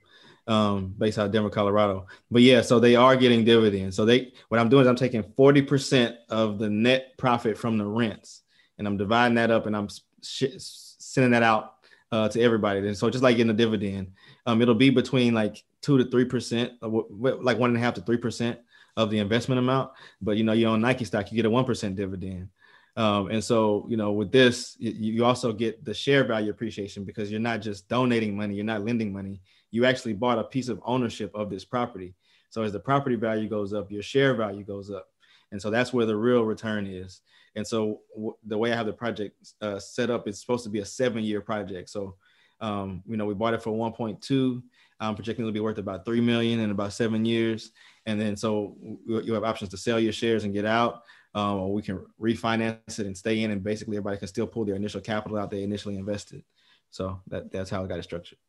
[0.47, 2.07] um, based out of Denver, Colorado.
[2.31, 3.95] But yeah, so they are getting dividends.
[3.95, 7.85] So they what I'm doing is I'm taking 40% of the net profit from the
[7.85, 8.41] rents
[8.77, 9.89] and I'm dividing that up and I'm
[10.21, 11.75] sh- sending that out
[12.11, 12.79] uh, to everybody.
[12.79, 14.13] And so just like getting a dividend,
[14.45, 18.01] um, it'll be between like two to three percent, like one and a half to
[18.01, 18.59] three percent
[18.95, 19.91] of the investment amount.
[20.21, 22.49] But you know, you own Nike stock, you get a one percent dividend.
[22.97, 27.29] Um, and so, you know, with this, you, also get the share value appreciation because
[27.29, 29.39] you're not just donating money, you're not lending money.
[29.69, 32.15] You actually bought a piece of ownership of this property.
[32.49, 35.07] So as the property value goes up, your share value goes up.
[35.51, 37.21] And so that's where the real return is.
[37.55, 40.69] And so w- the way I have the project uh, set up, it's supposed to
[40.71, 41.91] be a seven year project.
[41.91, 42.15] So,
[42.61, 44.63] um, you know, we bought it for 1.2.
[44.99, 47.71] I'm projecting it'll be worth about 3 million in about seven years.
[48.05, 48.75] And then so
[49.07, 51.03] you have options to sell your shares and get out,
[51.35, 53.51] um, or we can refinance it and stay in.
[53.51, 56.43] And basically everybody can still pull their initial capital out they initially invested.
[56.89, 58.39] So that, that's how I got it structured.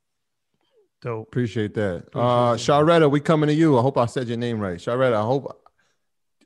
[1.01, 1.29] Dope.
[1.29, 2.07] Appreciate that.
[2.15, 3.79] Uh, Sharetta, we coming to you.
[3.79, 4.79] I hope I said your name right.
[4.79, 5.61] Sharetta, I hope.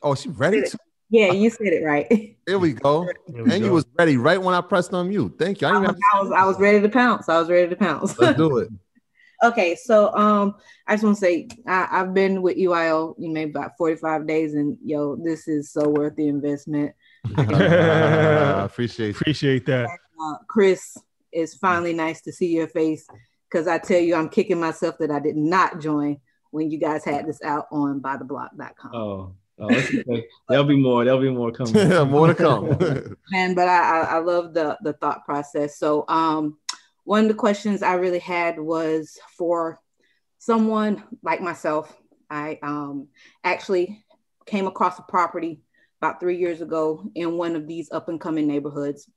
[0.02, 0.62] Oh, she ready?
[0.62, 0.78] To-
[1.10, 2.36] Yeah, you said it right.
[2.46, 3.04] There we go.
[3.28, 3.68] There we and go.
[3.68, 5.36] you was ready right when I pressed on mute.
[5.38, 5.68] Thank you.
[5.68, 7.28] I, I was, I was I was ready to pounce.
[7.28, 8.18] I was ready to pounce.
[8.18, 8.68] Let's do it.
[9.42, 10.54] okay, so um,
[10.86, 13.96] I just want to say I, I've been with EYL, you know, maybe about forty
[13.96, 16.94] five days, and yo, this is so worth the investment.
[17.36, 17.42] I
[18.64, 19.12] appreciate you.
[19.12, 19.88] Appreciate that.
[20.20, 20.96] Uh, Chris,
[21.32, 23.06] it's finally nice to see your face
[23.50, 26.18] because I tell you, I'm kicking myself that I did not join
[26.50, 28.94] when you guys had this out on buytheblock.com.
[28.94, 30.26] Oh, oh it's okay.
[30.48, 31.04] there'll be more.
[31.04, 31.72] There'll be more coming.
[32.10, 32.68] More to come.
[33.30, 36.58] man but I, I i love the the thought process so um
[37.04, 39.80] one of the questions i really had was for
[40.42, 41.96] someone like myself.
[42.28, 43.06] I um
[43.44, 44.04] actually
[44.44, 45.60] came across a property
[46.00, 49.08] about three years ago in one of these up and coming neighborhoods.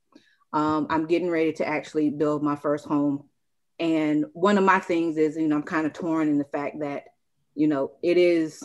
[0.52, 3.24] Um, i'm getting ready to actually build my first home.
[3.80, 6.78] And one of my things is you know i'm kind of torn in the fact
[6.78, 7.04] that
[7.56, 8.62] you know it is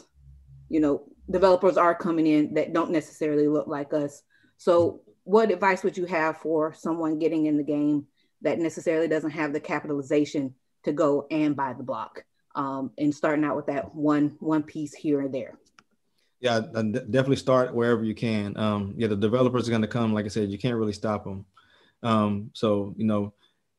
[0.69, 4.21] you know developers are coming in that don't necessarily look like us.
[4.57, 8.05] So what advice would you have for someone getting in the game
[8.41, 10.53] that necessarily doesn't have the capitalization
[10.83, 12.23] to go and buy the block
[12.55, 15.57] um, and starting out with that one one piece here and there
[16.39, 18.57] Yeah, definitely start wherever you can.
[18.57, 20.13] Um, yeah, the developers are going to come.
[20.13, 21.45] Like I said, you can't really stop them.
[22.03, 23.33] Um, so you know,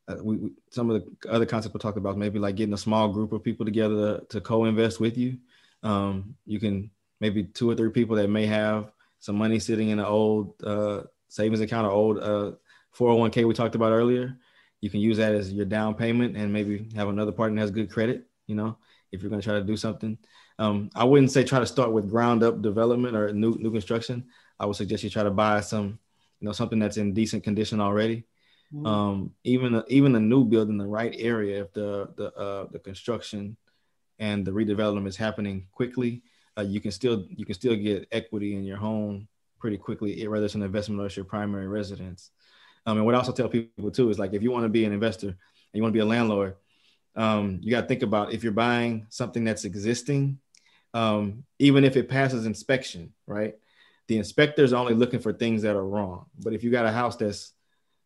[0.08, 2.78] uh, we, we some of the other concepts we talked about, maybe like getting a
[2.78, 5.38] small group of people together to, to co-invest with you.
[5.82, 6.90] Um, you can
[7.20, 11.02] maybe two or three people that may have some money sitting in an old uh,
[11.28, 12.52] savings account or old uh,
[12.96, 14.36] 401k we talked about earlier.
[14.82, 17.70] You can use that as your down payment and maybe have another partner that has
[17.70, 18.26] good credit.
[18.46, 18.76] You know,
[19.10, 20.18] if you're going to try to do something.
[20.58, 24.26] Um, I wouldn't say try to start with ground up development or new new construction.
[24.60, 25.98] I would suggest you try to buy some,
[26.40, 28.26] you know, something that's in decent condition already.
[28.84, 32.78] Um, even even a new build in the right area, if the the uh, the
[32.78, 33.56] construction
[34.18, 36.22] and the redevelopment is happening quickly,
[36.56, 39.28] uh, you can still you can still get equity in your home
[39.58, 42.30] pretty quickly, whether it's an investment or it's your primary residence.
[42.86, 44.84] Um, and what I also tell people too is like if you want to be
[44.84, 45.36] an investor and
[45.72, 46.56] you want to be a landlord,
[47.14, 50.38] um, you got to think about if you're buying something that's existing,
[50.94, 53.54] um, even if it passes inspection, right?
[54.08, 56.26] The inspector's only looking for things that are wrong.
[56.38, 57.52] But if you got a house that's,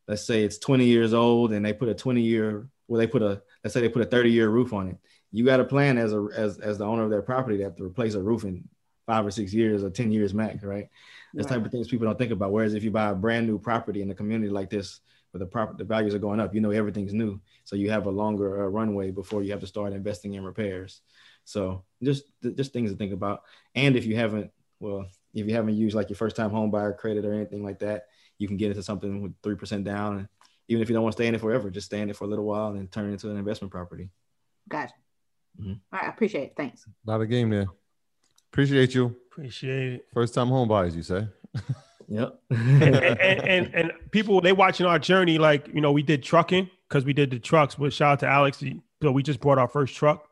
[0.07, 3.23] let's say it's 20 years old and they put a 20 year, well, they put
[3.23, 4.99] a, let's say they put a 30 year roof on it.
[5.33, 7.77] You got a plan as a as, as the owner of that property to have
[7.77, 8.69] to replace a roof in
[9.07, 10.89] five or six years or 10 years max, right?
[11.37, 12.53] That's type of things people don't think about.
[12.53, 15.01] Whereas if you buy a brand new property in a community like this,
[15.31, 18.07] where the property the values are going up, you know everything's new, so you have
[18.07, 21.03] a longer uh, runway before you have to start investing in repairs.
[21.45, 23.43] So just just things to think about.
[23.75, 24.51] And if you haven't,
[24.81, 27.81] well, if you haven't used like your first time home buyer credit or anything like
[27.81, 28.07] that,
[28.39, 30.19] you can get into something with three percent down.
[30.19, 30.29] And
[30.69, 32.25] even if you don't want to stay in it forever, just stay in it for
[32.25, 34.09] a little while and then turn it into an investment property.
[34.69, 34.95] Gotcha.
[35.61, 35.81] Mhm.
[35.93, 36.55] All right, I appreciate it.
[36.57, 36.87] Thanks.
[36.87, 37.67] A lot of game there.
[38.57, 39.15] Appreciate you.
[39.31, 40.07] Appreciate it.
[40.15, 41.29] First time home buyers, you say?
[42.09, 42.41] Yep.
[42.51, 46.71] and, and, and and people they watching our journey like you know we did trucking
[46.89, 48.63] because we did the trucks but shout out to alex
[49.03, 50.27] so we just brought our first truck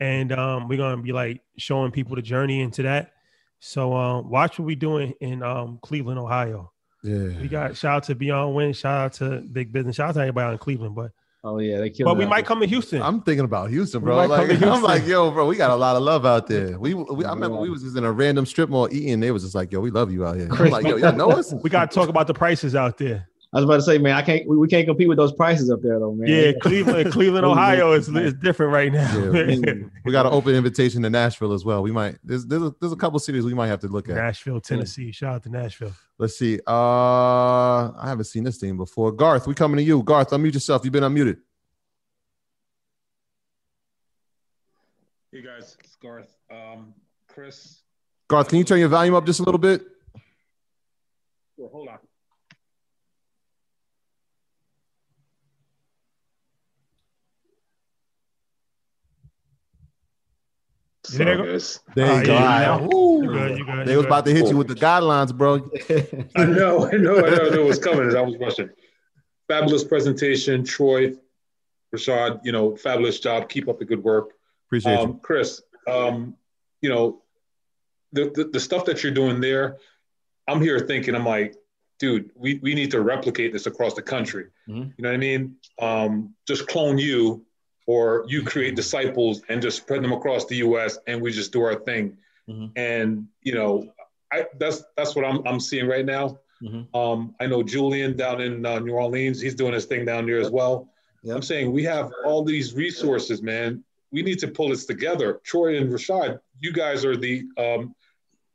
[0.00, 3.12] and um we're gonna be like showing people the journey into that
[3.60, 6.72] so um watch what we doing in um cleveland ohio
[7.04, 7.40] Yeah.
[7.40, 10.20] we got shout out to beyond win shout out to big business shout out to
[10.20, 11.12] everybody out in cleveland but
[11.44, 12.06] oh yeah, they killed.
[12.06, 14.26] but we might come to houston I'm thinking about Houston, bro.
[14.26, 16.78] Like, to I'm like, yo, bro, we got a lot of love out there.
[16.78, 19.20] We, we I remember we was just in a random strip mall eating.
[19.20, 20.48] They was just like, yo, we love you out here.
[20.50, 21.52] I'm like, yo, y'all know us?
[21.62, 24.16] we got to talk about the prices out there I was about to say, man,
[24.16, 24.48] I can't.
[24.48, 26.26] We, we can't compete with those prices up there, though, man.
[26.26, 29.72] yeah cleveland cleveland ohio is, is different right now Yeah,
[30.04, 31.80] we got an open invitation to Nashville as well.
[31.80, 34.16] We might there's there's a, there's a couple cities we might have to look at.
[34.16, 36.58] nashville tennessee shout out to nashville Let's see.
[36.66, 39.12] Uh I haven't seen this thing before.
[39.12, 40.02] Garth, we coming to you.
[40.02, 40.82] Garth, unmute yourself.
[40.84, 41.38] You've been unmuted.
[45.32, 46.36] Hey guys, it's Garth.
[46.50, 46.94] Um,
[47.28, 47.82] Chris,
[48.28, 49.82] Garth, can you turn your volume up just a little bit?
[51.56, 51.98] well, hold on.
[61.12, 62.32] You there, Sorry, go- There you go.
[62.34, 62.90] yeah, All right.
[63.22, 64.10] You good, you good, They was good.
[64.10, 65.54] about to hit you with the guidelines, bro.
[66.36, 68.14] I know, I know, I know, I know what's coming.
[68.16, 68.70] I was rushing.
[69.48, 71.12] Fabulous presentation, Troy,
[71.94, 72.40] Rashad.
[72.44, 73.48] You know, fabulous job.
[73.48, 74.30] Keep up the good work.
[74.68, 76.34] Appreciate Um, Chris, um,
[76.80, 77.22] you know,
[78.12, 79.76] the, the the stuff that you're doing there,
[80.48, 81.54] I'm here thinking, I'm like,
[81.98, 84.46] dude, we, we need to replicate this across the country.
[84.68, 84.92] Mhm.
[84.96, 85.56] You know what I mean?
[85.78, 87.44] Um, just clone you,
[87.86, 90.98] or you create disciples and just spread them across the U.S.
[91.06, 92.16] and we just do our thing.
[92.48, 92.72] Mhm.
[92.76, 93.92] And you know,
[94.32, 96.38] I that's that's what I'm I'm seeing right now.
[96.62, 96.94] Mhm.
[96.94, 100.40] Um, I know Julian down in uh, New Orleans, he's doing his thing down there
[100.40, 100.88] as well.
[101.22, 101.36] Yep.
[101.36, 103.82] I'm saying we have all these resources, man.
[104.12, 105.40] We need to pull this together.
[105.42, 107.94] Troy and Rashad, you guys are the um,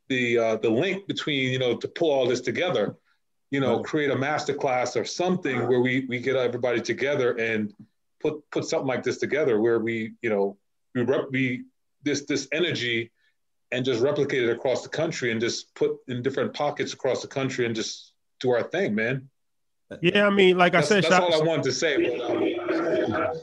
[0.08, 2.96] the uh, the link between you know to pull all this together.
[3.50, 7.74] You know, create a master class or something where we we get everybody together and
[8.20, 10.56] put put something like this together where we you know
[10.94, 11.64] we rep, we
[12.02, 13.10] this this energy
[13.72, 17.28] and just replicate it across the country and just put in different pockets across the
[17.28, 19.28] country and just do our thing, man.
[20.00, 22.18] Yeah, I mean, like I said, that's shout- all I wanted to say.
[22.18, 22.30] But,
[23.10, 23.40] um,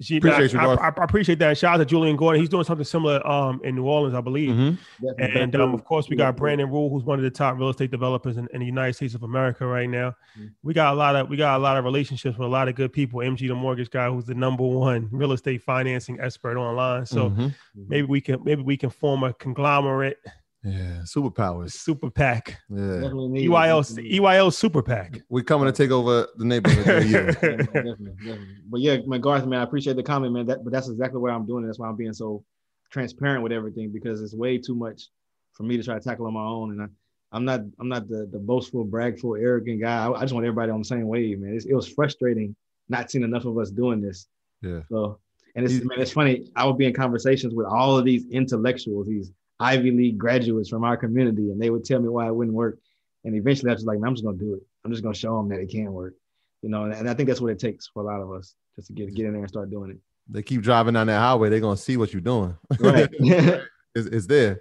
[0.00, 0.78] She, Appreciate you, I, Garth.
[0.80, 1.58] I, I appreciate that.
[1.58, 2.40] Shout out to Julian Gordon.
[2.40, 4.50] He's doing something similar um, in New Orleans, I believe.
[4.50, 4.78] Mhm.
[5.18, 7.90] And um, of course, we got Brandon Rule, who's one of the top real estate
[7.90, 10.14] developers in, in the United States of America right now.
[10.38, 10.52] Mhm.
[10.62, 12.76] We got a lot of we got a lot of relationships with a lot of
[12.76, 13.18] good people.
[13.20, 17.04] MG, the mortgage guy, who's the number one real estate financing expert online.
[17.06, 17.54] So Mhm.
[17.74, 20.18] maybe we can maybe we can form a conglomerate
[20.64, 21.72] yeah, superpowers.
[21.72, 23.48] super PAC, Yeah, Definitely need.
[23.48, 23.82] EYL
[24.12, 25.22] EYL super PAC.
[25.28, 26.84] we're coming to take over the neighborhood.
[26.86, 27.12] definitely,
[27.42, 28.56] definitely, definitely.
[28.68, 30.46] But yeah, my Garth, man, I appreciate the comment, man.
[30.46, 31.68] That, but that's exactly why I'm doing it.
[31.68, 32.44] That's why I'm being so
[32.90, 35.08] transparent with everything because it's way too much
[35.52, 36.72] for me to try to tackle on my own.
[36.72, 36.86] And I,
[37.32, 40.06] I'm not, I'm not the, the boastful, bragful, arrogant guy.
[40.06, 41.54] I, I just want everybody on the same wave, man.
[41.54, 42.56] It's, it was frustrating
[42.88, 44.26] not seeing enough of us doing this.
[44.62, 44.80] Yeah.
[44.90, 45.18] So,
[45.54, 46.50] and it's man, it's funny.
[46.56, 49.30] I would be in conversations with all of these intellectuals, these
[49.60, 52.78] Ivy League graduates from our community, and they would tell me why it wouldn't work.
[53.24, 54.62] And eventually, I was like, man, I'm just gonna do it.
[54.84, 56.14] I'm just gonna show them that it can work.
[56.62, 58.54] You know, and, and I think that's what it takes for a lot of us
[58.76, 59.98] just to get get in there and start doing it.
[60.28, 61.48] They keep driving down that highway.
[61.48, 62.56] They're gonna see what you're doing.
[62.78, 63.08] Right.
[63.20, 64.60] it's, it's there.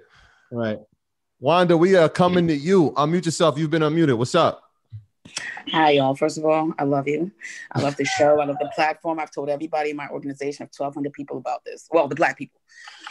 [0.52, 0.80] right.
[1.40, 2.92] Wanda, we are coming to you.
[2.92, 3.60] Unmute yourself.
[3.60, 4.18] You've been unmuted.
[4.18, 4.67] What's up?
[5.72, 6.16] Hi, y'all.
[6.16, 7.32] First of all, I love you.
[7.72, 8.40] I love the show.
[8.40, 9.20] I love the platform.
[9.20, 11.88] I've told everybody in my organization of 1,200 people about this.
[11.92, 12.60] Well, the black people.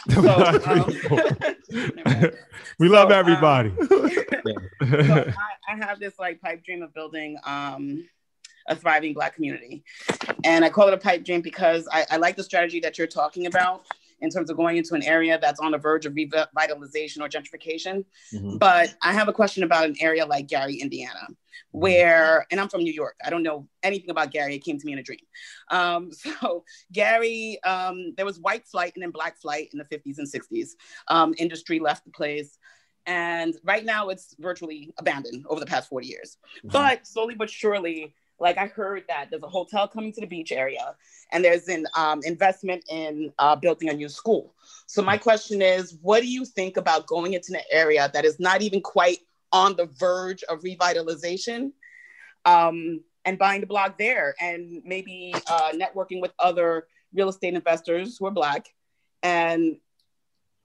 [0.09, 0.21] So,
[0.65, 0.85] um,
[2.79, 3.73] we love So, um, everybody.
[3.89, 4.05] so
[4.89, 5.33] I,
[5.69, 8.07] I have this like pipe dream of building um,
[8.67, 9.83] a thriving black community.
[10.45, 13.07] And I call it a pipe dream because I, I like the strategy that you're
[13.07, 13.83] talking about
[14.21, 18.03] in terms of going into an area that's on the verge of revitalization or gentrification.
[18.33, 18.59] Mhm.
[18.59, 21.27] But I have a question about an area like Gary, Indiana,
[21.71, 23.15] where, and I'm from New York.
[23.23, 24.55] I don't know anything about Gary.
[24.55, 25.19] It came to me in a dream.
[25.69, 30.17] Um, so Gary, um, there was white flight and then black flight in the 50s
[30.17, 30.69] and 60s.
[31.07, 32.57] Um, industry left the place.
[33.05, 36.37] And right now it's virtually abandoned over the past 40 years.
[36.65, 40.51] But slowly but surely, like I heard that there's a hotel coming to the beach
[40.51, 40.95] area
[41.31, 44.53] and there's an um, investment in uh, building a new school.
[44.85, 48.39] So my question is, what do you think about going into an area that is
[48.39, 49.19] not even quite
[49.51, 51.71] on the verge of revitalization
[52.45, 58.17] um, and buying the block there and maybe uh, networking with other real estate investors
[58.17, 58.67] who are black
[59.23, 59.77] and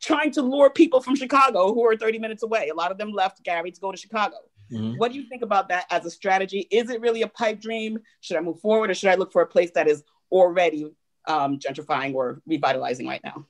[0.01, 2.69] trying to lure people from Chicago who are 30 minutes away.
[2.69, 4.37] A lot of them left Gary to go to Chicago.
[4.73, 4.97] Mhm.
[4.97, 6.67] What do you think about that as a strategy?
[6.71, 7.99] Is it really a pipe dream?
[8.21, 10.91] Should I move forward or should I look for a place that is already
[11.29, 13.47] um, gentrifying or revitalizing right now?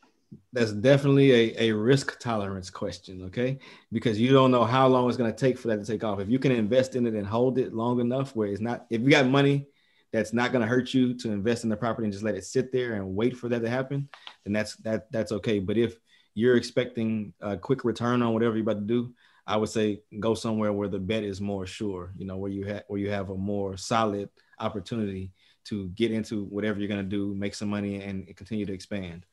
[0.53, 3.59] That's definitely a, a risk tolerance question, okay?
[3.90, 6.20] Because you don't know how long it's going to take for that to take off.
[6.20, 9.01] If you can invest in it and hold it long enough where it's not, if
[9.03, 9.66] you got money
[10.12, 12.44] that's not going to hurt you to invest in the property and just let it
[12.44, 14.09] sit there and wait for that to happen,
[14.44, 15.59] then that's that that's okay.
[15.59, 15.99] But if
[16.35, 19.15] you're expecting a quick return on whatever you're about to do,
[19.47, 22.64] I would say go somewhere where the bet is more sure, you know, where you
[22.64, 24.28] have where you have a more solid
[24.59, 25.32] opportunity
[25.64, 29.27] to get into whatever you're to do, make some money, and continue to expand.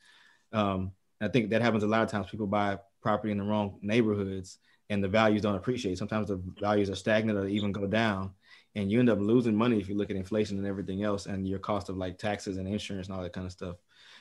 [0.51, 0.91] Um,
[1.21, 2.27] I think that happens a lot of times.
[2.29, 4.57] People buy property in the wrong neighborhoods,
[4.89, 5.97] and the values don't appreciate.
[5.97, 8.31] Sometimes the values are stagnant or even go down,
[8.75, 11.47] and you end up losing money if you look at inflation and everything else, and
[11.47, 13.75] your cost of like taxes and insurance and all that kind of stuff.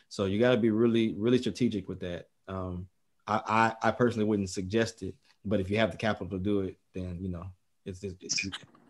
[0.09, 2.29] So you got to be really, really strategic with that.
[2.47, 2.89] Um,
[3.27, 5.15] I, I, I personally wouldn't suggest it,
[5.49, 7.45] but if you have the capital to do it, then you know
[7.85, 8.45] it's, it's, it's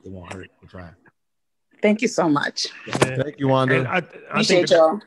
[0.04, 0.90] it won't hurt to try.
[1.80, 2.66] Thank you so much.
[2.88, 3.88] Thank you, Wanda.
[3.88, 5.00] I, I Appreciate think y'all.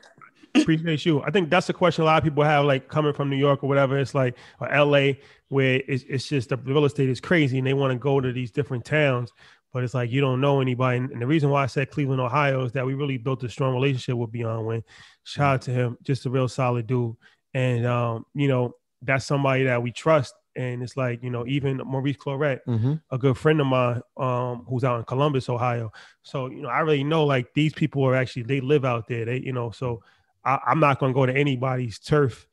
[0.54, 1.22] appreciate you.
[1.22, 3.62] I think that's a question a lot of people have, like coming from New York
[3.62, 3.98] or whatever.
[3.98, 5.12] It's like or LA,
[5.48, 8.32] where it's, it's just the real estate is crazy, and they want to go to
[8.32, 9.32] these different towns,
[9.72, 10.98] but it's like you don't know anybody.
[10.98, 13.48] And, and the reason why I said Cleveland, Ohio, is that we really built a
[13.48, 14.84] strong relationship with Beyond Win.
[15.24, 17.16] Shout out to him, just a real solid dude.
[17.54, 20.34] And um, you know, that's somebody that we trust.
[20.56, 23.00] And it's like, you know, even Maurice Clarett, Mhm.
[23.10, 25.92] a good friend of mine, um, who's out in Columbus, Ohio.
[26.22, 29.24] So, you know, I really know like these people are actually they live out there.
[29.24, 30.02] They, you know, so
[30.44, 32.46] I, I'm not gonna go to anybody's turf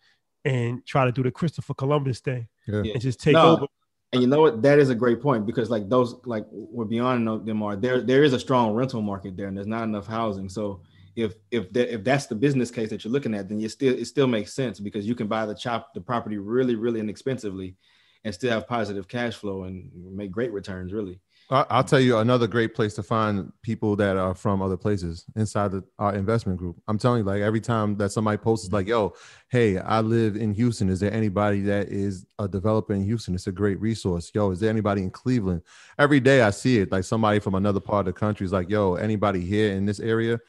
[0.46, 2.94] and try to do the Christopher Columbus thing Yeah.
[2.94, 3.66] and just take No, over.
[4.14, 4.62] And you know what?
[4.64, 8.02] That is a great point because like those like we're beyond know them are there.
[8.02, 10.50] There is a strong rental market there, and there's not enough housing.
[10.50, 10.82] So
[11.20, 13.94] if if that if that's the business case that you're looking at, then you still
[13.94, 17.76] it still makes sense because you can buy the chop the property really really inexpensively,
[18.24, 20.94] and still have positive cash flow and make great returns.
[20.94, 21.20] Really.
[21.52, 25.72] I'll tell you another great place to find people that are from other places inside
[25.72, 26.76] the, our investment group.
[26.88, 29.16] I'm telling you, like every time that somebody posts, like, "Yo,
[29.50, 30.90] hey, I live in Houston.
[30.90, 33.34] Is there anybody that is a developer in Houston?
[33.34, 34.30] It's a great resource.
[34.32, 35.64] Yo, is there anybody in Cleveland?
[35.98, 36.92] Every day I see it.
[36.92, 40.00] Like somebody from another part of the country is like, "Yo, anybody here in this
[40.00, 40.40] area?"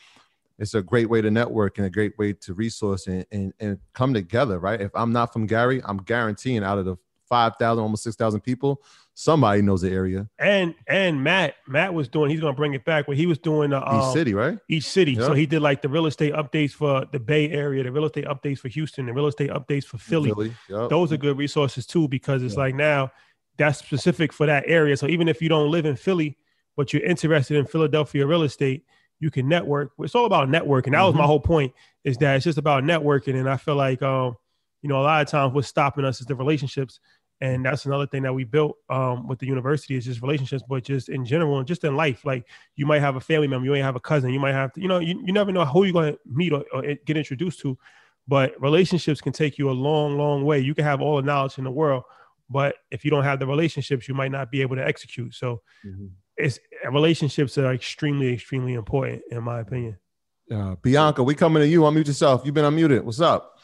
[0.60, 3.78] It's a great way to network and a great way to resource and and, and
[3.94, 4.80] come together, right?
[4.80, 6.96] If I'm not from Gary, I'm guaranteeing out of the
[7.28, 8.82] five thousand, almost six thousand people,
[9.14, 10.28] somebody knows the area.
[10.38, 12.30] And and Matt, Matt was doing.
[12.30, 13.08] He's gonna bring it back.
[13.08, 14.58] Where he was doing the Each um, city, right?
[14.68, 15.14] each city.
[15.14, 18.26] So he did like the real estate updates for the Bay Area, the real estate
[18.26, 20.30] updates for Houston, the real estate updates for Philly.
[20.30, 20.90] Philly, yup.
[20.90, 23.10] Those are good resources too because it's like now
[23.56, 24.96] that's specific for that area.
[24.96, 26.36] So even if you don't live in Philly,
[26.76, 28.84] but you're interested in Philadelphia real estate,
[29.20, 29.92] you can network.
[30.00, 30.92] It's all about networking.
[30.92, 31.26] That was my Mhm.
[31.26, 31.72] whole point.
[32.04, 34.36] Is that it's just about networking, and I feel like um,
[34.82, 36.98] you know, a lot of times what's stopping us is the relationships.
[37.42, 40.84] And that's another thing that we built um, with the university is just relationships, but
[40.84, 42.24] just in general and just in life.
[42.26, 44.72] Like you might have a family member, you might have a cousin, you might have
[44.74, 47.16] to, you know, you, you never know who you're going to meet or, or get
[47.16, 47.78] introduced to.
[48.28, 50.58] But relationships can take you a long, long way.
[50.60, 52.04] You can have all the knowledge in the world,
[52.50, 55.34] but if you don't have the relationships, you might not be able to execute.
[55.34, 55.62] So
[56.40, 56.58] it's
[56.90, 59.98] relationships are extremely, extremely important, in my opinion.
[60.50, 61.82] Uh, Bianca, we coming to you.
[61.82, 62.42] Unmute yourself.
[62.44, 63.02] You've been unmuted.
[63.02, 63.58] What's up?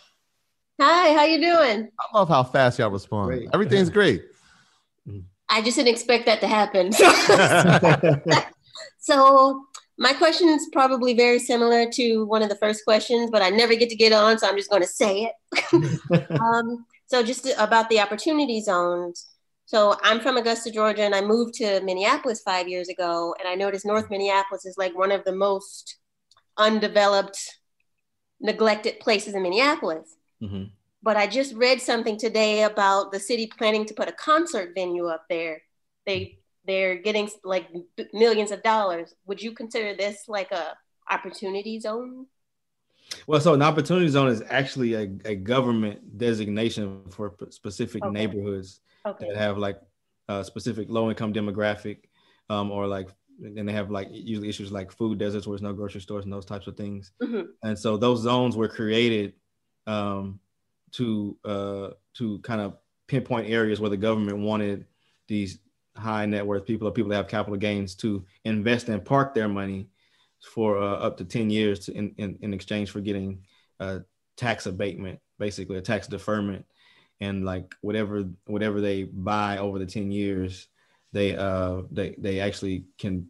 [0.81, 1.91] Hi, how you doing?
[1.99, 3.29] I love how fast y'all respond.
[3.29, 3.49] Great.
[3.53, 4.23] Everything's great.
[5.49, 6.93] I just didn't expect that to happen.
[8.99, 9.65] so
[9.99, 13.75] my question is probably very similar to one of the first questions, but I never
[13.75, 16.31] get to get on, so I'm just going to say it.
[16.41, 19.27] um, so just about the opportunity zones.
[19.67, 23.57] So I'm from Augusta, Georgia, and I moved to Minneapolis five years ago, and I
[23.57, 25.97] noticed North Minneapolis is like one of the most
[26.57, 27.39] undeveloped,
[28.41, 30.17] neglected places in Minneapolis.
[30.41, 30.71] Mhm.
[31.03, 35.07] But I just read something today about the city planning to put a concert venue
[35.07, 35.63] up there.
[36.07, 37.69] They they're getting like
[38.13, 39.15] millions of dollars.
[39.27, 40.77] Would you consider this like a
[41.11, 42.27] opportunity zone?
[43.27, 48.13] Well, so an opportunity zone is actually a, a government designation for specific Okay.
[48.13, 49.29] neighborhoods Okay.
[49.29, 49.81] that have like
[50.29, 51.99] a specific low income demographic,
[52.51, 53.09] um, or like,
[53.43, 56.33] and they have like usually issues like food deserts where there's no grocery stores and
[56.33, 57.13] those types of things.
[57.23, 57.49] Mhm.
[57.63, 59.35] And so those zones were created
[59.87, 60.41] um,
[60.93, 64.87] to uh, to kind of pinpoint areas where the government wanted
[65.29, 65.59] these
[65.97, 69.49] high net worth people or people that have capital gains to invest and park their
[69.49, 69.89] money
[70.41, 73.43] for uh, up to 10 years to, in, in, in exchange for getting
[73.81, 74.01] uh,
[74.37, 76.65] tax abatement, basically a tax deferment.
[77.21, 80.69] And like whatever whatever they buy over the 10 years,
[81.13, 83.29] they uh they they actually can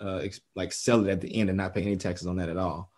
[0.00, 2.48] uh ex- like sell it at the end and not pay any taxes on that
[2.48, 2.92] at all.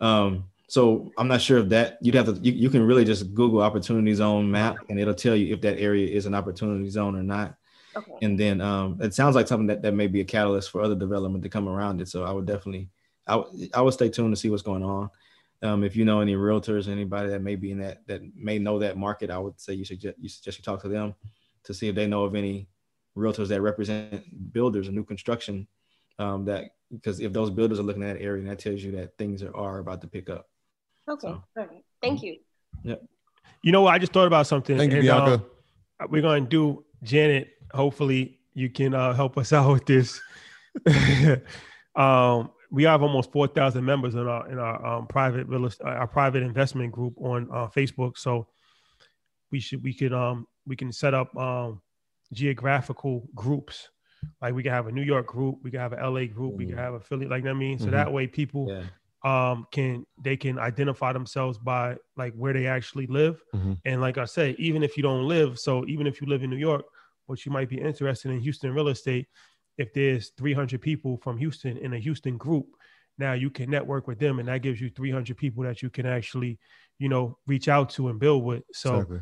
[0.00, 3.34] Um so I'm not sure if that you'd have to you, you can really just
[3.34, 7.16] Google opportunity zone map and it'll tell you if that area is an opportunity zone
[7.16, 7.56] or not.
[7.96, 8.12] Okay.
[8.22, 10.94] And then um, it sounds like something that, that may be a catalyst for other
[10.94, 12.08] development to come around it.
[12.08, 12.88] So I would definitely,
[13.26, 15.10] I would, I would stay tuned to see what's going on.
[15.62, 18.78] Um, if you know any realtors, anybody that may be in that, that may know
[18.80, 21.14] that market, I would say you should just, you suggest you talk to them
[21.64, 22.68] to see if they know of any
[23.16, 25.66] realtors that represent builders and new construction.
[26.18, 29.16] Um, that because if those builders are looking at that area, that tells you that
[29.18, 30.48] things are, are about to pick up.
[31.08, 31.28] Okay.
[31.28, 31.84] All right.
[32.02, 32.38] Thank you.
[32.82, 33.02] Yep.
[33.62, 33.94] You know what?
[33.94, 34.76] I just thought about something.
[34.76, 35.44] Thank you, and, uh, Bianca.
[36.08, 37.48] we're going to do Janet.
[37.72, 40.20] Hopefully, you can uh, help us out with this.
[41.96, 45.86] um, we have almost four thousand members in our in our um, private real estate,
[45.86, 48.16] our private investment group on uh, Facebook.
[48.18, 48.48] So
[49.50, 51.80] we should we could um we can set up um
[52.32, 53.90] geographical groups.
[54.40, 56.66] Like we can have a New York group, we can have an LA group, we
[56.66, 57.26] can have a Philly.
[57.26, 57.92] Like that I mean, so Mhm.
[57.92, 58.84] that way people Yeah.
[59.22, 63.78] um can they can identify themselves by like where they actually live Mhm.
[63.86, 66.50] and like i said even if you don't live so even if you live in
[66.50, 66.84] new york
[67.26, 69.26] but you might be interested in houston real estate
[69.78, 72.66] if there's 300 people from houston in a houston group
[73.18, 76.06] now you can network with them and that gives you 300 people that you can
[76.06, 76.58] actually
[76.98, 79.20] you know reach out to and build with so Exactly.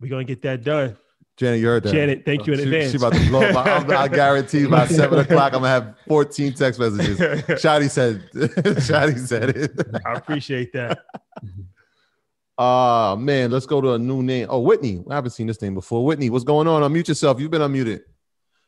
[0.00, 0.96] we're gonna get that done
[1.38, 1.92] Janet, you heard that.
[1.92, 2.90] Janet, thank you in she, advance.
[2.92, 3.54] She about to blow up.
[3.66, 7.18] I'm- I guarantee by seven o'clock, I'm gonna have 14 text messages.
[7.62, 9.72] Shotty said, Shotty said it.
[10.06, 11.00] i appreciate that
[12.56, 14.46] Uh man, let's go to a new name.
[14.48, 15.04] Oh, Whitney.
[15.10, 16.04] I haven't seen this name before.
[16.06, 16.80] Whitney, what's going on?
[16.90, 17.38] Unmute yourself.
[17.38, 18.00] You've been unmuted.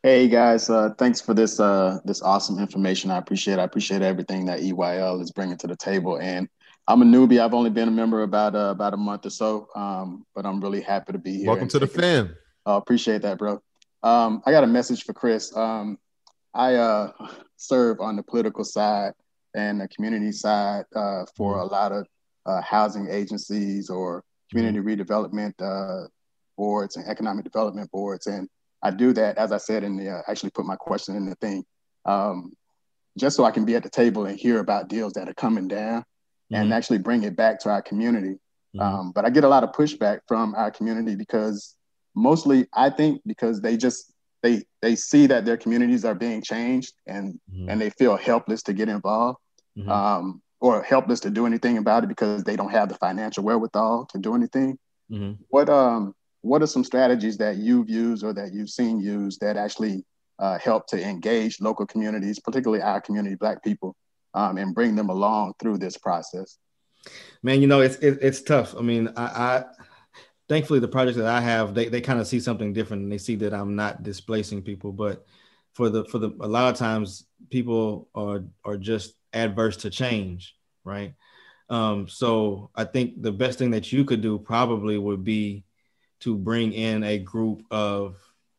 [0.09, 3.11] Hey guys, uh, thanks for this uh, this awesome information.
[3.11, 3.59] I appreciate.
[3.59, 3.61] It.
[3.61, 6.19] I appreciate everything that EYL is bringing to the table.
[6.19, 6.49] And
[6.87, 7.39] I'm a newbie.
[7.39, 10.63] I've only been a member about uh, about a month or so, um, but I'm
[10.63, 11.49] really happy to be here.
[11.49, 12.35] Welcome to the fam.
[12.65, 13.61] I appreciate that, bro.
[14.03, 15.55] Um, I got a message for Chris.
[15.55, 15.99] Um,
[16.55, 17.13] I uh,
[17.59, 19.13] serve on the political side
[19.55, 21.69] and the community side uh, for mm-hmm.
[21.69, 22.07] a lot of
[22.47, 25.03] uh, housing agencies or community mm-hmm.
[25.03, 26.09] redevelopment uh,
[26.57, 28.27] boards and economic development boards.
[28.27, 28.49] And
[28.83, 31.35] I do that, as I said in the, uh, actually put my question in the
[31.37, 31.65] thing,
[32.05, 32.53] um,
[33.17, 35.69] just so I can be at the table and hear about deals that are coming
[35.69, 36.55] down mm-hmm.
[36.55, 38.39] and actually bring it back to our community.
[38.77, 38.81] Mm-hmm.
[38.81, 41.75] Um, but I get a lot of pushback from our community because
[42.15, 46.95] mostly I think because they just they they see that their communities are being changed
[47.07, 47.69] and mm-hmm.
[47.69, 49.39] and they feel helpless to get involved
[49.77, 49.91] mm-hmm.
[49.91, 54.07] um, or helpless to do anything about it because they don't have the financial wherewithal
[54.07, 54.79] to do anything.
[55.11, 55.43] Mm-hmm.
[55.49, 59.57] What um what are some strategies that you've used or that you've seen used that
[59.57, 60.05] actually
[60.39, 63.97] uh, help to engage local communities, particularly our community, Black people,
[64.35, 66.59] um, and bring them along through this process?
[67.43, 68.75] Man, you know, it's it, it's tough.
[68.77, 69.65] I mean, I, I
[70.49, 73.19] thankfully the projects that I have, they, they kind of see something different and they
[73.19, 74.93] see that I'm not displacing people.
[74.93, 75.25] But
[75.75, 80.57] for the for the a lot of times people are are just adverse to change,
[80.85, 81.15] right?
[81.71, 85.65] Um, so I think the best thing that you could do probably would be
[86.21, 88.17] to bring in a group of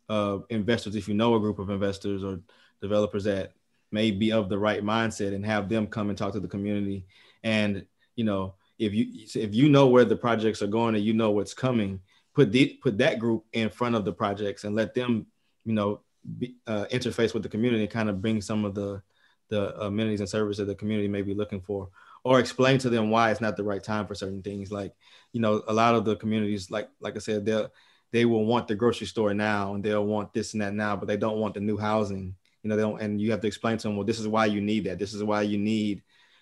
[0.09, 2.39] uh, investors, if you know a group of investors or
[2.81, 3.53] developers that
[3.91, 7.05] may be of the right mindset, and have them come and talk to the community.
[7.43, 11.13] And you know, if you if you know where the projects are going and you
[11.13, 11.99] know what's coming,
[12.33, 15.27] put the put that group in front of the projects and let them,
[15.65, 16.01] you know,
[16.37, 19.01] be, uh, interface with the community and kind of bring some of the
[19.49, 21.89] the amenities and services that the community may be looking for
[22.23, 24.71] or explain to them why it's not the right time for certain things.
[24.71, 24.93] Like,
[25.31, 27.71] you know, a lot of the communities, like like I said, they'll
[28.11, 31.07] they will want the grocery store now and they'll want this and that now, but
[31.07, 32.35] they don't want the new housing.
[32.63, 34.47] You know, they don't, and you have to explain to them, well, this is why
[34.47, 34.99] you need that.
[34.99, 36.01] This is why you need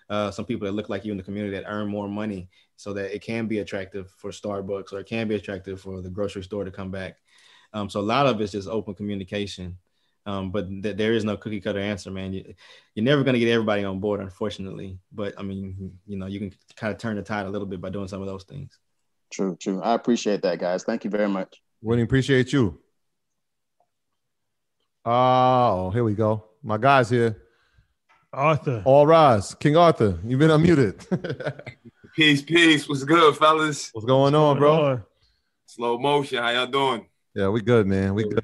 [0.10, 2.94] uh, some people that look like you in the community that earn more money so
[2.94, 6.44] that it can be attractive for Starbucks or it can be attractive for the grocery
[6.44, 7.18] store to come back.
[7.74, 9.78] Um, so a lot of it's just open communication.
[10.28, 12.34] Um, but th- there is no cookie cutter answer, man.
[12.34, 12.54] You,
[12.98, 15.00] are never going to get everybody on board, unfortunately.
[15.14, 17.80] But I mean, you know, you can kind of turn the tide a little bit
[17.80, 18.78] by doing some of those things.
[19.32, 19.82] True, true.
[19.82, 20.84] I appreciate that, guys.
[20.84, 21.62] Thank you very much.
[21.82, 22.78] Winnie, appreciate you.
[25.06, 26.44] Oh, here we go.
[26.62, 27.42] My guy's here.
[28.34, 28.82] Arthur.
[28.84, 29.56] All rise.
[29.56, 31.72] King Arthur, you've been unmuted.
[32.16, 32.90] peace, peace.
[32.90, 33.92] What's good, fellas?
[33.94, 35.02] What's going on, bro?
[35.66, 36.44] Slow motion.
[36.44, 37.08] How y'all doing?
[37.34, 38.14] Yeah, we good, man.
[38.14, 38.44] We good.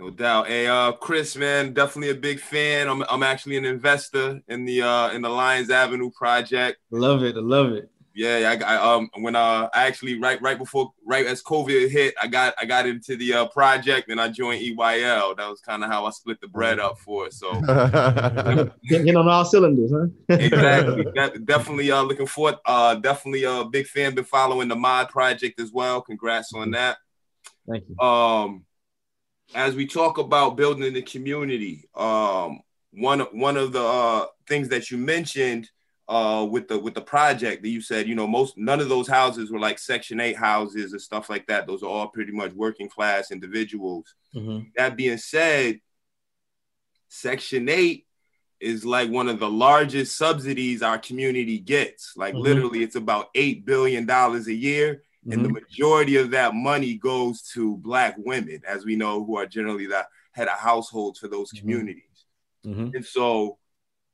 [0.00, 0.46] No doubt.
[0.46, 2.88] Hey, uh, Chris, man, definitely a big fan.
[2.88, 6.78] I'm, I'm actually an investor in the uh in the Lyons Avenue project.
[6.90, 7.36] Love it.
[7.36, 7.90] I love it.
[8.14, 12.14] Yeah, I, I um when uh I actually right right before right as COVID hit,
[12.20, 15.36] I got I got into the uh, project and I joined EYL.
[15.36, 17.34] That was kind of how I split the bread up for it.
[17.34, 17.52] So
[18.88, 20.06] getting on all cylinders, huh?
[20.34, 21.04] exactly.
[21.44, 22.56] definitely uh looking forward.
[22.64, 24.14] Uh, definitely a big fan.
[24.14, 26.00] Been following the Mod project as well.
[26.00, 26.96] Congrats on that.
[27.68, 27.98] Thank you.
[27.98, 28.64] Um
[29.54, 32.60] as we talk about building the community, um,
[32.92, 35.70] one one of the uh, things that you mentioned
[36.08, 39.08] uh, with the with the project that you said, you know, most none of those
[39.08, 41.66] houses were like Section Eight houses and stuff like that.
[41.66, 44.14] Those are all pretty much working class individuals.
[44.34, 44.68] Mm-hmm.
[44.76, 45.80] That being said,
[47.08, 48.06] Section Eight
[48.58, 52.16] is like one of the largest subsidies our community gets.
[52.16, 52.42] Like mm-hmm.
[52.42, 55.32] literally, it's about eight billion dollars a year Mm-hmm.
[55.32, 55.64] And the mm-hmm.
[55.64, 60.06] majority of that money goes to Black women, as we know, who are generally the
[60.32, 61.60] head of households for those mm-hmm.
[61.60, 62.24] communities.
[62.64, 62.96] Mm-hmm.
[62.96, 63.58] And so,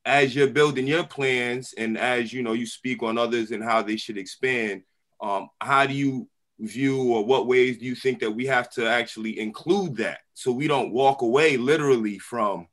[0.05, 3.83] as you're building your plans, and as you know, you speak on others and how
[3.83, 4.83] they should expand.
[5.21, 6.29] Um, how do you
[6.59, 10.53] view, or what ways do you think that we have to actually include that, so
[10.53, 12.67] we don't walk away literally from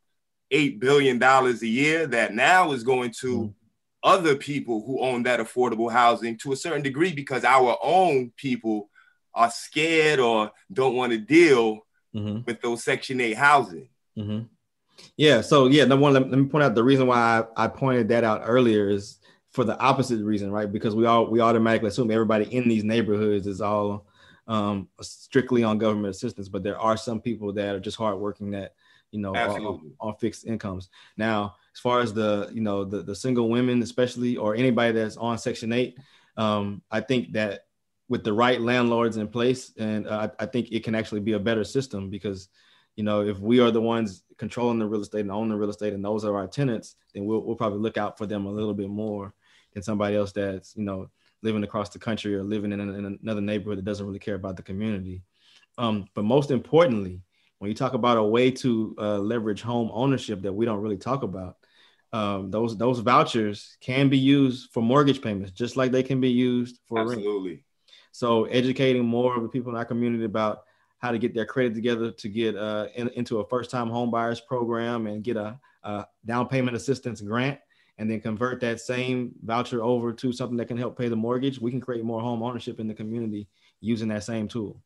[0.52, 3.63] eight billion dollars a year that now is going to mm-hmm
[4.04, 8.90] other people who own that affordable housing to a certain degree because our own people
[9.34, 12.40] are scared or don't want to deal mm-hmm.
[12.46, 13.88] with those Section 8 housing.
[14.18, 14.42] Mm-hmm.
[15.18, 15.42] Yeah.
[15.42, 18.10] So, yeah, number one, let, let me point out the reason why I, I, pointed
[18.10, 19.20] that out earlier is
[19.52, 20.72] for the opposite reason, right?
[20.72, 24.08] Because we all we automatically assume everybody in these neighborhoods is all
[24.48, 28.74] um, strictly on government assistance, but there are some people that are just hardworking that
[29.12, 30.90] you know on, on, fixed incomes.
[31.18, 35.18] Now, as far as the you know the, the single women especially or anybody that's
[35.18, 35.98] on section 8
[36.38, 37.66] um, i think that
[38.10, 41.34] with the right landlords in place and uh, I, I, think it can actually be
[41.34, 42.50] a better system because
[42.96, 45.70] you know if we are the ones controlling the real estate and own the real
[45.70, 48.52] estate and those are our tenants then we'll, we'll probably look out for them a
[48.52, 49.34] little bit more
[49.74, 51.10] than somebody else that's you know
[51.44, 54.56] living across the country or living in, in another neighborhood that doesn't really care about
[54.56, 55.22] the community.
[55.78, 57.22] Um, but most importantly,
[57.60, 60.98] when you talk about a way to uh, leverage home ownership that we don't really
[60.98, 61.58] talk about,
[62.14, 66.30] um, those those vouchers can be used for mortgage payments, just like they can be
[66.30, 67.50] used for absolutely.
[67.50, 67.62] Rent.
[68.12, 70.60] So educating more of the people in our community about
[71.00, 74.40] how to get their credit together to get uh, in, into a first-time home buyers
[74.40, 77.60] program and get a, a down payment assistance grant,
[77.98, 81.60] and then convert that same voucher over to something that can help pay the mortgage.
[81.60, 83.48] We can create more home ownership in the community
[83.82, 84.80] using that same tool.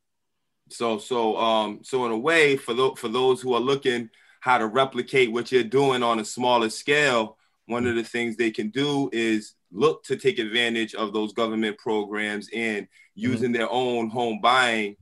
[0.70, 4.10] So so um so in a way for those for those who are looking
[4.40, 8.52] how to replicate what you're doing on a smaller scale, one of the things they
[8.52, 13.60] can do is look to take advantage of those government programs and using mm-hmm.
[13.60, 14.96] their own home buying,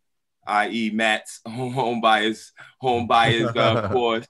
[0.48, 0.90] i.e.
[0.92, 4.28] Matt's home buyers, home buyers uh, course,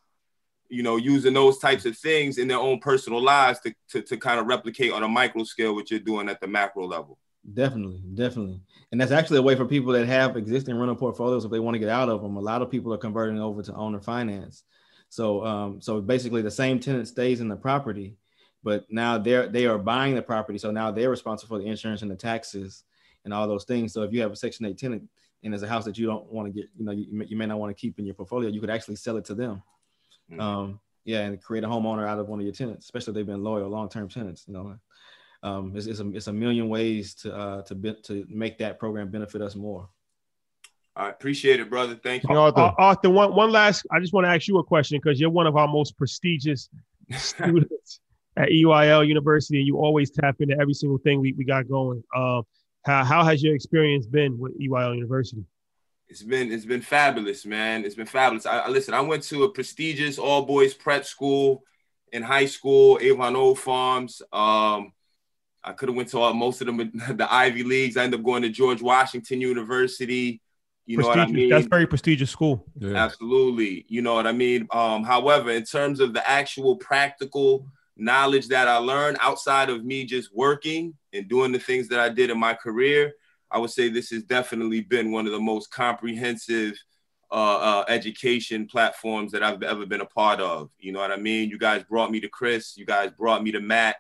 [0.70, 4.18] you know, using those types of things in their own personal lives to, to, to
[4.18, 7.18] kind of replicate on a micro scale what you're doing at the macro level.
[7.54, 8.60] Definitely, definitely.
[8.92, 11.76] And that's actually a way for people that have existing rental portfolios if they want
[11.76, 12.38] to get out of them.
[12.38, 14.64] A lot of people are converting over to owner finance.
[15.16, 18.18] So um, so basically the same tenant stays in the property,
[18.64, 20.60] but now they're they are buying the property.
[20.60, 22.84] So now they're responsible for the insurance and the taxes
[23.24, 23.94] and all those things.
[23.94, 25.04] So if you have a section eight tenant
[25.42, 27.46] and there's a house that you don't want to get, you know, you, you may
[27.46, 29.64] not want to keep in your portfolio, you could actually sell it to them.
[30.30, 30.42] Mm-hmm.
[30.42, 33.34] Um, yeah, and create a homeowner out of one of your tenants, especially if they've
[33.34, 34.44] been loyal, long-term tenants.
[34.48, 34.78] You know,
[35.44, 38.80] um, it's, it's, a, it's a million ways to uh, to be, to make that
[38.80, 39.88] program benefit us more.
[40.96, 42.00] I appreciate it, brother.
[42.02, 42.62] Thank you, Arthur.
[42.62, 43.86] Uh, Arthur, one one last.
[43.92, 46.70] I just want to ask you a question because you're one of our most prestigious
[47.18, 48.00] students
[48.38, 52.02] at EYL University, and you always tap into every single thing we, we got going.
[52.16, 52.44] Um,
[52.84, 55.44] how how has your experience been with EYL University?
[56.08, 57.84] It's been it's been fabulous, man.
[57.84, 58.46] It's been fabulous.
[58.46, 58.94] I, I listen.
[58.94, 61.64] I went to a prestigious all boys prep school
[62.14, 64.22] in high school, Avon Old Farms.
[64.32, 64.94] Um,
[65.62, 66.78] I could have went to all, most of them
[67.18, 67.98] the Ivy Leagues.
[67.98, 70.42] I ended up going to George Washington University.
[70.86, 71.50] You know what I mean?
[71.50, 72.66] That's very prestigious school.
[72.78, 72.96] Yeah.
[72.96, 73.86] Absolutely.
[73.88, 74.68] You know what I mean?
[74.72, 77.66] Um, however, in terms of the actual practical
[77.98, 82.10] knowledge that I learned outside of me just working and doing the things that I
[82.10, 83.14] did in my career,
[83.50, 86.78] I would say this has definitely been one of the most comprehensive
[87.32, 90.70] uh, uh, education platforms that I've ever been a part of.
[90.78, 91.50] You know what I mean?
[91.50, 92.78] You guys brought me to Chris.
[92.78, 93.96] You guys brought me to Matt.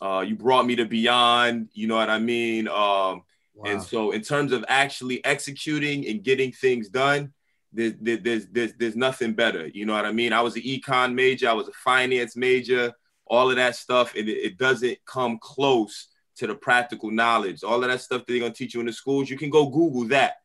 [0.00, 1.68] Uh, you brought me to Beyond.
[1.74, 2.66] You know what I mean?
[2.68, 3.22] Um,
[3.54, 3.70] wow.
[3.70, 7.32] And so, in terms of actually executing and getting things done,
[7.72, 9.66] there's, there's, there's, there's nothing better.
[9.66, 10.32] You know what I mean?
[10.32, 11.48] I was an econ major.
[11.48, 12.92] I was a finance major.
[13.26, 17.64] All of that stuff, and it, it doesn't come close to the practical knowledge.
[17.64, 19.66] All of that stuff that they're gonna teach you in the schools, you can go
[19.66, 20.36] Google that.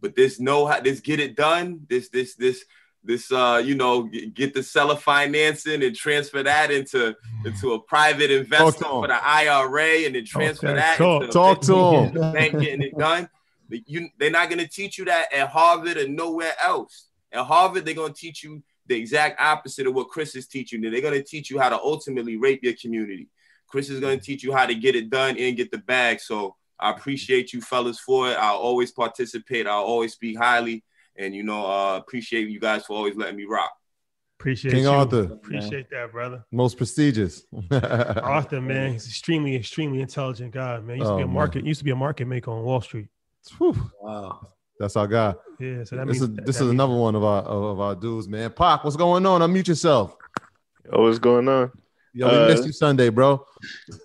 [0.00, 2.64] But this know how this get it done, this this this
[3.06, 7.14] this uh you know get the seller financing and transfer that into
[7.44, 10.76] into a private investment for the IRA and then transfer okay.
[10.76, 13.28] that talk, talk to them bank getting it done.
[13.68, 17.08] You, they're not going to teach you that at Harvard or nowhere else.
[17.32, 20.80] At Harvard, they're going to teach you the exact opposite of what Chris is teaching.
[20.80, 23.28] They're going to teach you how to ultimately rape your community.
[23.66, 26.20] Chris is going to teach you how to get it done and get the bag.
[26.20, 28.36] So I appreciate you fellas for it.
[28.38, 29.66] I'll always participate.
[29.66, 30.84] I'll always speak highly.
[31.18, 33.72] And, you know, uh, appreciate you guys for always letting me rock.
[34.38, 34.90] Appreciate King you.
[34.90, 35.22] Arthur.
[35.22, 36.44] Appreciate that, brother.
[36.52, 37.46] Most prestigious.
[37.70, 40.96] Arthur, man, he's extremely, extremely intelligent guy, man.
[40.96, 41.66] He used oh, to be a market, man.
[41.66, 43.08] used to be a market maker on Wall Street.
[43.58, 43.90] Whew.
[44.00, 44.46] Wow.
[44.78, 45.34] That's our guy.
[45.58, 48.28] Yeah, so that this means is, this is another one of our of, our dudes,
[48.28, 48.50] man.
[48.50, 49.40] Pop, what's going on?
[49.40, 50.14] Unmute yourself.
[50.92, 51.72] Oh, what's going on?
[52.12, 53.44] Yo, we uh, missed you Sunday, bro.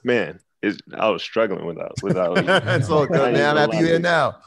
[0.05, 0.39] Man,
[0.97, 2.37] I was struggling without without.
[2.67, 3.57] it's all good, man.
[3.57, 4.37] I'm happy you're here now.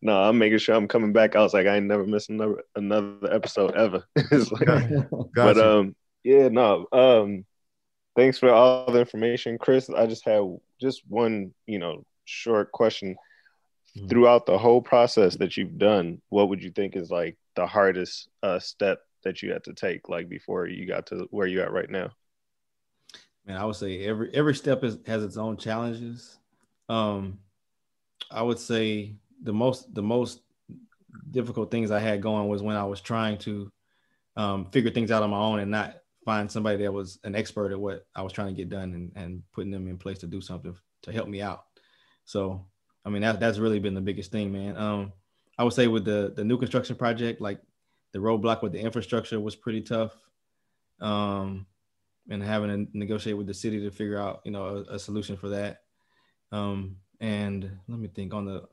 [0.00, 1.34] No, I'm making sure I'm coming back.
[1.34, 4.04] I was like, I ain't never missed another another episode ever.
[4.30, 4.90] like,
[5.34, 6.86] but um, yeah, no.
[6.92, 7.44] Um,
[8.16, 9.90] thanks for all the information, Chris.
[9.90, 10.46] I just have
[10.80, 13.16] just one, you know, short question.
[13.96, 14.08] Mm-hmm.
[14.08, 18.28] Throughout the whole process that you've done, what would you think is like the hardest
[18.42, 21.72] uh, step that you had to take, like before you got to where you at
[21.72, 22.10] right now?
[23.46, 26.38] Man, I would say every every step is, has its own challenges.
[26.88, 27.38] Um,
[28.30, 30.40] I would say the most the most
[31.30, 33.72] difficult things I had going was when I was trying to
[34.36, 37.72] um, figure things out on my own and not find somebody that was an expert
[37.72, 40.26] at what I was trying to get done and, and putting them in place to
[40.26, 41.64] do something to help me out.
[42.24, 42.66] So,
[43.04, 44.76] I mean, that, that's really been the biggest thing, man.
[44.76, 45.12] Um,
[45.58, 47.60] I would say with the, the new construction project, like
[48.12, 50.14] the roadblock with the infrastructure was pretty tough.
[51.00, 51.66] Um,
[52.28, 55.36] and having to negotiate with the city to figure out, you know, a, a solution
[55.36, 55.82] for that.
[56.52, 58.64] Um, and let me think on the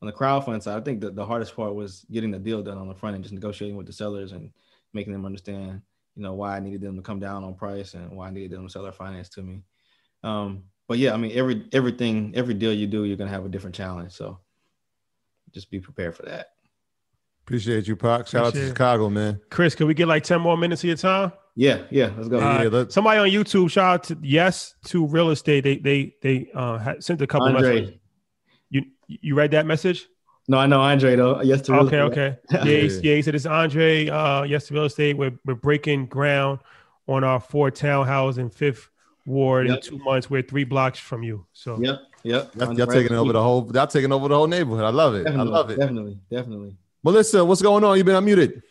[0.00, 2.78] on the crowdfund side, I think that the hardest part was getting the deal done
[2.78, 4.50] on the front and just negotiating with the sellers and
[4.92, 5.82] making them understand,
[6.14, 8.52] you know, why I needed them to come down on price and why I needed
[8.52, 9.62] them to sell their finance to me.
[10.22, 13.48] Um, but yeah, I mean, every everything, every deal you do, you're gonna have a
[13.48, 14.12] different challenge.
[14.12, 14.38] So
[15.52, 16.50] just be prepared for that.
[17.42, 18.26] Appreciate you, Pac.
[18.26, 18.68] Shout out to Appreciate it.
[18.68, 19.40] Chicago, man.
[19.50, 21.32] Chris, can we get like 10 more minutes of your time?
[21.56, 22.38] Yeah, yeah, let's go.
[22.38, 25.64] Uh, Yeah, let- somebody on YouTube, shout out to yes to real estate.
[25.64, 27.80] They they they uh sent a couple Andre.
[27.80, 27.98] messages.
[29.08, 30.06] You you read that message?
[30.50, 31.42] No, I know Andre though.
[31.42, 32.12] Yes, to real Okay, estate.
[32.12, 32.36] okay.
[32.70, 34.08] Yeah, he, yeah, he said it's Andre.
[34.08, 35.16] Uh, yes to real estate.
[35.16, 36.60] We're we're breaking ground
[37.06, 38.88] on our four townhouse in Fifth
[39.26, 40.30] Ward in two months.
[40.30, 41.44] We're three blocks from you.
[41.52, 42.54] So Yep, yep.
[42.54, 43.70] Y'all, y'all taking over the whole.
[43.74, 44.84] Y'all taking over the whole neighborhood.
[44.84, 45.24] I love it.
[45.24, 45.78] Definitely, I love it.
[45.78, 46.76] Definitely, definitely.
[47.02, 47.96] Melissa, what's going on?
[47.96, 48.62] You've been unmuted.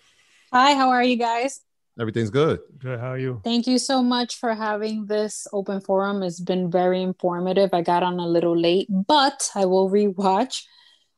[0.51, 1.61] Hi, how are you guys?
[1.99, 2.59] Everything's good.
[2.77, 2.99] Good.
[2.99, 3.41] How are you?
[3.43, 6.21] Thank you so much for having this open forum.
[6.21, 7.71] It's been very informative.
[7.73, 10.63] I got on a little late, but I will rewatch.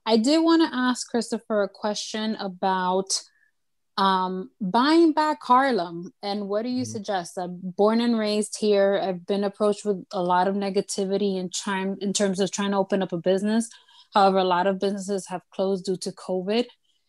[0.06, 3.22] I did want to ask Christopher a question about
[3.98, 6.14] um, buying back Harlem.
[6.24, 7.38] And what do you suggest?
[7.38, 8.98] I'm born and raised here.
[9.04, 12.78] I've been approached with a lot of negativity in, trying, in terms of trying to
[12.78, 13.70] open up a business.
[14.14, 16.66] However, a lot of businesses have closed due to COVID.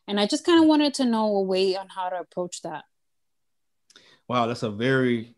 [0.09, 2.83] And I just kind of wanted to know a way on how to approach that.
[4.31, 5.35] Wow, that's a very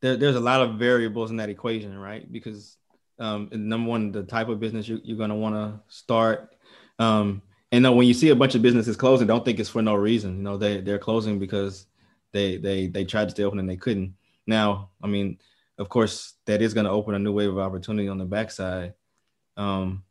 [0.00, 2.32] there, there's a lot of variables in that equation, right?
[2.32, 2.78] Because
[3.18, 6.56] um, number one, the type of business you, you're going to want to start.
[6.98, 9.82] Um, and then when you see a bunch of businesses closing, don't think it's for
[9.82, 10.38] no reason.
[10.38, 11.88] You know, they they're closing because
[12.32, 14.14] they they they tried to stay open and they couldn't.
[14.46, 15.36] Now, I mean,
[15.76, 18.94] of course, that is going to open a new wave of opportunity on the backside.
[19.58, 20.04] Um,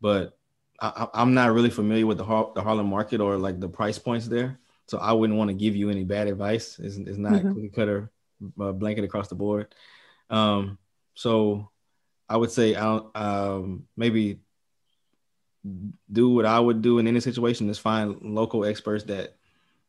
[0.00, 0.38] but
[0.80, 3.98] I, I'm not really familiar with the Har- the Harlem market or like the price
[3.98, 4.58] points there,
[4.90, 6.80] so I wouldn't want to give you any bad advice.
[6.80, 7.54] It's, it's not Mhm.
[7.54, 8.10] cookie cutter
[8.60, 9.72] uh, blanket across the board.
[10.28, 10.78] Um,
[11.14, 11.70] so
[12.28, 14.40] I would say I don't, um, maybe
[16.10, 19.36] do what I would do in any situation is find local experts that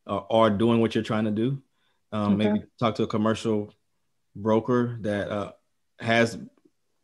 [0.06, 1.62] are, are doing what you're trying to do.
[2.12, 2.50] Um, Okay.
[2.50, 3.74] Maybe talk to a commercial
[4.36, 5.54] broker that uh,
[6.00, 6.38] has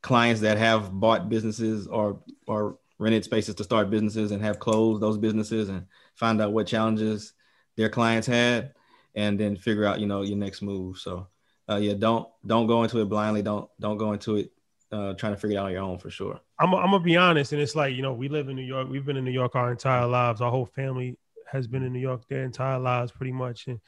[0.04, 5.02] clients that have bought businesses or or rented spaces to start businesses and have closed
[5.02, 7.34] those businesses and find out what challenges
[7.78, 8.74] their clients had
[9.16, 11.28] and then figure out you know your next move so
[11.70, 14.52] uh, yeah don't don't go into it blindly don't don't go into it
[14.92, 17.18] uh, trying to figure it out on your own for sure I'm, I'm gonna be
[17.18, 18.90] honest, and it's like you know we live in New York.
[18.90, 20.42] We've been in New York our entire lives.
[20.42, 21.18] Our whole family
[21.52, 23.68] has been in New York their entire lives, pretty much.
[23.68, 23.80] And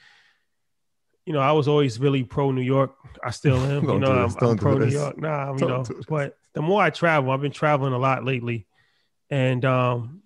[1.26, 2.96] you know, I was always really pro New York.
[3.24, 3.84] I still am.
[3.90, 4.30] you know, I'm.
[4.30, 4.86] I'm Don't pro New.
[4.86, 5.18] York.
[5.18, 8.24] Nah, I'm, you Don't know, but the more I travel, I've been traveling a lot
[8.24, 8.68] lately,
[9.32, 10.22] and um,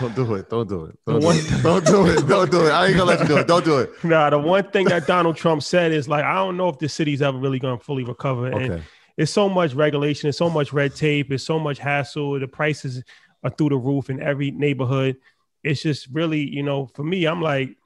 [0.00, 0.48] Don't do it.
[0.48, 0.98] Don't do it.
[1.06, 1.62] Don't do one- it.
[1.62, 2.26] Don't do it.
[2.26, 2.70] Don't do it.
[2.70, 3.46] I ain't gonna let you do it.
[3.46, 3.90] Don't do it.
[4.04, 6.88] Nah, the one thing that Donald Trump said is like, I don't know if the
[6.88, 8.46] city's ever really to fully recover.
[8.46, 8.82] And
[9.16, 12.38] it's so much regulation, it's so much red tape, it's so much hassle.
[12.38, 13.02] The prices
[13.42, 15.16] are through the roof in every neighborhood.
[15.62, 17.76] It's just really, you know, for me, I'm like,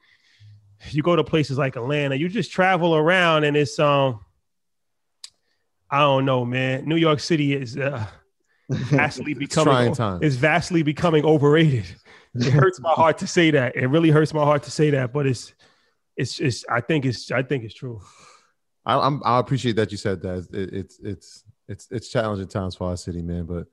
[0.89, 4.19] you go to places like Atlanta, you just travel around, and it's um,
[5.89, 6.85] I don't know, man.
[6.85, 8.05] New York City is uh,
[8.71, 11.85] vastly becoming is vastly becoming overrated.
[12.33, 13.75] It hurts my heart to say that.
[13.75, 15.53] It really hurts my heart to say that, but it's
[16.15, 18.01] it's it's I think it's I think it's true.
[18.85, 20.47] I, I'm, I appreciate that you said that.
[20.53, 23.45] It, it's it's it's it's challenging times for our city, man.
[23.45, 23.67] But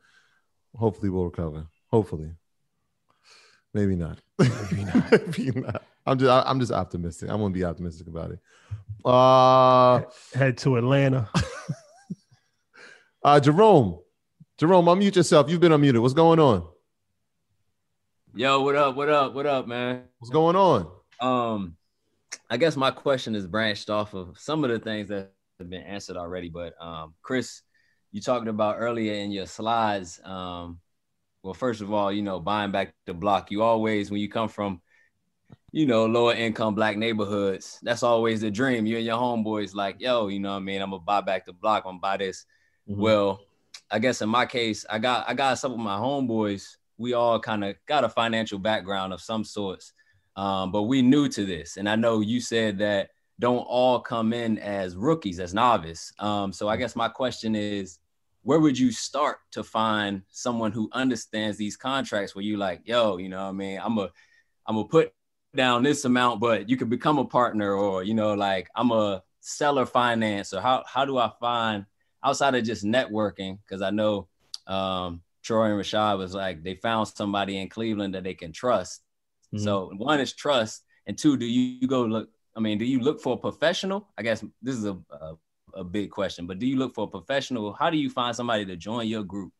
[0.76, 1.66] hopefully we'll recover.
[1.90, 2.30] Hopefully,
[3.72, 4.18] maybe not.
[4.38, 5.10] Maybe not.
[5.38, 5.82] maybe not.
[6.06, 7.30] I'm just I'm just optimistic.
[7.30, 8.40] I'm gonna be optimistic about it.
[9.04, 10.02] Uh,
[10.34, 11.30] Head to Atlanta.
[13.22, 14.00] uh, Jerome,
[14.58, 15.48] Jerome, unmute yourself.
[15.48, 16.02] You've been unmuted.
[16.02, 16.66] What's going on?
[18.34, 18.96] Yo, what up?
[18.96, 19.32] What up?
[19.32, 20.02] What up, man?
[20.18, 20.90] What's going on?
[21.20, 21.76] Um,
[22.50, 25.30] I guess my question is branched off of some of the things that
[25.60, 26.48] have been answered already.
[26.48, 27.62] But um, Chris,
[28.10, 30.20] you talked about earlier in your slides.
[30.24, 30.80] Um,
[31.44, 33.52] well, first of all, you know, buying back the block.
[33.52, 34.80] You always, when you come from,
[35.70, 38.86] you know, lower income black neighborhoods, that's always the dream.
[38.86, 40.82] You and your homeboys, like, yo, you know what I mean?
[40.82, 41.84] I'm gonna buy back the block.
[41.86, 42.44] I'm gonna buy this.
[42.86, 43.40] Well,
[43.90, 46.76] I guess in my case, I got I got some of my homeboys.
[46.98, 49.92] We all kind of got a financial background of some sorts,
[50.36, 51.76] um, but we new to this.
[51.76, 53.10] And I know you said that
[53.40, 56.12] don't all come in as rookies, as novice.
[56.18, 57.98] Um, so I guess my question is,
[58.42, 62.34] where would you start to find someone who understands these contracts?
[62.34, 64.10] Where you like, yo, you know, what I mean, I'm a,
[64.66, 65.12] I'm gonna put
[65.54, 69.22] down this amount, but you could become a partner, or you know, like I'm a
[69.40, 71.86] seller finance, or how how do I find
[72.24, 73.58] outside of just networking?
[73.62, 74.28] Because I know
[74.66, 79.02] um, Troy and Rashad was like they found somebody in Cleveland that they can trust.
[79.54, 79.64] Mhm.
[79.64, 82.28] So one is trust, and two, do you go look?
[82.56, 84.08] I mean, do you look for a professional?
[84.18, 85.34] I guess this is a, a
[85.74, 87.72] a big question, but do you look for a professional?
[87.72, 89.52] How do you find somebody to join your group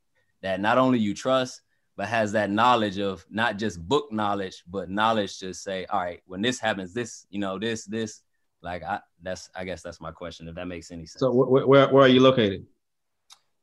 [0.43, 1.63] that not only you trust,
[1.97, 6.23] but has that knowledge of not just book knowledge, but knowledge to say, all right,
[6.27, 8.23] when this happens, this, you know, this, this,
[8.63, 11.21] like I that's I guess that's my question, if that makes any sense.
[11.21, 12.67] so wh- wh- where, where are you located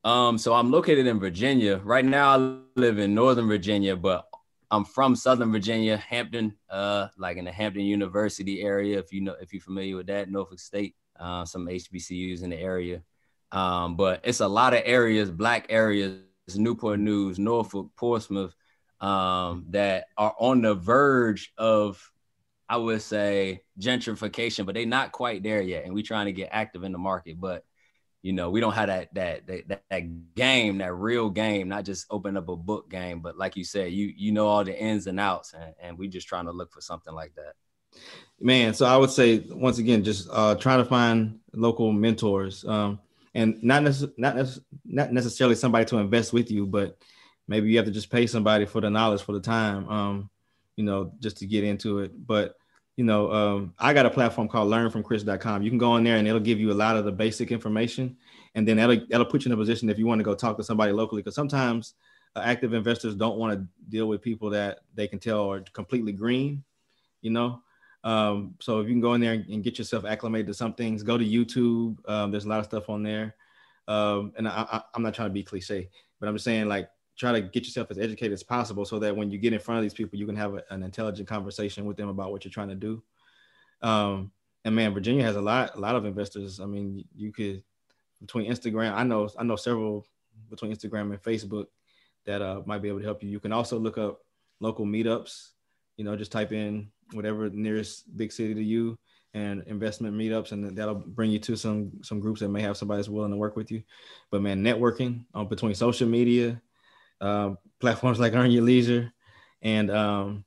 [0.04, 1.78] Um, so I'm located in Virginia.
[1.84, 4.28] Right now I live in Northern Virginia, but
[4.72, 9.00] I'm from Southern Virginia, Hampton, uh, like in the Hampton University area.
[9.00, 12.58] If you know, if you're familiar with that, Norfolk State, uh, some HBCUs in the
[12.60, 13.02] area.
[13.52, 16.20] Um, but it's a lot of areas, black areas,
[16.56, 18.54] Newport News, Norfolk, Portsmouth,
[19.02, 22.12] um, that are on the verge of,
[22.68, 25.86] I would say, gentrification, but they're not quite there yet.
[25.86, 27.40] And we're trying to get active in the market.
[27.40, 27.64] But
[28.26, 32.08] you know, we don't have that that that that game, that real game, not just
[32.10, 35.06] open up a book game, but like you said, you you know all the ins
[35.06, 37.54] and outs, and, and we just trying to look for something like that.
[38.40, 43.00] Man, so I would say once again, just uh, try to find local mentors, um,
[43.36, 46.98] and not necess- not nece- not necessarily somebody to invest with you, but
[47.48, 50.30] maybe you have to just pay somebody for the knowledge for the time, um,
[50.76, 52.12] you know, just to get into it.
[52.26, 52.56] But
[52.96, 55.64] you know, um, I got a platform called learnfromchris.com.
[55.64, 58.16] You can go in there and it'll give you a lot of the basic information.
[58.56, 60.56] And then that'll, that'll put you in a position if you want to go talk
[60.58, 61.22] to somebody locally.
[61.22, 61.96] Because sometimes
[62.38, 66.14] uh, active investors don't want to deal with people that they can tell are completely
[66.14, 66.64] green,
[67.22, 67.62] you know?
[68.06, 70.76] Um, so if you can go in there and, and, get yourself acclimated to some
[70.76, 71.98] things, go to YouTube.
[72.08, 73.36] Um, there's a lot of stuff on there.
[73.88, 75.90] Um, and I, I'm not trying to be cliche,
[76.20, 79.16] but I'm just saying like try to get yourself as educated as possible so that
[79.16, 81.86] when you get in front of these people, you can have a, an intelligent conversation
[81.86, 83.02] with them about what you're trying to do.
[83.82, 84.32] Um,
[84.64, 86.60] and man, Virginia has a lot, a lot of investors.
[86.60, 87.64] I mean, you could
[88.20, 90.06] between Instagram, I know, I know several
[90.50, 91.68] between Instagram and Facebook
[92.26, 93.30] that uh, might be able to help you.
[93.30, 94.22] You can also look up
[94.60, 95.52] local meetups.
[95.98, 98.98] You know, just type in whatever nearest big city to you
[99.34, 103.00] and investment meetups, and that'll bring you to some some groups that may have somebody
[103.00, 103.84] that's willing to work with you.
[104.32, 106.62] But man, networking uh, between social media,
[107.22, 109.12] um, platforms like Earn Your Leisure,
[109.62, 110.46] and um,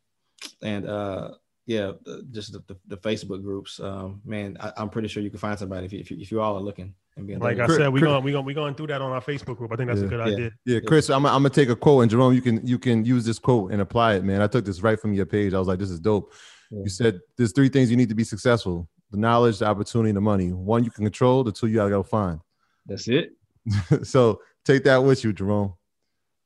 [0.63, 1.31] and uh,
[1.67, 1.93] yeah,
[2.31, 3.79] just the, the, the, Facebook groups.
[3.79, 6.33] Um, man, I, am pretty sure you can find somebody if you, if you, if
[6.33, 6.95] you all are looking.
[7.17, 9.21] And being like I said, we're going we going we going through that on our
[9.21, 9.73] Facebook group.
[9.73, 10.07] I think that's yeah.
[10.07, 10.35] a good yeah.
[10.35, 10.51] idea.
[10.65, 13.25] Yeah, Chris, I'm, I'm gonna take a quote, and Jerome, you can you can use
[13.25, 14.41] this quote and apply it, man.
[14.41, 15.53] I took this right from your page.
[15.53, 16.33] I was like, this is dope.
[16.71, 16.83] Yeah.
[16.85, 20.17] You said there's three things you need to be successful: the knowledge, the opportunity, and
[20.17, 20.53] the money.
[20.53, 21.43] One you can control.
[21.43, 22.41] The two you gotta go find.
[22.87, 23.33] That's it.
[24.05, 25.75] so take that with you, Jerome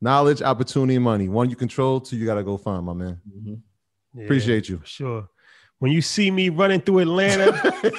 [0.02, 1.28] knowledge, opportunity, money.
[1.28, 3.20] One you control, two you gotta go find, my man.
[3.26, 3.54] Mm-hmm.
[4.18, 4.82] Yeah, Appreciate you.
[4.84, 5.28] Sure.
[5.78, 7.72] When you see me running through Atlanta,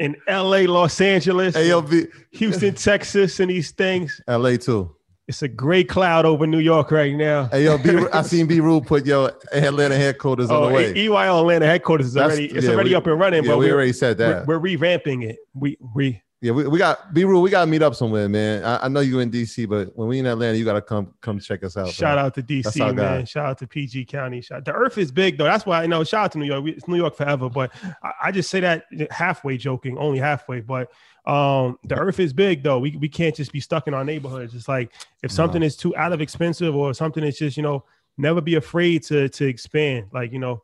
[0.00, 2.08] in LA, Los Angeles, ALB.
[2.32, 4.20] Houston, Texas, and these things.
[4.28, 4.94] LA too.
[5.28, 7.46] It's a gray cloud over New York right now.
[7.46, 10.94] Hey yo, B, I seen B Rule put yo Atlanta headquarters oh, on the way.
[10.94, 13.42] EYL Atlanta headquarters is That's, already it's yeah, already we, up and running.
[13.42, 14.46] Yeah, but we already said that.
[14.46, 15.38] We're, we're revamping it.
[15.52, 17.40] We we yeah, we, we got B rule.
[17.40, 18.62] We got to meet up somewhere, man.
[18.62, 21.14] I, I, know you in DC, but when we in Atlanta, you got to come
[21.22, 21.88] come check us out.
[21.88, 23.24] Shout out to DC, man.
[23.24, 24.42] Shout out to PG County.
[24.42, 25.44] Shout, the Earth is big though.
[25.44, 26.04] That's why I know.
[26.04, 26.64] Shout out to New York.
[26.66, 27.48] It's New York forever.
[27.48, 27.72] But
[28.02, 30.60] I, I just say that halfway joking, only halfway.
[30.60, 30.92] But
[31.24, 32.80] um, the Earth is big though.
[32.80, 34.54] We we can't just be stuck in our neighborhoods.
[34.54, 34.92] It's like
[35.22, 35.66] if something no.
[35.66, 37.82] is too out of expensive or something is just you know
[38.18, 40.08] never be afraid to to expand.
[40.12, 40.62] Like you know,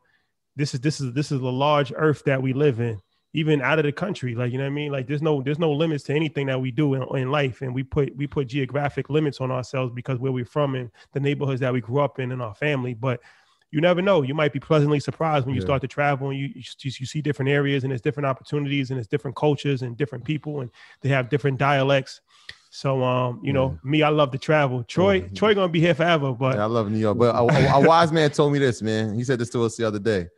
[0.55, 3.01] this is this is this is the large Earth that we live in
[3.35, 5.59] even out of the country like you know what i mean like there's no there's
[5.59, 8.47] no limits to anything that we do in, in, life and we put we put
[8.47, 12.19] geographic limits on ourselves because where we're from and the neighborhoods that we grew up
[12.19, 13.21] in and our family but
[13.71, 15.67] you never know you might be pleasantly surprised when you yeah.
[15.67, 18.99] start to travel and you, you you see different areas and there's different opportunities and
[18.99, 22.21] there's different cultures and different people and they have different dialects
[22.75, 24.83] so um, you know, me, I love to travel.
[24.83, 25.35] Troy, mm-hmm.
[25.35, 27.19] Troy gonna be here forever, but yeah, I love New York.
[27.19, 29.15] But a, a, a, wise man told me this, man.
[29.15, 30.29] He said this to us the other day.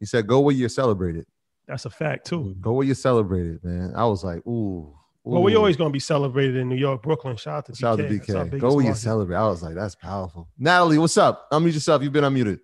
[0.00, 1.26] He said, "Go where you're celebrated."
[1.66, 2.56] That's a fact too.
[2.60, 3.92] Go where you celebrated, man.
[3.96, 4.92] I was like, ooh.
[5.24, 7.36] Well, we always gonna be celebrated in New York, Brooklyn.
[7.36, 8.36] Shout out to Shout BK.
[8.36, 8.60] Out to BK.
[8.60, 9.36] Go where you celebrate.
[9.36, 10.48] I was like, that's powerful.
[10.56, 11.50] Natalie, what's up?
[11.50, 12.02] Unmute yourself.
[12.02, 12.60] You've been unmuted.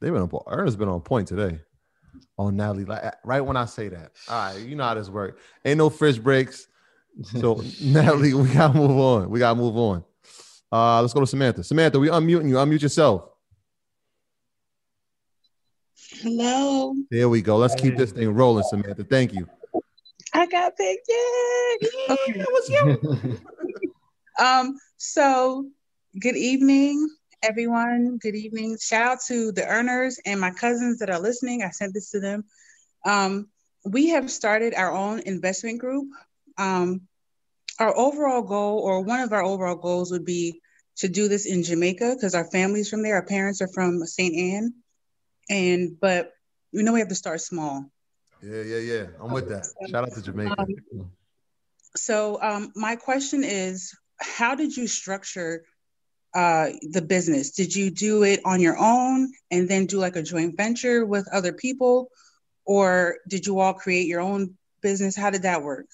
[0.00, 0.44] They've been on point.
[0.46, 1.58] Ernest been on point today.
[2.38, 4.12] Oh, Natalie, like right when I say that.
[4.28, 5.40] All right, you know how this works.
[5.64, 6.68] Ain't no fish breaks.
[7.24, 9.30] So Natalie, we gotta move on.
[9.30, 10.04] We gotta move on.
[10.70, 11.64] Uh, let's go to Samantha.
[11.64, 12.54] Samantha, we unmuting you.
[12.54, 13.28] Unmute yourself.
[16.22, 16.94] Hello.
[17.10, 17.56] There we go.
[17.56, 19.02] Let's keep this thing rolling, Samantha.
[19.02, 19.48] Thank you.
[20.32, 21.08] I got picked.
[21.08, 21.88] Yay!
[22.10, 22.44] Okay.
[22.48, 23.38] What's you?
[24.38, 25.66] um, so
[26.20, 27.08] good evening,
[27.42, 28.18] everyone.
[28.18, 28.78] Good evening.
[28.80, 31.64] Shout out to the earners and my cousins that are listening.
[31.64, 32.44] I sent this to them.
[33.04, 33.48] Um,
[33.84, 36.06] we have started our own investment group.
[36.56, 37.00] Um,
[37.80, 40.60] our overall goal, or one of our overall goals, would be
[40.98, 43.16] to do this in Jamaica because our family's from there.
[43.16, 44.36] Our parents are from St.
[44.36, 44.74] Ann
[45.48, 46.32] and but
[46.72, 47.90] we know we have to start small.
[48.42, 49.06] Yeah, yeah, yeah.
[49.20, 49.66] I'm with that.
[49.88, 50.56] Shout out to Jamaica.
[50.58, 51.10] Um,
[51.96, 55.64] so um, my question is, how did you structure
[56.34, 57.50] uh, the business?
[57.50, 61.28] Did you do it on your own and then do like a joint venture with
[61.32, 62.10] other people,
[62.64, 65.16] or did you all create your own business?
[65.16, 65.86] How did that work?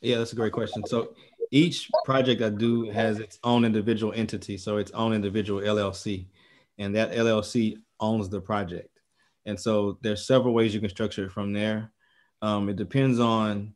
[0.00, 0.84] Yeah, that's a great question.
[0.86, 1.14] So
[1.50, 6.26] each project I do has its own individual entity, so its own individual LLC,
[6.78, 9.00] and that LLC owns the project.
[9.46, 11.92] And so there's several ways you can structure it from there.
[12.42, 13.74] Um, it depends on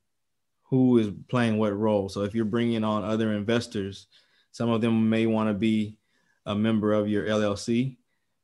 [0.64, 2.09] who is playing what role.
[2.09, 4.06] So if you're bringing on other investors,
[4.52, 5.98] some of them may want to be
[6.46, 7.96] a member of your LLC.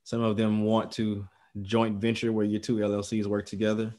[0.05, 1.27] Some of them want to
[1.63, 3.95] joint venture where your two LLCs work together.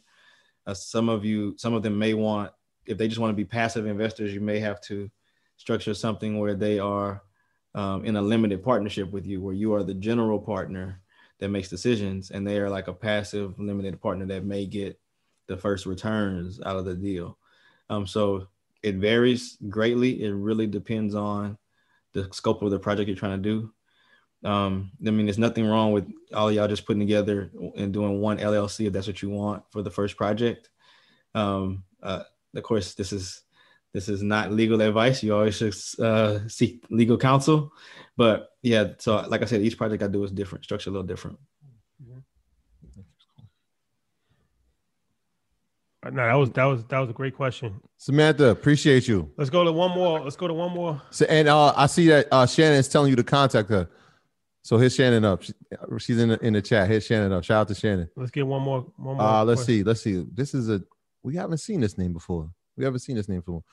[0.66, 2.52] Uh, some of you, some of them may want,
[2.86, 5.10] if they just want to be passive investors, you may have to
[5.58, 7.24] structure something where they are
[7.76, 11.02] um, in a limited partnership with you, where you are the general partner
[11.42, 14.98] that makes decisions, and they are like a passive limited partner that may get
[15.48, 17.38] the first returns out of the deal.
[17.90, 18.48] Um, so
[18.84, 20.24] it varies greatly.
[20.24, 21.58] It really depends on
[22.14, 24.48] the scope of the project you're trying to do.
[24.48, 28.38] Um, I mean, there's nothing wrong with all y'all just putting together and doing one
[28.38, 30.70] LLC if that's what you want for the first project.
[31.34, 32.24] Um, uh,
[32.56, 33.44] of course, this is
[33.94, 35.22] this is not legal advice.
[35.22, 37.72] You always should uh, seek legal counsel.
[38.18, 41.08] But yeah, so like I said, each project I do is different, structure a little
[41.08, 41.40] different.
[46.04, 47.80] No, that was that was that was a great question.
[47.98, 49.32] Samantha, appreciate you.
[49.38, 50.20] Let's go to one more.
[50.20, 51.00] Let's go to one more.
[51.12, 53.88] So, and uh, I see that uh, Shannon is telling you to contact her.
[54.64, 55.44] So hit Shannon up.
[55.44, 55.54] She,
[56.00, 56.90] she's in the in the chat.
[56.90, 57.44] Hit Shannon up.
[57.44, 58.10] Shout out to Shannon.
[58.16, 58.88] Let's get one more.
[58.98, 59.26] One more.
[59.26, 59.84] Uh, let's see.
[59.84, 60.26] Let's see.
[60.34, 60.82] This is a
[61.22, 62.50] we haven't seen this name before.
[62.78, 63.64] We haven't seen this name before.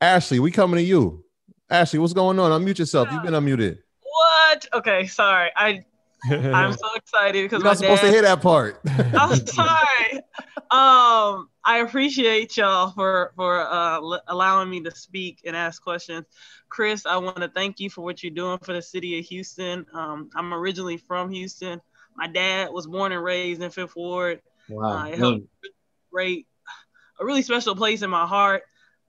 [0.00, 1.24] Ashley, we coming to you.
[1.70, 2.50] Ashley, what's going on?
[2.50, 3.08] Unmute yourself.
[3.10, 3.78] You've been unmuted.
[4.02, 4.66] What?
[4.72, 5.50] Okay, sorry.
[5.56, 5.84] I
[6.30, 8.80] I'm so excited because You're not supposed dad, to hear that part.
[8.88, 10.22] I'm sorry.
[10.70, 16.26] Um, I appreciate y'all for for uh, l- allowing me to speak and ask questions.
[16.68, 19.86] Chris, I want to thank you for what you're doing for the city of Houston.
[19.92, 21.80] Um, I'm originally from Houston.
[22.16, 24.40] My dad was born and raised in Fifth Ward.
[24.68, 25.04] Wow.
[25.04, 25.68] Uh, it held a
[26.10, 26.46] great,
[27.18, 28.62] a really special place in my heart.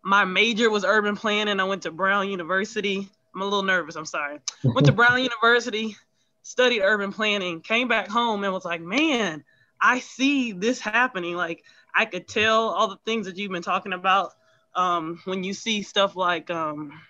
[0.04, 1.60] My major was urban planning.
[1.60, 3.10] I went to Brown University.
[3.34, 3.96] I'm a little nervous.
[3.96, 4.40] I'm sorry.
[4.64, 5.96] Went to Brown University,
[6.44, 9.44] studied urban planning, came back home and was like, man,
[9.82, 11.36] I see this happening.
[11.36, 11.64] Like
[11.94, 14.32] I could tell all the things that you've been talking about.
[14.76, 17.02] Um, when you see stuff like um,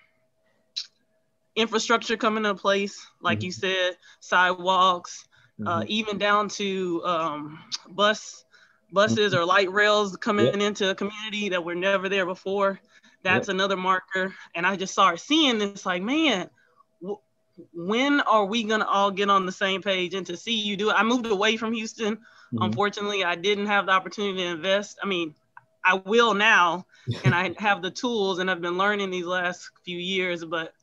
[1.56, 5.28] infrastructure coming into place, like you said, sidewalks,
[5.66, 7.60] uh, even down to um,
[7.90, 8.46] bus
[8.92, 10.56] buses or light rails coming Yep.
[10.56, 12.80] into a community that were never there before.
[13.24, 14.34] That's another marker.
[14.56, 16.50] And I just started seeing this like, man,
[17.02, 17.20] w-
[17.74, 20.14] when are we gonna all get on the same page?
[20.14, 22.18] And to see you do it, I moved away from Houston.
[22.54, 22.64] Mhm.
[22.66, 25.00] Unfortunately, I didn't have the opportunity to invest.
[25.04, 25.36] I mean,
[25.84, 26.86] I will now,
[27.24, 30.46] and I have the tools, and I've been learning these last few years.
[30.46, 30.74] But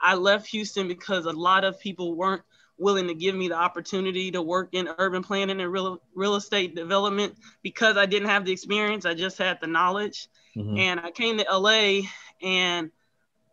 [0.00, 2.42] I left Houston because a lot of people weren't
[2.80, 6.74] willing to give me the opportunity to work in urban planning and real real estate
[6.74, 9.04] development because I didn't have the experience.
[9.04, 10.28] I just had the knowledge.
[10.56, 10.78] Mhm.
[10.78, 12.08] And I came to LA
[12.42, 12.90] and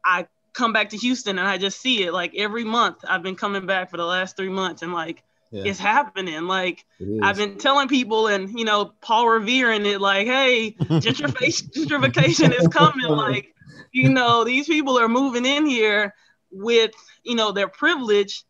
[0.03, 2.97] I come back to Houston and I just see it like every month.
[3.07, 5.65] I've been coming back for the last three months and like Yeah.
[5.65, 6.47] it's happening.
[6.47, 11.69] Like It I've been telling people and you know, Paul revering it like, hey, gentrification
[11.73, 13.07] gentrification is coming.
[13.07, 13.53] Like,
[13.91, 16.13] you know, these people are moving in here
[16.51, 16.91] with,
[17.23, 18.43] you know, their privilege,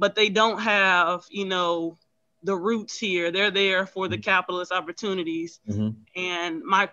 [0.00, 1.98] but they don't have, you know,
[2.42, 3.30] the roots here.
[3.30, 5.60] They're there for the capitalist opportunities.
[5.68, 5.94] Mhm.
[6.16, 6.88] And my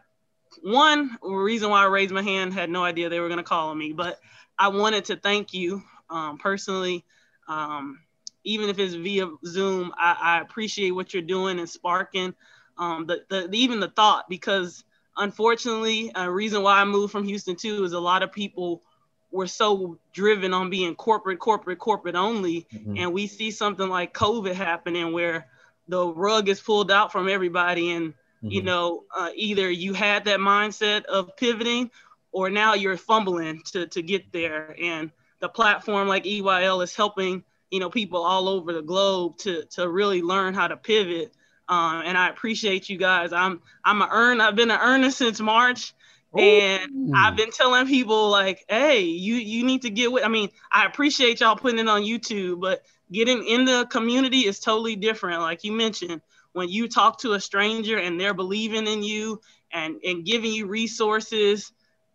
[0.61, 3.69] one reason why I raised my hand had no idea they were going to call
[3.69, 4.19] on me, but
[4.59, 7.05] I wanted to thank you um, personally.
[7.47, 7.99] Um,
[8.43, 12.35] even if it's via Zoom, I, I appreciate what you're doing and sparking
[12.77, 14.83] um, the, the, even the thought because
[15.15, 18.83] unfortunately, a reason why I moved from Houston too is a lot of people
[19.31, 22.65] were so driven on being corporate, corporate, corporate only.
[22.73, 22.99] Mhm.
[22.99, 25.47] And we see something like COVID happening where
[25.87, 28.65] the rug is pulled out from everybody and you Mhm.
[28.65, 31.89] know uh, either you had that mindset of pivoting
[32.31, 37.43] or now you're fumbling to, to get there and the platform like EYL is helping
[37.71, 41.33] you know people all over the globe to to really learn how to pivot
[41.69, 45.39] um, and I appreciate you guys I'm I'm an earn I've been an earner since
[45.39, 45.93] March
[46.35, 50.49] and I've been telling people like hey you you need to get with I mean
[50.71, 55.41] I appreciate y'all putting it on YouTube but getting in the community is totally different.
[55.41, 56.21] Like you mentioned
[56.53, 59.41] when you talk to a stranger and they're believing in you
[59.71, 61.71] and and giving you resources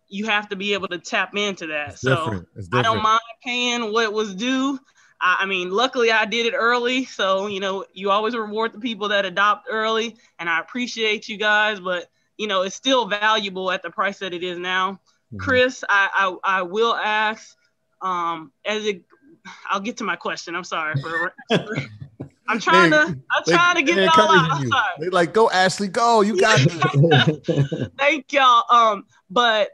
[0.09, 1.97] you have to be able to tap into that.
[1.97, 2.47] So different.
[2.55, 4.79] It's i don't mind paying what was due.
[5.19, 7.05] I, I mean luckily i did it early.
[7.05, 11.37] So you know you always reward the people that adopt early and i appreciate you
[11.37, 14.99] guys but you know it's still valuable at the price that it is now
[15.37, 16.09] chris I,
[16.43, 17.55] I i will ask
[18.01, 19.03] um as it
[19.69, 21.33] i'll get to my question i'm sorry for
[22.47, 24.69] i'm trying to i'm They- trying to get they it all out i'm you.
[24.69, 26.21] sorry They like, go Ashley, go.
[26.21, 27.39] You got this.
[27.97, 28.63] Thank y'all.
[28.69, 29.69] Um, but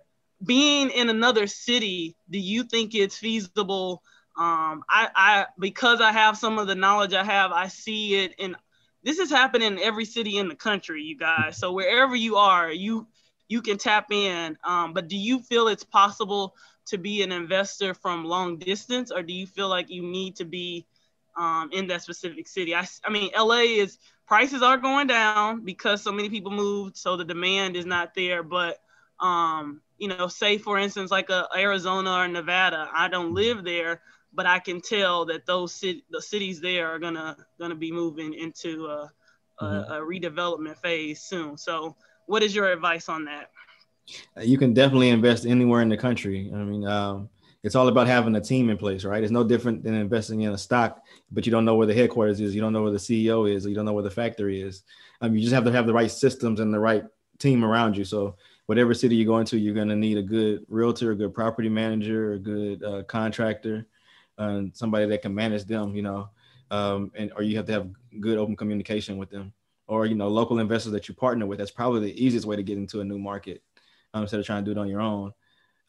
[0.46, 4.02] being in another city, do you think it's feasible?
[4.38, 8.36] Um, I, I because I have some of the knowledge I have, I see it
[8.38, 8.56] in
[9.04, 11.58] this is happening in every city in the country, you guys.
[11.58, 13.08] So wherever you are, you
[13.48, 14.58] you can tap in.
[14.64, 16.56] Um, but do you feel it's possible
[16.88, 20.46] to be an investor from long distance, or do you feel like you need to
[20.46, 20.86] be
[21.38, 22.76] um, in that specific city?
[22.76, 23.98] I, I mean, LA is
[24.28, 28.44] prices are going down because so many people moved, so the demand is not there.
[28.44, 28.78] But
[29.20, 34.02] um, you know, say for instance, like a Arizona or Nevada, I don't live there,
[34.34, 38.34] but I can tell that those city, the cities there are gonna gonna be moving
[38.34, 39.12] into a,
[39.62, 39.92] mm-hmm.
[39.92, 41.58] a, a redevelopment phase soon.
[41.58, 41.96] So,
[42.28, 43.52] what is your advice on that?
[44.42, 46.52] You can definitely invest anywhere in the country.
[46.54, 47.30] I mean, um,
[47.64, 49.22] it's all about having a team in place, right?
[49.22, 52.40] It's no different than investing in a stock, but you don't know where the headquarters
[52.40, 54.62] is, you don't know where the CEO is, or you don't know where the factory
[54.62, 54.84] is.
[55.22, 57.04] Um, you just have to have the right systems and the right
[57.38, 58.06] team around you.
[58.06, 58.36] So
[58.68, 61.70] whatever city you go into, you're going to need a good realtor, a good property
[61.70, 63.88] manager, a good uh, contractor,
[64.40, 66.30] uh, somebody that can manage them, you know,
[66.72, 67.90] um, and or you have to have
[68.20, 69.54] good open communication with them,
[69.88, 71.60] or you know, local investors that you partner with.
[71.60, 73.62] That's probably the easiest way to get into a new market
[74.14, 75.34] um, instead of trying to do it on your own.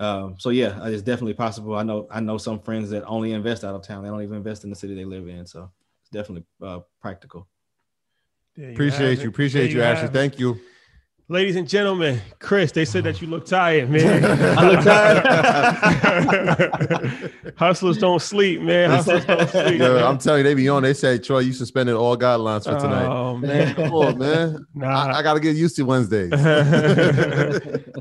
[0.00, 1.76] Um, so yeah, it's definitely possible.
[1.76, 4.02] I know I know some friends that only invest out of town.
[4.02, 5.46] They don't even invest in the city they live in.
[5.46, 5.70] So
[6.02, 7.46] it's definitely uh, practical.
[8.72, 9.28] Appreciate you.
[9.28, 10.08] Appreciate you, Ashley.
[10.08, 10.58] Thank you.
[11.30, 14.24] Ladies and gentlemen, Chris, they said that you look tired, man.
[14.58, 14.82] I look
[17.22, 17.32] tired.
[17.56, 18.90] Hustlers don't sleep, man.
[18.90, 19.78] Hustlers don't sleep.
[19.78, 20.82] Yo, I'm telling you, they be on.
[20.82, 23.06] They say, Troy, you suspended all guidelines for tonight.
[23.06, 24.66] Oh man, come on, man.
[24.74, 26.32] Nah, I, I got to get used to Wednesdays.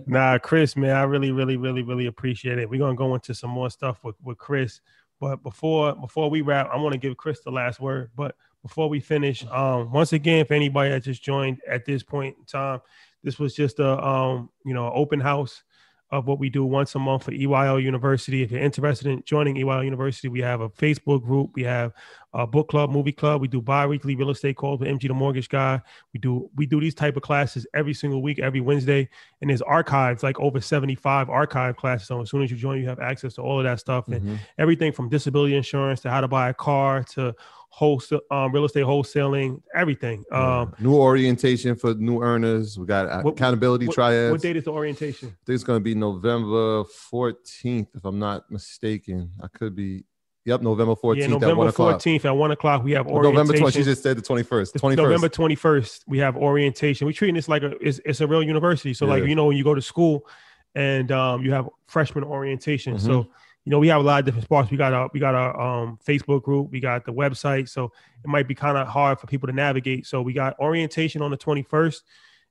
[0.07, 2.67] nah, Chris, man, I really, really, really, really appreciate it.
[2.67, 4.81] We're gonna go into some more stuff with with Chris,
[5.19, 8.09] but before before we wrap, I want to give Chris the last word.
[8.15, 12.35] But before we finish, um, once again, if anybody has just joined at this point
[12.39, 12.81] in time
[13.23, 15.63] this was just a um, you know open house
[16.11, 18.41] of what we do once a month for EYL University.
[18.41, 21.93] If you're interested in joining EYL University, we have a Facebook group, we have
[22.33, 25.49] a book club, movie club, we do bi-weekly real estate calls with MG the Mortgage
[25.49, 25.79] Guy.
[26.13, 29.07] We do we do these type of classes every single week, every Wednesday,
[29.41, 32.07] and there's archives like over 75 archive classes.
[32.07, 34.21] So as soon as you join, you have access to all of that stuff and
[34.21, 34.35] mm-hmm.
[34.57, 37.35] everything from disability insurance to how to buy a car to
[37.69, 40.23] wholesale, um, real estate wholesaling, everything.
[40.31, 42.77] Um, new orientation for new earners.
[42.77, 44.31] We got what, accountability what, triads.
[44.31, 45.29] What date is the orientation?
[45.29, 49.31] I think it's going to be November 14th, if I'm not mistaken.
[49.41, 50.03] I could be.
[50.45, 52.83] Yep, November 14th yeah, November at 14th at 1 o'clock.
[52.83, 53.35] We have orientation.
[53.35, 53.73] November 20th.
[53.73, 54.73] She just said the 21st.
[54.73, 54.95] 21st.
[54.95, 55.99] November 21st.
[56.07, 57.05] We have orientation.
[57.05, 58.93] We're treating this like a it's, it's a real university.
[58.93, 59.11] So, yeah.
[59.11, 60.27] like, you know, when you go to school
[60.73, 62.95] and um, you have freshman orientation.
[62.95, 63.05] Mm-hmm.
[63.05, 63.27] So,
[63.65, 64.71] you know, we have a lot of different spots.
[64.71, 67.91] We got our we got our um, Facebook group, we got the website, so
[68.23, 70.07] it might be kind of hard for people to navigate.
[70.07, 72.01] So we got orientation on the 21st,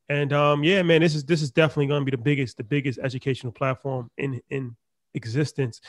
[0.09, 2.65] and um, yeah, man, this is this is definitely going to be the biggest the
[2.65, 4.77] biggest educational platform in in
[5.15, 5.81] existence,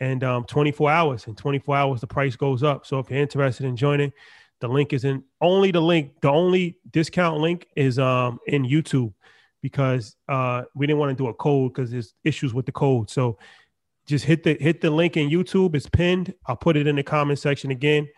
[0.00, 1.26] and um, 24 hours.
[1.26, 2.86] In 24 hours, the price goes up.
[2.86, 4.12] So if you're interested in joining,
[4.60, 6.12] the link is in only the link.
[6.22, 9.12] The only discount link is um in YouTube
[9.60, 13.10] because uh we didn't want to do a code because there's issues with the code.
[13.10, 13.38] So
[14.08, 15.74] just hit the hit the link in YouTube.
[15.74, 16.34] It's pinned.
[16.46, 18.08] I'll put it in the comment section again.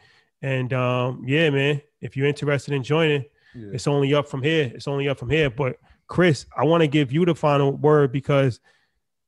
[0.40, 3.70] And um, yeah, man, if you're interested in joining, yeah.
[3.72, 4.70] it's only up from here.
[4.72, 5.50] It's only up from here.
[5.50, 5.76] But
[6.06, 8.60] Chris, I want to give you the final word because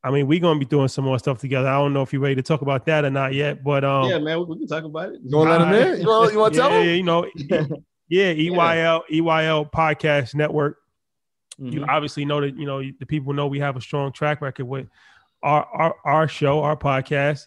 [0.04, 1.68] I mean we're gonna be doing some more stuff together.
[1.68, 4.08] I don't know if you're ready to talk about that or not yet, but um,
[4.08, 5.20] yeah, man, we can talk about it.
[5.24, 6.00] You want to let him in?
[6.00, 6.86] You want, you want to yeah, tell him?
[6.86, 7.26] Yeah, you know,
[8.08, 10.78] yeah, EYL EYL Podcast Network.
[11.60, 11.72] Mm-hmm.
[11.72, 14.64] You obviously know that you know the people know we have a strong track record
[14.64, 14.86] with
[15.42, 17.46] our our, our show, our podcast,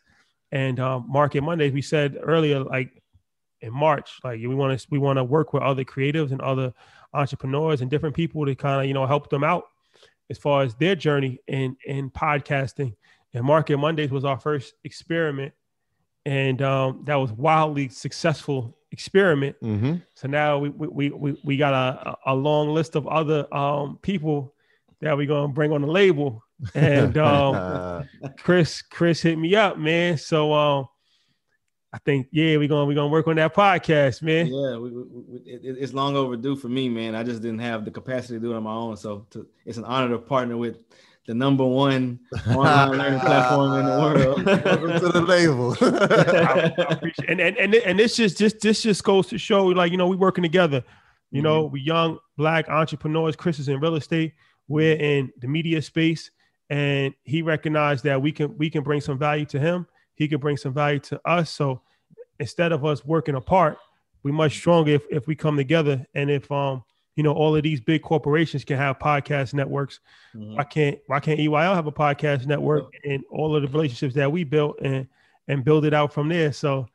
[0.52, 1.74] and um, Market Mondays.
[1.74, 3.02] We said earlier, like
[3.62, 6.74] in March, like we want to we want to work with other creatives and other
[7.14, 9.66] entrepreneurs and different people to kind of you know help them out
[10.30, 12.96] as far as their journey in in podcasting.
[13.34, 15.54] And Market Mondays was our first experiment,
[16.26, 19.58] and um, that was wildly successful experiment.
[19.62, 19.96] Mm-hmm.
[20.14, 24.54] So now we we we we got a a long list of other um, people
[25.02, 28.08] that we're gonna bring on the label and um,
[28.38, 30.18] Chris Chris hit me up, man.
[30.18, 30.88] So um,
[31.94, 34.48] I think yeah, we're gonna we're gonna work on that podcast, man.
[34.48, 37.16] Yeah, we, we, we, it, it's long overdue for me, man.
[37.16, 39.78] I just didn't have the capacity to do it on my own, so to, it's
[39.78, 40.78] an honor to partner with
[41.28, 42.20] the number one
[42.50, 44.46] online learning platform in the world.
[44.46, 45.76] Welcome to the label.
[45.82, 49.92] I, I and, and and and this just just this just goes to show, like
[49.92, 50.84] you know, we working together.
[51.32, 51.44] You mm-hmm.
[51.44, 53.36] know, we young black entrepreneurs.
[53.36, 54.34] Chris is in real estate.
[54.68, 56.32] We're in the media space
[56.70, 59.86] and he recognized that we can we can bring some value to him
[60.16, 61.82] he can bring some value to us so
[62.40, 63.78] instead of us working apart
[64.24, 66.84] we much stronger if, if we come together and if um
[67.16, 70.00] you know, all of these big corporations can have podcast networks.
[70.36, 70.58] Mhm.
[70.58, 74.32] Why can't why can't EYL have a podcast network and all of the relationships that
[74.32, 75.08] we built and
[75.48, 76.52] and build it out from there?
[76.52, 76.88] So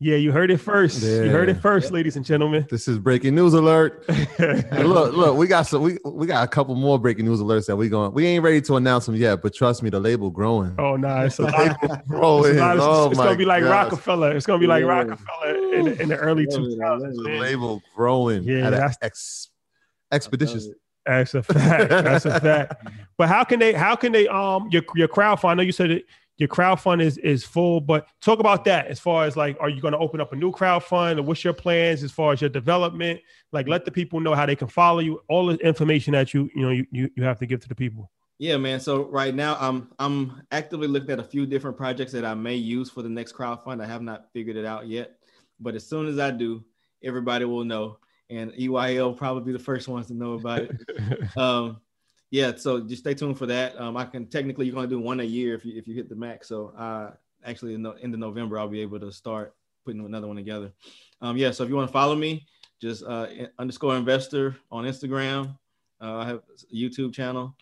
[0.00, 1.02] yeah, you heard it first.
[1.02, 2.66] You heard it first, ladies and gentlemen.
[2.70, 4.04] This is breaking news alert.
[4.38, 7.76] Look, look, we got some we, we got a couple more breaking news alerts that
[7.76, 10.74] we going we ain't ready to announce them yet, but trust me, the label growing.
[10.78, 11.58] Oh no, it's a lot.
[11.58, 12.56] Label It's, growing.
[12.56, 13.70] a lot of- oh it's my gonna be like gosh.
[13.70, 14.36] Rockefeller.
[14.36, 14.88] It's gonna be like Yeah.
[14.88, 17.14] Rockefeller in, the- in the early 2000s.
[17.16, 19.48] The label growing Yeah, at an that's- ex,
[20.12, 20.68] expeditious.
[21.06, 21.88] That's a fact.
[21.90, 22.86] That's a fact.
[23.16, 23.72] But how can they?
[23.72, 24.28] How can they?
[24.28, 25.48] Um, your your crowdfund.
[25.50, 26.04] I know you said it.
[26.38, 29.80] Your crowdfund is is full, but talk about that as far as like, are you
[29.80, 32.50] going to open up a new crowdfund, or what's your plans as far as your
[32.50, 33.20] development?
[33.52, 35.20] Like, let the people know how they can follow you.
[35.28, 37.74] All the information that you you know you you, you have to give to the
[37.74, 38.10] people.
[38.38, 38.78] Yeah, man.
[38.78, 42.54] So right now, I'm I'm actively looking at a few different projects that I may
[42.54, 43.82] use for the next crowdfund.
[43.82, 45.18] I have not figured it out yet,
[45.58, 46.64] but as soon as I do,
[47.02, 47.98] everybody will know,
[48.30, 51.36] and EYL will probably be the first ones to know about it.
[51.36, 51.80] um,
[52.30, 52.52] yeah.
[52.56, 53.78] So just stay tuned for that.
[53.80, 56.08] Um, I can technically you're gonna do one a year if you if you hit
[56.08, 56.48] the max.
[56.48, 57.12] So uh,
[57.44, 60.72] actually in the end of November, I'll be able to start putting another one together.
[61.20, 61.50] Um, yeah.
[61.50, 62.46] So if you want to follow me,
[62.80, 63.26] just uh,
[63.58, 65.56] underscore investor on Instagram.
[66.00, 67.56] Uh, I have a YouTube channel.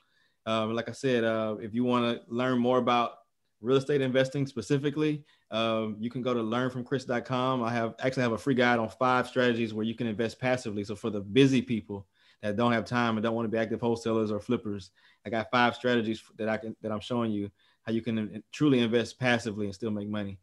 [0.45, 3.19] Um, like I said, uh, if you want to learn more about
[3.61, 7.63] real estate investing specifically, um, you can go to learnfromchris.com.
[7.63, 10.85] I have actually have a free guide on five strategies where you can invest passively.
[10.85, 12.07] So for the busy people
[12.43, 14.91] that don't have time and don't want to be active wholesalers or flippers,
[15.25, 17.51] I got five strategies that I can that I'm showing you
[17.83, 20.39] how you can truly invest passively and still make money.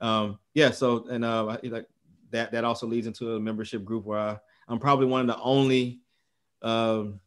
[0.00, 0.70] Um, yeah.
[0.70, 1.86] So and uh, like
[2.30, 4.38] that that also leads into a membership group where I,
[4.68, 6.00] I'm probably one of the only
[6.62, 7.20] um,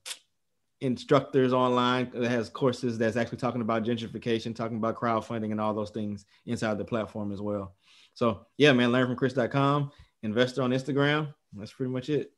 [0.82, 5.74] instructors online that has courses that's actually talking about gentrification, talking about crowdfunding and all
[5.74, 7.76] those things inside the platform as well.
[8.14, 9.92] So yeah, man, learnfromchris.com,
[10.24, 11.34] investor on Instagram.
[11.54, 12.32] That's pretty much it.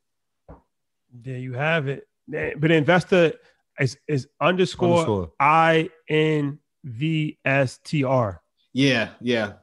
[1.13, 2.07] There you have it.
[2.27, 3.33] But investor
[3.79, 5.31] is is underscore Underscore.
[5.39, 8.41] I N V S T R.
[8.73, 9.53] Yeah, yeah.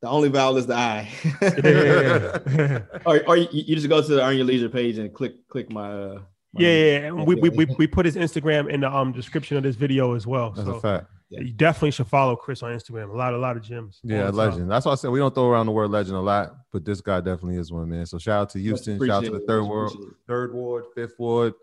[0.00, 1.08] The only vowel is the I.
[1.40, 2.80] Yeah.
[3.06, 5.70] or or you, you just go to the Earn Your Leisure page and click click
[5.70, 5.92] my.
[5.92, 6.20] Uh,
[6.52, 7.06] my Yeah, yeah, yeah.
[7.06, 10.14] And we, we, we, we put his Instagram in the um description of this video
[10.14, 10.50] as well.
[10.50, 11.06] That's so a fact.
[11.40, 13.10] You definitely should follow Chris on Instagram.
[13.10, 14.00] A lot, a lot of gems.
[14.02, 14.36] Yeah, all time.
[14.36, 14.70] legend.
[14.70, 17.00] That's why I said we don't throw around the word legend a lot, but this
[17.00, 18.06] guy definitely is one, man.
[18.06, 19.92] So shout out to Houston, shout out to the third Much ward,
[20.26, 21.54] third ward, fifth ward.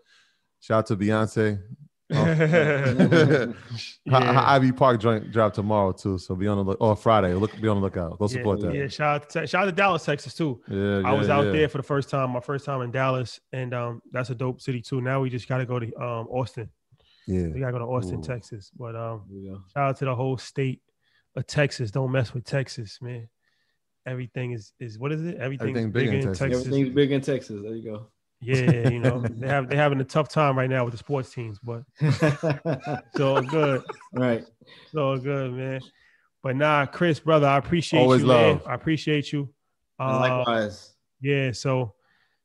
[0.60, 1.60] Shout out to Beyonce.
[2.12, 3.54] Oh.
[4.06, 4.42] Yeah.
[4.50, 6.80] Ivy Park joint drop tomorrow too, so be on the look.
[6.80, 8.18] Or Friday, look, be on the lookout.
[8.18, 8.74] Go support yeah, that.
[8.74, 10.60] Yeah, shout out to shout out to Dallas, Texas too.
[10.68, 11.52] Yeah, I was out yeah.
[11.52, 14.60] there for the first time, my first time in Dallas, and um, that's a dope
[14.60, 15.00] city too.
[15.00, 16.68] Now we just got to go to um Austin.
[17.26, 18.22] Yeah, we gotta go to Austin, Ooh.
[18.22, 18.70] Texas.
[18.76, 19.54] But um, Yeah.
[19.74, 20.80] shout out to the whole state
[21.36, 21.90] of Texas.
[21.90, 23.28] Don't mess with Texas, man.
[24.06, 25.36] Everything is is what is it?
[25.36, 26.40] Everything's Everything bigger in Texas.
[26.66, 27.60] Everything's big in Texas.
[27.62, 28.06] There you go.
[28.40, 31.32] Yeah, you know they have they having a tough time right now with the sports
[31.32, 31.82] teams, but
[33.14, 33.82] so good.
[34.12, 34.44] Right.
[34.92, 35.80] So good, man.
[36.42, 38.60] But nah, Chris, brother, I appreciate Always you, man.
[38.66, 39.52] I appreciate you.
[39.98, 40.94] And Uh, likewise.
[41.20, 41.94] yeah, so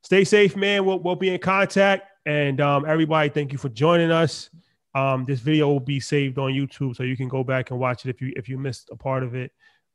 [0.04, 0.86] stay safe, man.
[0.86, 2.10] We'll, we'll be in contact.
[2.26, 4.50] And um, everybody, thank you for joining us.
[4.96, 8.06] Um, this video will be saved on YouTube, so you can go back and watch
[8.06, 9.52] it if you if you missed a part of it.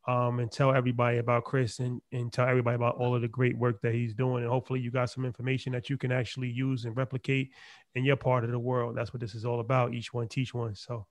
[0.09, 3.57] Um, and tell everybody about Chris and, and tell everybody about all of the great
[3.59, 4.43] work that he's doing.
[4.43, 7.51] And hopefully you got some information that you can actually use and replicate
[7.95, 8.97] in your part of the world.
[8.97, 9.93] That's what this is all about.
[9.93, 10.75] Each one teach one.
[10.75, 11.07] So all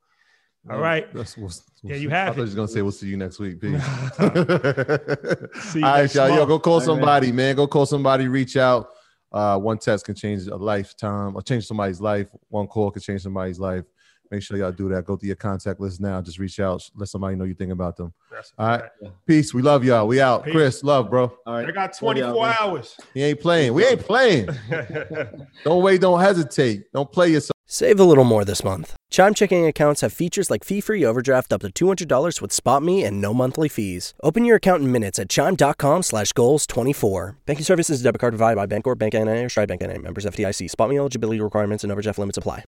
[0.65, 1.05] Well, right.
[1.13, 1.51] that's- we'll-
[1.83, 2.45] Yeah, we'll- you I have thought you it.
[2.45, 3.61] was gonna say we'll see you next week.
[3.61, 3.81] Peace.
[3.83, 6.29] See you All right, y'all.
[6.35, 6.85] Yo, go call All right.
[6.85, 7.55] somebody, man.
[7.55, 8.27] Go call somebody.
[8.27, 8.89] Reach out.
[9.31, 12.27] Uh, one test can change a lifetime or change somebody's life.
[12.49, 13.85] One call can change somebody's life.
[14.31, 15.05] Make sure y'all do that.
[15.05, 16.21] Go to your contact list now.
[16.21, 16.87] Just reach out.
[16.95, 18.13] Let somebody know you think about them.
[18.31, 18.83] That's All right.
[19.25, 19.55] Peace.
[19.55, 20.07] We love y'all.
[20.07, 20.45] We out.
[20.45, 20.53] Peace.
[20.53, 21.33] Chris, love, bro.
[21.47, 21.67] All right.
[21.67, 22.95] I got 24 hours.
[23.13, 23.73] He ain't playing.
[23.73, 24.49] We ain't playing.
[25.63, 26.01] don't wait.
[26.01, 26.91] Don't hesitate.
[26.93, 27.53] Don't play yourself.
[27.65, 28.95] Save a little more this month.
[29.11, 33.33] Chime checking accounts have features like fee-free overdraft up to $200 with SpotMe and no
[33.33, 34.13] monthly fees.
[34.21, 37.37] Open your account in minutes at chime.com slash goals 24.
[37.45, 39.97] Banking services debit card provided by Bancorp, Bank NA, or Stride Bank NA.
[39.97, 40.69] Members FDIC.
[40.69, 42.57] SpotMe eligibility requirements and overdraft limits apply.